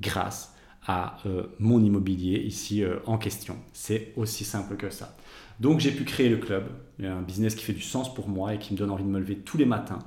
grâce 0.00 0.51
à 0.86 1.18
euh, 1.26 1.44
mon 1.58 1.82
immobilier 1.82 2.38
ici 2.38 2.82
euh, 2.82 2.96
en 3.06 3.18
question. 3.18 3.56
C'est 3.72 4.12
aussi 4.16 4.44
simple 4.44 4.76
que 4.76 4.90
ça. 4.90 5.16
Donc 5.60 5.80
j'ai 5.80 5.92
pu 5.92 6.04
créer 6.04 6.28
le 6.28 6.38
club, 6.38 6.64
un 7.02 7.22
business 7.22 7.54
qui 7.54 7.64
fait 7.64 7.72
du 7.72 7.82
sens 7.82 8.12
pour 8.12 8.28
moi 8.28 8.54
et 8.54 8.58
qui 8.58 8.72
me 8.72 8.78
donne 8.78 8.90
envie 8.90 9.04
de 9.04 9.08
me 9.08 9.20
lever 9.20 9.36
tous 9.36 9.58
les 9.58 9.66
matins 9.66 10.00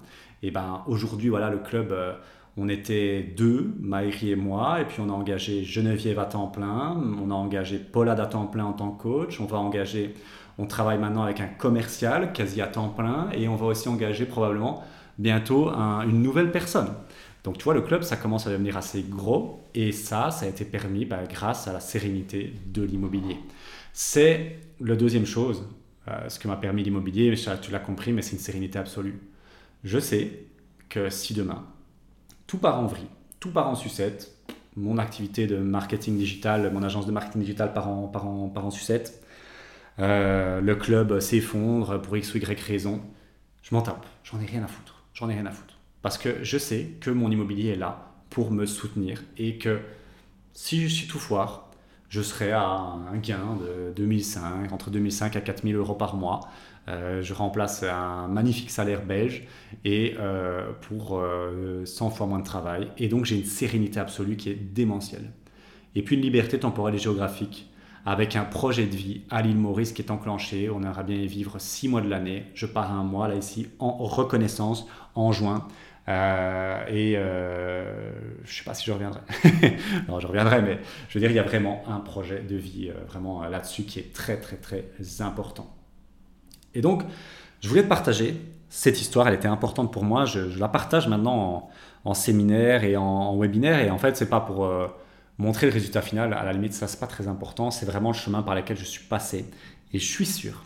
et 0.45 0.51
ben 0.51 0.83
aujourd'hui, 0.85 1.29
voilà, 1.29 1.49
le 1.49 1.57
club, 1.57 1.91
euh, 1.91 2.13
on 2.55 2.69
était 2.69 3.33
deux, 3.35 3.73
Maïri 3.79 4.31
et 4.31 4.35
moi, 4.35 4.79
et 4.79 4.85
puis 4.85 5.01
on 5.01 5.09
a 5.09 5.11
engagé 5.11 5.63
Geneviève 5.63 6.19
à 6.19 6.25
temps 6.25 6.45
plein, 6.45 7.01
on 7.19 7.31
a 7.31 7.33
engagé 7.33 7.79
Paulade 7.79 8.19
à 8.19 8.27
temps 8.27 8.45
plein 8.45 8.65
en 8.65 8.73
tant 8.73 8.91
que 8.91 9.01
coach, 9.01 9.41
on 9.41 9.45
va 9.45 9.57
engager, 9.57 10.13
on 10.59 10.67
travaille 10.67 10.99
maintenant 10.99 11.23
avec 11.23 11.41
un 11.41 11.47
commercial 11.47 12.31
quasi 12.31 12.61
à 12.61 12.67
temps 12.67 12.89
plein, 12.89 13.29
et 13.33 13.47
on 13.47 13.55
va 13.55 13.65
aussi 13.65 13.89
engager 13.89 14.25
probablement 14.25 14.83
bientôt 15.17 15.69
une 15.69 16.21
nouvelle 16.21 16.51
personne. 16.51 16.89
Donc 17.45 17.59
tu 17.59 17.63
vois, 17.63 17.75
le 17.75 17.81
club, 17.81 18.01
ça 18.01 18.17
commence 18.17 18.47
à 18.47 18.49
devenir 18.49 18.75
assez 18.75 19.03
gros, 19.07 19.63
et 19.75 19.91
ça, 19.91 20.31
ça 20.31 20.47
a 20.47 20.49
été 20.49 20.65
permis 20.65 21.05
bah, 21.05 21.23
grâce 21.29 21.67
à 21.67 21.73
la 21.73 21.79
sérénité 21.79 22.53
de 22.65 22.81
l'immobilier. 22.81 23.37
C'est 23.93 24.57
la 24.81 24.95
deuxième 24.95 25.27
chose, 25.27 25.63
euh, 26.07 26.27
ce 26.27 26.39
que 26.39 26.47
m'a 26.47 26.55
permis 26.55 26.83
l'immobilier, 26.83 27.31
tu 27.61 27.71
l'as 27.71 27.79
compris, 27.79 28.13
mais 28.13 28.23
c'est 28.23 28.33
une 28.33 28.39
sérénité 28.39 28.79
absolue. 28.79 29.19
Je 29.83 29.99
sais 29.99 30.39
que 30.89 31.11
si 31.11 31.35
demain, 31.35 31.67
tout 32.47 32.57
part 32.57 32.79
en 32.79 32.87
vrille, 32.87 33.07
tout 33.39 33.51
part 33.51 33.69
en 33.69 33.75
sucette, 33.75 34.35
mon 34.75 34.97
activité 34.97 35.45
de 35.45 35.57
marketing 35.57 36.17
digital, 36.17 36.73
mon 36.73 36.81
agence 36.81 37.05
de 37.05 37.11
marketing 37.11 37.41
digital 37.41 37.73
part 37.73 37.89
en, 37.89 38.07
part 38.07 38.27
en, 38.27 38.49
part 38.49 38.65
en 38.65 38.71
sucette, 38.71 39.23
euh, 39.99 40.61
le 40.61 40.75
club 40.75 41.19
s'effondre 41.19 42.01
pour 42.01 42.17
X 42.17 42.33
ou 42.33 42.37
Y 42.39 42.59
raison, 42.59 43.01
je 43.61 43.75
m'en 43.75 43.83
tape, 43.83 44.05
j'en 44.23 44.41
ai 44.41 44.45
rien 44.45 44.63
à 44.63 44.67
foutre, 44.67 45.03
j'en 45.13 45.29
ai 45.29 45.35
rien 45.35 45.45
à 45.45 45.51
foutre. 45.51 45.74
Parce 46.05 46.19
que 46.19 46.43
je 46.43 46.59
sais 46.59 46.91
que 47.01 47.09
mon 47.09 47.31
immobilier 47.31 47.71
est 47.71 47.75
là 47.75 48.11
pour 48.29 48.51
me 48.51 48.67
soutenir 48.67 49.23
et 49.39 49.57
que 49.57 49.79
si 50.53 50.79
je 50.83 50.87
suis 50.87 51.07
tout 51.07 51.17
foire, 51.17 51.71
je 52.09 52.21
serai 52.21 52.51
à 52.51 52.61
un 52.61 53.17
gain 53.17 53.57
de 53.59 53.91
2005, 53.95 54.71
entre 54.71 54.91
2005 54.91 55.35
à 55.35 55.41
4000 55.41 55.75
euros 55.75 55.95
par 55.95 56.15
mois. 56.15 56.41
Euh, 56.89 57.23
je 57.23 57.33
remplace 57.33 57.81
un 57.81 58.27
magnifique 58.27 58.69
salaire 58.69 59.03
belge 59.03 59.47
et 59.83 60.13
euh, 60.19 60.73
pour 60.81 61.19
100 61.85 62.11
fois 62.11 62.27
moins 62.27 62.37
de 62.37 62.45
travail. 62.45 62.87
Et 62.99 63.07
donc 63.07 63.25
j'ai 63.25 63.37
une 63.37 63.45
sérénité 63.45 63.99
absolue 63.99 64.35
qui 64.35 64.51
est 64.51 64.53
démentielle. 64.53 65.31
Et 65.95 66.03
puis 66.03 66.17
une 66.17 66.21
liberté 66.21 66.59
temporelle 66.59 66.93
et 66.93 66.99
géographique 66.99 67.67
avec 68.05 68.35
un 68.35 68.43
projet 68.43 68.85
de 68.85 68.95
vie 68.95 69.21
à 69.31 69.41
l'île 69.41 69.57
Maurice 69.57 69.91
qui 69.91 70.03
est 70.03 70.11
enclenché. 70.11 70.69
On 70.69 70.83
aimerait 70.83 71.03
bien 71.03 71.17
y 71.17 71.25
vivre 71.25 71.59
six 71.59 71.87
mois 71.87 72.01
de 72.01 72.09
l'année. 72.09 72.45
Je 72.53 72.67
pars 72.67 72.91
un 72.91 73.03
mois 73.03 73.27
là 73.27 73.33
ici 73.33 73.69
en 73.79 73.97
reconnaissance 73.97 74.85
en 75.15 75.31
juin. 75.31 75.67
Euh, 76.07 76.85
et 76.87 77.15
euh, 77.17 78.11
je 78.43 78.51
ne 78.51 78.55
sais 78.57 78.63
pas 78.63 78.73
si 78.73 78.85
je 78.85 78.91
reviendrai. 78.91 79.21
non, 80.07 80.19
je 80.19 80.27
reviendrai, 80.27 80.61
mais 80.61 80.79
je 81.09 81.15
veux 81.15 81.19
dire, 81.19 81.31
il 81.31 81.35
y 81.35 81.39
a 81.39 81.43
vraiment 81.43 81.83
un 81.87 81.99
projet 81.99 82.41
de 82.41 82.55
vie 82.55 82.89
euh, 82.89 83.05
vraiment 83.07 83.43
là-dessus 83.45 83.83
qui 83.83 83.99
est 83.99 84.13
très, 84.13 84.37
très, 84.37 84.57
très 84.57 84.85
important. 85.19 85.75
Et 86.75 86.81
donc, 86.81 87.03
je 87.61 87.69
voulais 87.69 87.83
te 87.83 87.87
partager 87.87 88.39
cette 88.69 89.01
histoire. 89.01 89.27
Elle 89.27 89.33
était 89.33 89.47
importante 89.47 89.91
pour 89.91 90.03
moi. 90.03 90.25
Je, 90.25 90.59
la 90.59 90.67
partage 90.67 91.07
maintenant 91.07 91.69
en, 92.03 92.13
séminaire 92.13 92.83
et 92.83 92.97
en, 92.97 93.35
webinaire. 93.37 93.79
Et 93.79 93.89
en 93.89 93.97
fait, 93.97 94.15
c'est 94.15 94.29
pas 94.29 94.41
pour 94.41 94.69
montrer 95.37 95.67
le 95.67 95.73
résultat 95.73 96.01
final, 96.01 96.33
à 96.33 96.43
la 96.43 96.53
limite, 96.53 96.73
ça, 96.73 96.87
c'est 96.87 96.99
pas 96.99 97.07
très 97.07 97.27
important. 97.27 97.71
C'est 97.71 97.85
vraiment 97.85 98.11
le 98.11 98.15
chemin 98.15 98.41
par 98.41 98.55
lequel 98.55 98.77
je 98.77 98.83
suis 98.83 99.05
passé. 99.05 99.45
Et 99.93 99.99
je 99.99 100.05
suis 100.05 100.25
sûr, 100.25 100.65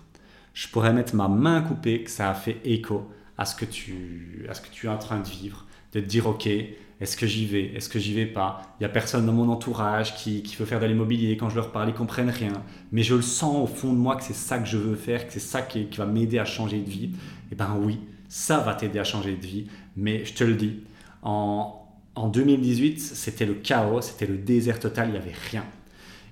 je 0.53 0.67
pourrais 0.67 0.91
mettre 0.91 1.15
ma 1.15 1.27
main 1.27 1.61
coupée 1.61 2.03
que 2.03 2.09
ça 2.09 2.29
a 2.29 2.33
fait 2.33 2.59
écho 2.65 3.09
à 3.39 3.45
ce 3.45 3.55
que 3.55 3.65
tu, 3.65 4.45
à 4.49 4.53
ce 4.53 4.61
que 4.61 4.67
tu 4.69 4.87
es 4.87 4.89
en 4.89 4.97
train 4.97 5.19
de 5.19 5.27
vivre. 5.27 5.65
De 5.93 6.01
te 6.01 6.05
dire, 6.05 6.27
OK, 6.27 6.45
est-ce 6.45 7.15
que 7.15 7.25
j'y 7.25 7.45
vais 7.45 7.73
Est-ce 7.73 7.87
que 7.87 7.97
j'y 7.97 8.13
vais 8.13 8.25
pas? 8.25 8.61
Il 8.75 8.83
n'y 8.83 8.85
a 8.85 8.89
personne 8.89 9.25
dans 9.25 9.31
mon 9.31 9.49
entourage 9.49 10.13
qui, 10.15 10.43
qui 10.43 10.57
veut 10.57 10.65
faire 10.65 10.81
de 10.81 10.85
l'immobilier. 10.85 11.37
Quand 11.37 11.49
je 11.49 11.55
leur 11.55 11.71
parle, 11.71 11.87
ils 11.87 11.95
comprennent 11.95 12.29
rien. 12.29 12.51
Mais 12.91 13.01
je 13.01 13.15
le 13.15 13.21
sens 13.21 13.63
au 13.63 13.73
fond 13.73 13.93
de 13.93 13.97
moi 13.97 14.17
que 14.17 14.23
c'est 14.23 14.35
ça 14.35 14.59
que 14.59 14.67
je 14.67 14.77
veux 14.77 14.97
faire, 14.97 15.25
que 15.25 15.31
c'est 15.31 15.39
ça 15.39 15.61
qui, 15.61 15.87
qui 15.87 15.97
va 15.97 16.05
m'aider 16.05 16.37
à 16.37 16.43
changer 16.43 16.79
de 16.79 16.89
vie. 16.89 17.11
Eh 17.49 17.55
bien 17.55 17.73
oui, 17.81 18.01
ça 18.27 18.59
va 18.59 18.75
t'aider 18.75 18.99
à 18.99 19.05
changer 19.05 19.35
de 19.35 19.45
vie. 19.45 19.67
Mais 19.95 20.25
je 20.25 20.33
te 20.33 20.43
le 20.43 20.55
dis, 20.55 20.81
en, 21.21 21.87
en 22.15 22.27
2018, 22.27 22.99
c'était 22.99 23.45
le 23.45 23.53
chaos, 23.53 24.01
c'était 24.01 24.27
le 24.27 24.37
désert 24.37 24.81
total, 24.81 25.07
il 25.07 25.11
n'y 25.13 25.17
avait 25.17 25.35
rien. 25.49 25.63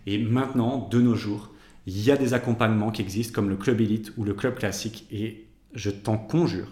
Et 0.05 0.17
maintenant, 0.17 0.89
de 0.91 0.99
nos 0.99 1.15
jours, 1.15 1.53
il 1.85 2.03
y 2.03 2.11
a 2.11 2.17
des 2.17 2.33
accompagnements 2.33 2.91
qui 2.91 3.01
existent 3.01 3.33
comme 3.33 3.49
le 3.49 3.55
club 3.55 3.79
élite 3.79 4.11
ou 4.17 4.25
le 4.25 4.33
club 4.33 4.55
classique 4.55 5.07
et 5.09 5.45
je 5.73 5.89
t'en 5.89 6.17
conjure, 6.17 6.67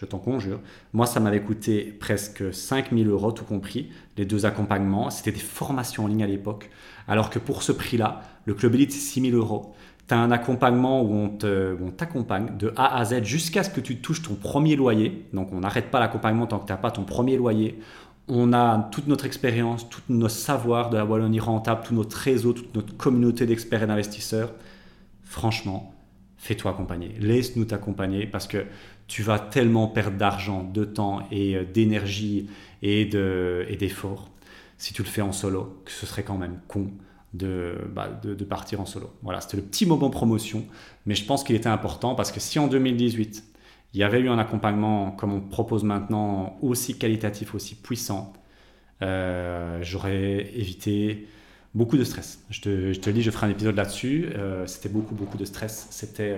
je 0.00 0.06
t'en 0.06 0.18
conjure. 0.18 0.60
Moi, 0.94 1.04
ça 1.04 1.20
m'avait 1.20 1.42
coûté 1.42 1.94
presque 2.00 2.54
5000 2.54 3.06
euros, 3.08 3.32
tout 3.32 3.44
compris, 3.44 3.90
les 4.16 4.24
deux 4.24 4.46
accompagnements. 4.46 5.10
C'était 5.10 5.32
des 5.32 5.38
formations 5.38 6.04
en 6.04 6.06
ligne 6.06 6.22
à 6.22 6.26
l'époque. 6.26 6.70
Alors 7.06 7.28
que 7.28 7.38
pour 7.38 7.62
ce 7.62 7.70
prix-là, 7.70 8.22
le 8.46 8.54
club 8.54 8.74
élite, 8.76 8.92
c'est 8.92 8.98
6000 8.98 9.34
euros. 9.34 9.74
Tu 10.08 10.14
as 10.14 10.18
un 10.18 10.30
accompagnement 10.30 11.02
où 11.02 11.12
on 11.12 11.90
t'accompagne 11.90 12.56
de 12.56 12.72
A 12.76 12.96
à 12.96 13.04
Z 13.04 13.24
jusqu'à 13.24 13.62
ce 13.62 13.68
que 13.68 13.80
tu 13.80 13.98
touches 13.98 14.22
ton 14.22 14.36
premier 14.36 14.74
loyer. 14.74 15.26
Donc, 15.34 15.52
on 15.52 15.60
n'arrête 15.60 15.90
pas 15.90 16.00
l'accompagnement 16.00 16.46
tant 16.46 16.60
que 16.60 16.66
tu 16.66 16.72
n'as 16.72 16.78
pas 16.78 16.90
ton 16.90 17.04
premier 17.04 17.36
loyer 17.36 17.78
on 18.32 18.52
a 18.52 18.88
toute 18.92 19.08
notre 19.08 19.26
expérience, 19.26 19.90
tous 19.90 20.02
nos 20.08 20.28
savoirs 20.28 20.90
de 20.90 20.96
la 20.96 21.04
Wallonie 21.04 21.40
rentable, 21.40 21.82
tout 21.82 21.94
notre 21.94 22.16
réseau, 22.16 22.52
toute 22.52 22.72
notre 22.76 22.96
communauté 22.96 23.44
d'experts 23.44 23.82
et 23.82 23.86
d'investisseurs. 23.88 24.52
Franchement, 25.24 25.92
fais-toi 26.36 26.70
accompagner. 26.70 27.16
Laisse-nous 27.18 27.64
t'accompagner 27.64 28.26
parce 28.26 28.46
que 28.46 28.66
tu 29.10 29.24
vas 29.24 29.40
tellement 29.40 29.88
perdre 29.88 30.16
d'argent, 30.16 30.62
de 30.62 30.84
temps 30.84 31.26
et 31.32 31.56
euh, 31.56 31.64
d'énergie 31.64 32.48
et 32.80 33.04
d'efforts 33.04 34.30
si 34.78 34.94
tu 34.94 35.02
le 35.02 35.08
fais 35.08 35.20
en 35.20 35.32
solo 35.32 35.82
que 35.84 35.90
ce 35.90 36.06
serait 36.06 36.22
quand 36.22 36.38
même 36.38 36.60
con 36.68 36.90
bah, 37.34 38.08
de, 38.22 38.34
de 38.34 38.44
partir 38.44 38.80
en 38.80 38.86
solo. 38.86 39.10
Voilà, 39.22 39.40
c'était 39.40 39.56
le 39.56 39.64
petit 39.64 39.84
moment 39.84 40.10
promotion, 40.10 40.64
mais 41.06 41.16
je 41.16 41.24
pense 41.24 41.42
qu'il 41.42 41.56
était 41.56 41.68
important 41.68 42.14
parce 42.14 42.30
que 42.30 42.38
si 42.38 42.58
en 42.60 42.68
2018, 42.68 43.44
il 43.94 44.00
y 44.00 44.04
avait 44.04 44.20
eu 44.20 44.28
un 44.28 44.38
accompagnement 44.38 45.10
comme 45.10 45.32
on 45.32 45.40
propose 45.40 45.82
maintenant, 45.82 46.56
aussi 46.62 46.96
qualitatif, 46.96 47.54
aussi 47.54 47.74
puissant, 47.74 48.32
euh, 49.02 49.80
j'aurais 49.82 50.52
évité 50.54 51.26
beaucoup 51.74 51.98
de 51.98 52.04
stress. 52.04 52.44
Je 52.50 52.60
te, 52.60 52.92
je 52.92 53.00
te, 53.00 53.10
dis, 53.10 53.22
je 53.22 53.32
ferai 53.32 53.48
un 53.48 53.50
épisode 53.50 53.74
là-dessus. 53.74 54.28
Euh, 54.36 54.66
c'était 54.66 54.88
beaucoup, 54.88 55.16
beaucoup 55.16 55.36
de 55.36 55.44
stress. 55.44 55.88
C'était, 55.90 56.36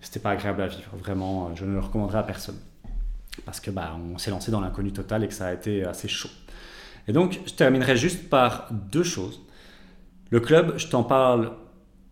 c'était 0.00 0.20
pas 0.20 0.30
agréable 0.30 0.62
à 0.62 0.66
vivre. 0.66 0.90
Vraiment, 0.94 1.54
je 1.54 1.64
ne 1.64 1.72
le 1.72 1.80
recommanderais 1.80 2.18
à 2.18 2.22
personne. 2.22 2.58
Parce 3.44 3.60
que 3.60 3.70
bah, 3.70 3.96
on 4.14 4.18
s'est 4.18 4.30
lancé 4.30 4.50
dans 4.50 4.60
l'inconnu 4.60 4.92
total 4.92 5.24
et 5.24 5.28
que 5.28 5.34
ça 5.34 5.48
a 5.48 5.52
été 5.52 5.84
assez 5.84 6.08
chaud. 6.08 6.30
Et 7.08 7.12
donc, 7.12 7.40
je 7.46 7.52
terminerai 7.52 7.96
juste 7.96 8.28
par 8.28 8.68
deux 8.72 9.02
choses. 9.02 9.42
Le 10.30 10.40
club, 10.40 10.74
je 10.78 10.88
t'en 10.88 11.04
parle 11.04 11.52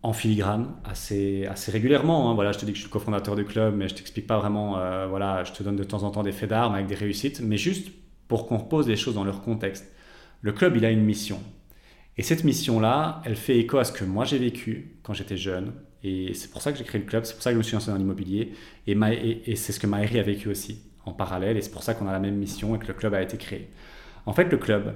en 0.03 0.13
filigrane 0.13 0.67
assez, 0.83 1.47
assez 1.47 1.71
régulièrement. 1.71 2.29
Hein. 2.29 2.35
Voilà, 2.35 2.51
je 2.51 2.59
te 2.59 2.65
dis 2.65 2.71
que 2.71 2.77
je 2.77 2.81
suis 2.83 2.89
le 2.89 2.93
cofondateur 2.93 3.35
du 3.35 3.43
club, 3.43 3.75
mais 3.75 3.89
je 3.89 3.95
t'explique 3.95 4.27
pas 4.27 4.37
vraiment. 4.37 4.77
Euh, 4.77 5.07
voilà, 5.07 5.43
je 5.43 5.51
te 5.51 5.63
donne 5.63 5.75
de 5.75 5.83
temps 5.83 6.03
en 6.03 6.11
temps 6.11 6.23
des 6.23 6.31
faits 6.31 6.49
d'armes 6.49 6.75
avec 6.75 6.87
des 6.87 6.95
réussites, 6.95 7.41
mais 7.41 7.57
juste 7.57 7.91
pour 8.27 8.47
qu'on 8.47 8.57
repose 8.57 8.87
les 8.87 8.95
choses 8.95 9.15
dans 9.15 9.23
leur 9.23 9.41
contexte. 9.41 9.91
Le 10.41 10.51
club, 10.51 10.77
il 10.77 10.85
a 10.85 10.91
une 10.91 11.03
mission. 11.03 11.39
Et 12.17 12.23
cette 12.23 12.43
mission-là, 12.43 13.21
elle 13.25 13.35
fait 13.35 13.57
écho 13.57 13.77
à 13.77 13.83
ce 13.83 13.91
que 13.91 14.05
moi 14.05 14.23
j'ai 14.23 14.37
vécu 14.37 14.99
quand 15.03 15.13
j'étais 15.13 15.37
jeune. 15.37 15.73
Et 16.07 16.35
c'est 16.35 16.51
pour 16.51 16.61
ça 16.61 16.71
que 16.71 16.77
j'ai 16.77 16.83
créé 16.83 17.01
le 17.01 17.07
club, 17.07 17.25
c'est 17.25 17.33
pour 17.33 17.41
ça 17.41 17.49
que 17.49 17.55
je 17.55 17.57
me 17.57 17.63
suis 17.63 17.73
lancé 17.73 17.89
dans 17.89 17.97
l'immobilier. 17.97 18.53
Et, 18.85 19.55
c'est 19.55 19.71
ce 19.71 19.79
que 19.79 19.87
Maëri 19.87 20.19
a 20.19 20.23
vécu 20.23 20.49
aussi 20.49 20.83
en 21.03 21.11
parallèle. 21.11 21.57
Et 21.57 21.61
c'est 21.63 21.71
pour 21.71 21.81
ça 21.81 21.95
qu'on 21.95 22.07
a 22.07 22.11
la 22.11 22.19
même 22.19 22.35
mission 22.35 22.75
et 22.75 22.79
que 22.79 22.85
le 22.85 22.93
club 22.93 23.15
a 23.15 23.23
été 23.23 23.37
créé. 23.37 23.71
En 24.27 24.33
fait, 24.33 24.45
le 24.45 24.57
club, 24.57 24.93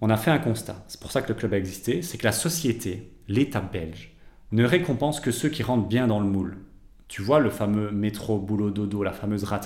on 0.00 0.10
a 0.10 0.16
fait 0.16 0.32
un 0.32 0.40
constat. 0.40 0.84
C'est 0.88 1.00
pour 1.00 1.12
ça 1.12 1.22
que 1.22 1.28
le 1.28 1.34
club 1.36 1.54
a 1.54 1.58
existé. 1.58 2.02
C'est 2.02 2.18
que 2.18 2.24
la 2.24 2.32
société, 2.32 3.12
l'État 3.28 3.60
belge, 3.60 4.16
ne 4.50 4.64
récompense 4.64 5.20
que 5.20 5.30
ceux 5.30 5.48
qui 5.48 5.62
rentrent 5.62 5.86
bien 5.86 6.08
dans 6.08 6.18
le 6.18 6.26
moule. 6.26 6.58
Tu 7.06 7.22
vois 7.22 7.38
le 7.38 7.50
fameux 7.50 7.92
métro 7.92 8.40
boulot 8.40 8.70
dodo, 8.70 9.04
la 9.04 9.12
fameuse 9.12 9.44
rat 9.44 9.60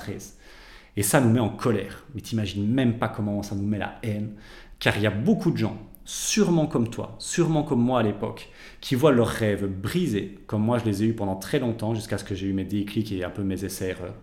Et 0.95 1.03
ça 1.03 1.23
nous 1.23 1.31
met 1.31 1.41
en 1.41 1.49
colère. 1.49 2.05
Mais 2.15 2.21
t'imagines 2.21 2.69
même 2.69 2.99
pas 2.99 3.09
comment 3.09 3.43
ça 3.43 3.55
nous 3.55 3.67
met 3.67 3.79
la 3.79 3.99
haine. 4.03 4.35
Car 4.79 4.95
il 4.99 5.05
y 5.05 5.07
a 5.07 5.11
beaucoup 5.11 5.53
de 5.53 5.57
gens, 5.57 5.79
sûrement 6.07 6.66
comme 6.66 6.88
toi, 6.88 7.16
sûrement 7.19 7.64
comme 7.64 7.83
moi 7.83 8.01
à 8.01 8.03
l'époque, 8.03 8.49
qui 8.81 8.95
voient 8.95 9.12
leurs 9.12 9.29
rêves 9.29 9.66
brisés, 9.66 10.38
comme 10.47 10.62
moi 10.62 10.79
je 10.79 10.85
les 10.85 11.03
ai 11.03 11.07
eus 11.09 11.14
pendant 11.14 11.37
très 11.37 11.59
longtemps, 11.59 11.95
jusqu'à 11.95 12.16
ce 12.16 12.25
que 12.25 12.35
j'ai 12.35 12.47
eu 12.47 12.53
mes 12.53 12.64
déclics 12.64 13.12
et 13.12 13.25
un 13.25 13.31
peu 13.31 13.42
mes 13.42 13.64
essais 13.64 13.88
erreurs. 13.88 14.14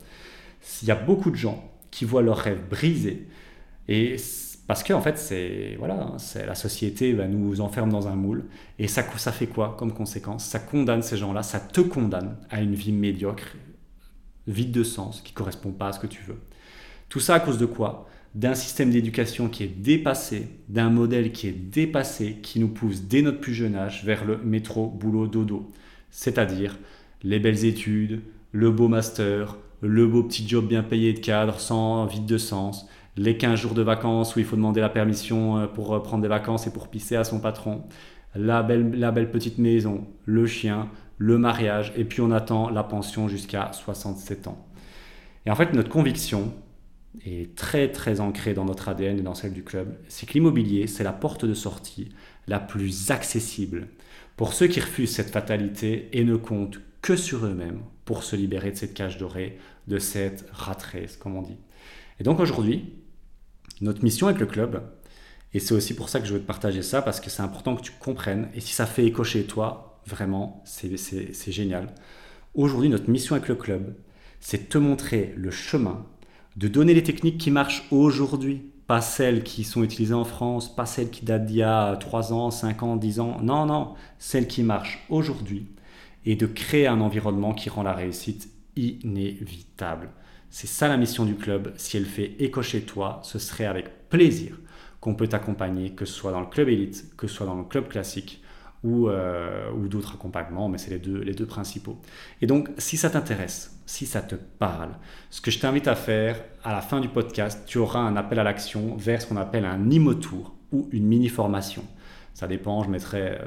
Il 0.82 0.88
y 0.88 0.92
a 0.92 0.96
beaucoup 0.96 1.30
de 1.30 1.36
gens 1.36 1.72
qui 1.92 2.06
voient 2.06 2.22
leurs 2.22 2.38
rêves 2.38 2.68
brisés. 2.70 3.28
Et 3.90 4.16
parce 4.66 4.82
que 4.82 4.94
en 4.94 5.02
fait, 5.02 5.18
c'est 5.18 5.76
voilà, 5.78 6.14
c'est 6.18 6.46
la 6.46 6.56
société 6.56 7.14
bah, 7.14 7.28
nous 7.28 7.60
enferme 7.60 7.90
dans 7.90 8.08
un 8.08 8.16
moule 8.16 8.46
et 8.80 8.88
ça, 8.88 9.04
ça 9.18 9.34
fait 9.34 9.48
quoi 9.48 9.76
comme 9.78 9.94
conséquence? 9.94 10.46
Ça 10.46 10.60
condamne 10.60 11.02
ces 11.04 11.18
gens-là, 11.18 11.44
ça 11.44 11.60
te 11.60 11.82
condamne 11.82 12.38
à 12.50 12.62
une 12.62 12.76
vie 12.76 12.94
médiocre, 12.94 13.58
vide 14.48 14.72
de 14.72 14.84
sens, 14.84 15.22
qui 15.22 15.34
correspond 15.34 15.72
pas 15.72 15.90
à 15.90 15.92
ce 15.92 16.00
que 16.00 16.08
tu 16.08 16.24
veux. 16.24 16.40
Tout 17.10 17.20
ça 17.20 17.36
à 17.36 17.40
cause 17.42 17.58
de 17.58 17.66
quoi? 17.66 18.08
D'un 18.36 18.56
système 18.56 18.90
d'éducation 18.90 19.48
qui 19.48 19.64
est 19.64 19.68
dépassé, 19.68 20.48
d'un 20.68 20.90
modèle 20.90 21.32
qui 21.32 21.48
est 21.48 21.52
dépassé, 21.52 22.40
qui 22.42 22.60
nous 22.60 22.70
pousse 22.70 23.04
dès 23.04 23.22
notre 23.22 23.40
plus 23.40 23.54
jeune 23.54 23.76
âge 23.76 24.04
vers 24.06 24.26
le 24.26 24.38
métro 24.38 24.88
boulot 24.88 25.28
dodo, 25.28 25.72
c'est-à-dire 26.10 26.78
les 27.22 27.40
belles 27.40 27.66
études, 27.66 28.22
le 28.52 28.72
beau 28.72 28.88
master, 28.88 29.58
le 29.82 30.08
beau 30.08 30.24
petit 30.24 30.48
job 30.48 30.68
bien 30.68 30.82
payé 30.82 31.14
de 31.14 31.20
cadre 31.20 31.60
sans 31.60 32.06
vide 32.06 32.26
de 32.26 32.38
sens 32.38 32.88
les 33.18 33.38
15 33.38 33.60
jours 33.60 33.74
de 33.74 33.82
vacances 33.82 34.36
où 34.36 34.40
il 34.40 34.46
faut 34.46 34.56
demander 34.56 34.82
la 34.82 34.90
permission 34.90 35.58
euh, 35.58 35.68
pour 35.68 35.94
euh, 35.94 36.02
prendre 36.02 36.24
des 36.24 36.28
vacances 36.30 36.68
et 36.68 36.74
pour 36.74 36.88
pisser 36.88 37.16
à 37.16 37.24
son 37.24 37.40
patron, 37.40 37.84
la 38.36 38.64
belle, 38.64 38.98
la 39.00 39.12
belle 39.12 39.30
petite 39.30 39.60
maison, 39.60 40.08
le 40.26 40.46
chien, 40.46 40.90
le 41.18 41.38
mariage, 41.38 41.94
et 41.96 42.06
puis 42.06 42.22
on 42.22 42.32
attend 42.32 42.70
la 42.70 42.84
pension 42.84 43.28
jusqu'à 43.28 43.72
67 43.72 44.48
ans. 44.48 44.58
Et 45.46 45.52
en 45.52 45.56
fait, 45.56 45.74
notre 45.74 45.90
conviction 45.90 46.54
est 47.26 47.56
très 47.56 47.92
très 47.92 48.20
ancrée 48.20 48.54
dans 48.54 48.66
notre 48.66 48.90
ADN 48.90 49.20
et 49.20 49.22
dans 49.22 49.36
celle 49.36 49.54
du 49.54 49.64
club, 49.64 49.98
c'est 50.08 50.26
que 50.26 50.34
l'immobilier, 50.34 50.88
c'est 50.88 51.04
la 51.04 51.14
porte 51.14 51.46
de 51.46 51.54
sortie 51.54 52.10
la 52.48 52.60
plus 52.60 53.12
accessible 53.12 53.88
pour 54.36 54.54
ceux 54.54 54.68
qui 54.68 54.80
refusent 54.80 55.14
cette 55.14 55.30
fatalité 55.30 56.10
et 56.12 56.24
ne 56.24 56.36
comptent 56.36 56.80
que 57.02 57.16
sur 57.16 57.46
eux-mêmes 57.46 57.82
pour 58.06 58.24
se 58.24 58.36
libérer 58.36 58.72
de 58.72 58.78
cette 58.78 58.94
cage 58.94 59.18
dorée, 59.18 59.58
de 59.88 60.00
cette 60.00 60.46
rat 60.52 60.78
comme 61.20 61.36
on 61.36 61.42
dit. 61.42 61.58
Et 62.20 62.24
donc 62.24 62.40
aujourd'hui, 62.40 62.94
notre 63.82 64.04
mission 64.04 64.28
avec 64.28 64.40
le 64.40 64.46
club, 64.46 64.82
et 65.54 65.60
c'est 65.60 65.74
aussi 65.74 65.94
pour 65.96 66.10
ça 66.10 66.20
que 66.20 66.26
je 66.26 66.34
veux 66.34 66.40
te 66.40 66.48
partager 66.48 66.82
ça, 66.82 67.02
parce 67.02 67.20
que 67.20 67.30
c'est 67.30 67.44
important 67.44 67.76
que 67.76 67.82
tu 67.82 67.92
comprennes, 67.92 68.50
et 68.56 68.60
si 68.60 68.74
ça 68.74 68.86
fait 68.86 69.06
écho 69.06 69.24
chez 69.24 69.44
toi, 69.44 70.02
vraiment, 70.06 70.64
c'est 70.66 71.52
génial. 71.52 71.94
Aujourd'hui, 72.56 72.90
notre 72.90 73.10
mission 73.10 73.36
avec 73.36 73.48
le 73.48 73.56
club, 73.56 73.96
c'est 74.40 74.70
te 74.70 74.78
montrer 74.78 75.34
le 75.38 75.52
chemin, 75.52 76.06
de 76.58 76.68
donner 76.68 76.94
les 76.94 77.04
techniques 77.04 77.38
qui 77.38 77.52
marchent 77.52 77.86
aujourd'hui, 77.92 78.62
pas 78.88 79.02
celles 79.02 79.44
qui 79.44 79.64
sont 79.64 79.84
utilisées 79.84 80.14
en 80.14 80.26
France, 80.26 80.74
pas 80.74 80.86
celles 80.86 81.10
qui 81.10 81.26
datent 81.26 81.46
d'il 81.46 81.58
y 81.58 81.64
a 81.64 81.96
3 81.96 82.34
ans, 82.34 82.52
5 82.52 82.84
ans, 82.84 82.96
10 82.96 83.20
ans. 83.20 83.38
Non, 83.42 83.66
non, 83.66 83.96
celles 84.20 84.48
qui 84.48 84.64
marchent 84.64 85.04
aujourd'hui 85.10 85.68
et 86.26 86.36
de 86.36 86.46
créer 86.46 86.88
un 86.88 87.02
environnement 87.02 87.54
qui 87.54 87.70
rend 87.70 87.84
la 87.84 87.94
réussite 87.94 88.50
inévitable. 88.76 90.10
C'est 90.50 90.68
ça 90.68 90.88
la 90.88 90.98
mission 90.98 91.26
du 91.26 91.36
club. 91.36 91.74
Si 91.78 91.98
elle 91.98 92.06
fait 92.06 92.36
écho 92.40 92.62
chez 92.62 92.82
toi, 92.82 93.20
ce 93.24 93.40
serait 93.40 93.66
avec 93.66 94.10
plaisir 94.10 94.60
qu'on 95.00 95.16
peut 95.16 95.28
t'accompagner, 95.28 95.92
que 95.92 96.06
ce 96.06 96.14
soit 96.14 96.32
dans 96.32 96.40
le 96.40 96.46
club 96.46 96.70
élite, 96.70 97.12
que 97.18 97.28
ce 97.28 97.36
soit 97.36 97.46
dans 97.46 97.58
le 97.58 97.64
club 97.64 97.88
classique 97.88 98.43
ou, 98.84 99.08
euh, 99.08 99.72
ou 99.72 99.88
d'autres 99.88 100.14
accompagnements, 100.16 100.70
mais 100.70 100.78
c'est 100.78 100.92
les 100.92 101.00
deux, 101.00 101.46
principaux. 101.46 101.98
Et 102.42 102.48
donc, 102.48 102.70
si 102.78 102.98
ça 102.98 103.10
t'intéresse, 103.10 103.80
si 103.86 104.06
ça 104.06 104.22
te 104.22 104.36
parle, 104.36 104.92
ce 105.30 105.42
que 105.42 105.52
je 105.52 105.60
t'invite 105.60 105.88
à 105.88 105.96
faire 105.96 106.42
à 106.64 106.72
la 106.72 106.82
fin 106.82 107.00
du 107.00 107.10
podcast, 107.10 107.64
tu 107.66 107.78
auras 107.78 108.00
un 108.00 108.16
appel 108.16 108.40
à 108.40 108.44
l'action 108.44 108.96
vers 108.96 109.22
ce 109.22 109.28
qu'on 109.28 109.38
appelle 109.38 109.66
un 109.66 109.90
IMO-tour 109.90 110.56
ou 110.72 110.90
une 110.92 111.06
mini-formation. 111.06 111.84
Ça 112.34 112.48
dépend, 112.48 112.84
je 112.84 112.90
mettrai, 112.90 113.38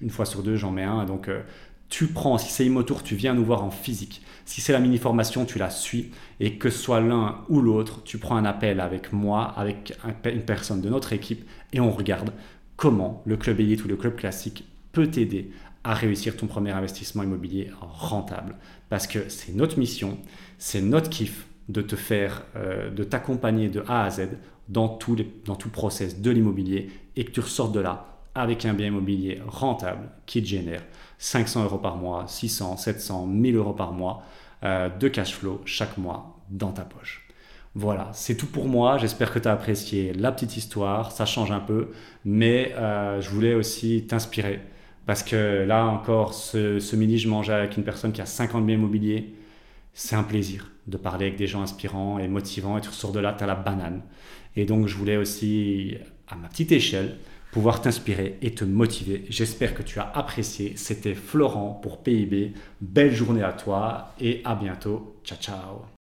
une 0.00 0.10
fois 0.10 0.24
sur 0.24 0.42
deux, 0.42 0.56
j'en 0.56 0.70
mets 0.70 0.84
un. 0.84 1.04
Donc, 1.04 1.28
euh, 1.28 1.42
tu 1.90 2.06
prends, 2.06 2.38
si 2.38 2.50
c'est 2.50 2.64
Imotour, 2.64 3.02
tu 3.02 3.16
viens 3.16 3.34
nous 3.34 3.44
voir 3.44 3.64
en 3.64 3.70
physique. 3.70 4.22
Si 4.44 4.60
c'est 4.60 4.72
la 4.72 4.78
mini-formation, 4.78 5.44
tu 5.44 5.58
la 5.58 5.70
suis. 5.70 6.12
Et 6.38 6.56
que 6.56 6.70
ce 6.70 6.78
soit 6.78 7.00
l'un 7.00 7.44
ou 7.48 7.60
l'autre, 7.60 8.02
tu 8.04 8.16
prends 8.16 8.36
un 8.36 8.44
appel 8.44 8.80
avec 8.80 9.12
moi, 9.12 9.52
avec 9.56 9.98
une 10.24 10.42
personne 10.42 10.80
de 10.80 10.88
notre 10.88 11.12
équipe, 11.12 11.44
et 11.72 11.80
on 11.80 11.90
regarde 11.90 12.32
comment 12.80 13.22
le 13.26 13.36
club 13.36 13.60
élite 13.60 13.84
ou 13.84 13.88
le 13.88 13.96
club 13.96 14.16
classique 14.16 14.64
peut 14.92 15.06
t'aider 15.06 15.50
à 15.84 15.92
réussir 15.92 16.34
ton 16.34 16.46
premier 16.46 16.70
investissement 16.70 17.22
immobilier 17.22 17.70
rentable. 17.78 18.56
Parce 18.88 19.06
que 19.06 19.28
c'est 19.28 19.54
notre 19.54 19.78
mission, 19.78 20.16
c'est 20.56 20.80
notre 20.80 21.10
kiff 21.10 21.46
de 21.68 21.82
te 21.82 21.94
faire, 21.94 22.42
euh, 22.56 22.90
de 22.90 23.04
t'accompagner 23.04 23.68
de 23.68 23.84
A 23.86 24.04
à 24.04 24.10
Z 24.10 24.30
dans 24.70 24.88
tout, 24.88 25.14
le 25.14 25.24
process 25.70 26.22
de 26.22 26.30
l'immobilier 26.30 26.90
et 27.16 27.24
que 27.24 27.30
tu 27.30 27.40
ressortes 27.40 27.72
de 27.72 27.80
là 27.80 28.16
avec 28.34 28.64
un 28.64 28.72
bien 28.72 28.86
immobilier 28.86 29.42
rentable 29.46 30.08
qui 30.24 30.42
te 30.42 30.48
génère 30.48 30.82
500 31.18 31.64
euros 31.64 31.78
par 31.78 31.96
mois, 31.96 32.24
600, 32.28 32.78
700, 32.78 33.26
1000 33.26 33.56
euros 33.56 33.74
par 33.74 33.92
mois 33.92 34.22
euh, 34.64 34.88
de 34.88 35.08
cash 35.08 35.34
flow 35.34 35.60
chaque 35.66 35.98
mois 35.98 36.40
dans 36.48 36.72
ta 36.72 36.82
poche. 36.84 37.29
Voilà, 37.74 38.10
c'est 38.12 38.36
tout 38.36 38.46
pour 38.46 38.68
moi. 38.68 38.98
J'espère 38.98 39.32
que 39.32 39.38
tu 39.38 39.46
as 39.46 39.52
apprécié 39.52 40.12
la 40.12 40.32
petite 40.32 40.56
histoire. 40.56 41.12
Ça 41.12 41.24
change 41.24 41.52
un 41.52 41.60
peu, 41.60 41.90
mais 42.24 42.72
euh, 42.76 43.20
je 43.20 43.30
voulais 43.30 43.54
aussi 43.54 44.06
t'inspirer. 44.08 44.60
Parce 45.06 45.22
que 45.22 45.64
là 45.64 45.86
encore, 45.86 46.34
ce, 46.34 46.96
midi, 46.96 47.18
je 47.18 47.28
mangeais 47.28 47.52
avec 47.52 47.76
une 47.76 47.84
personne 47.84 48.12
qui 48.12 48.20
a 48.20 48.26
50 48.26 48.66
biens 48.66 48.76
immobiliers. 48.76 49.34
C'est 49.92 50.16
un 50.16 50.22
plaisir 50.22 50.70
de 50.86 50.96
parler 50.96 51.26
avec 51.26 51.38
des 51.38 51.46
gens 51.46 51.62
inspirants 51.62 52.18
et 52.18 52.28
motivants. 52.28 52.76
Et 52.78 52.80
tu 52.80 52.88
ressors 52.88 53.12
de 53.12 53.20
là, 53.20 53.34
tu 53.36 53.44
as 53.44 53.46
la 53.46 53.54
banane. 53.54 54.02
Et 54.56 54.64
donc, 54.64 54.88
je 54.88 54.96
voulais 54.96 55.16
aussi, 55.16 55.96
à 56.28 56.36
ma 56.36 56.48
petite 56.48 56.72
échelle, 56.72 57.18
pouvoir 57.52 57.80
t'inspirer 57.80 58.36
et 58.42 58.52
te 58.52 58.64
motiver. 58.64 59.24
J'espère 59.28 59.74
que 59.74 59.82
tu 59.82 60.00
as 60.00 60.10
apprécié. 60.14 60.74
C'était 60.76 61.14
Florent 61.14 61.78
pour 61.82 62.02
PIB. 62.02 62.52
Belle 62.80 63.14
journée 63.14 63.42
à 63.42 63.52
toi 63.52 64.12
et 64.20 64.42
à 64.44 64.54
bientôt. 64.56 65.16
Ciao 65.24 65.38
ciao. 65.38 65.99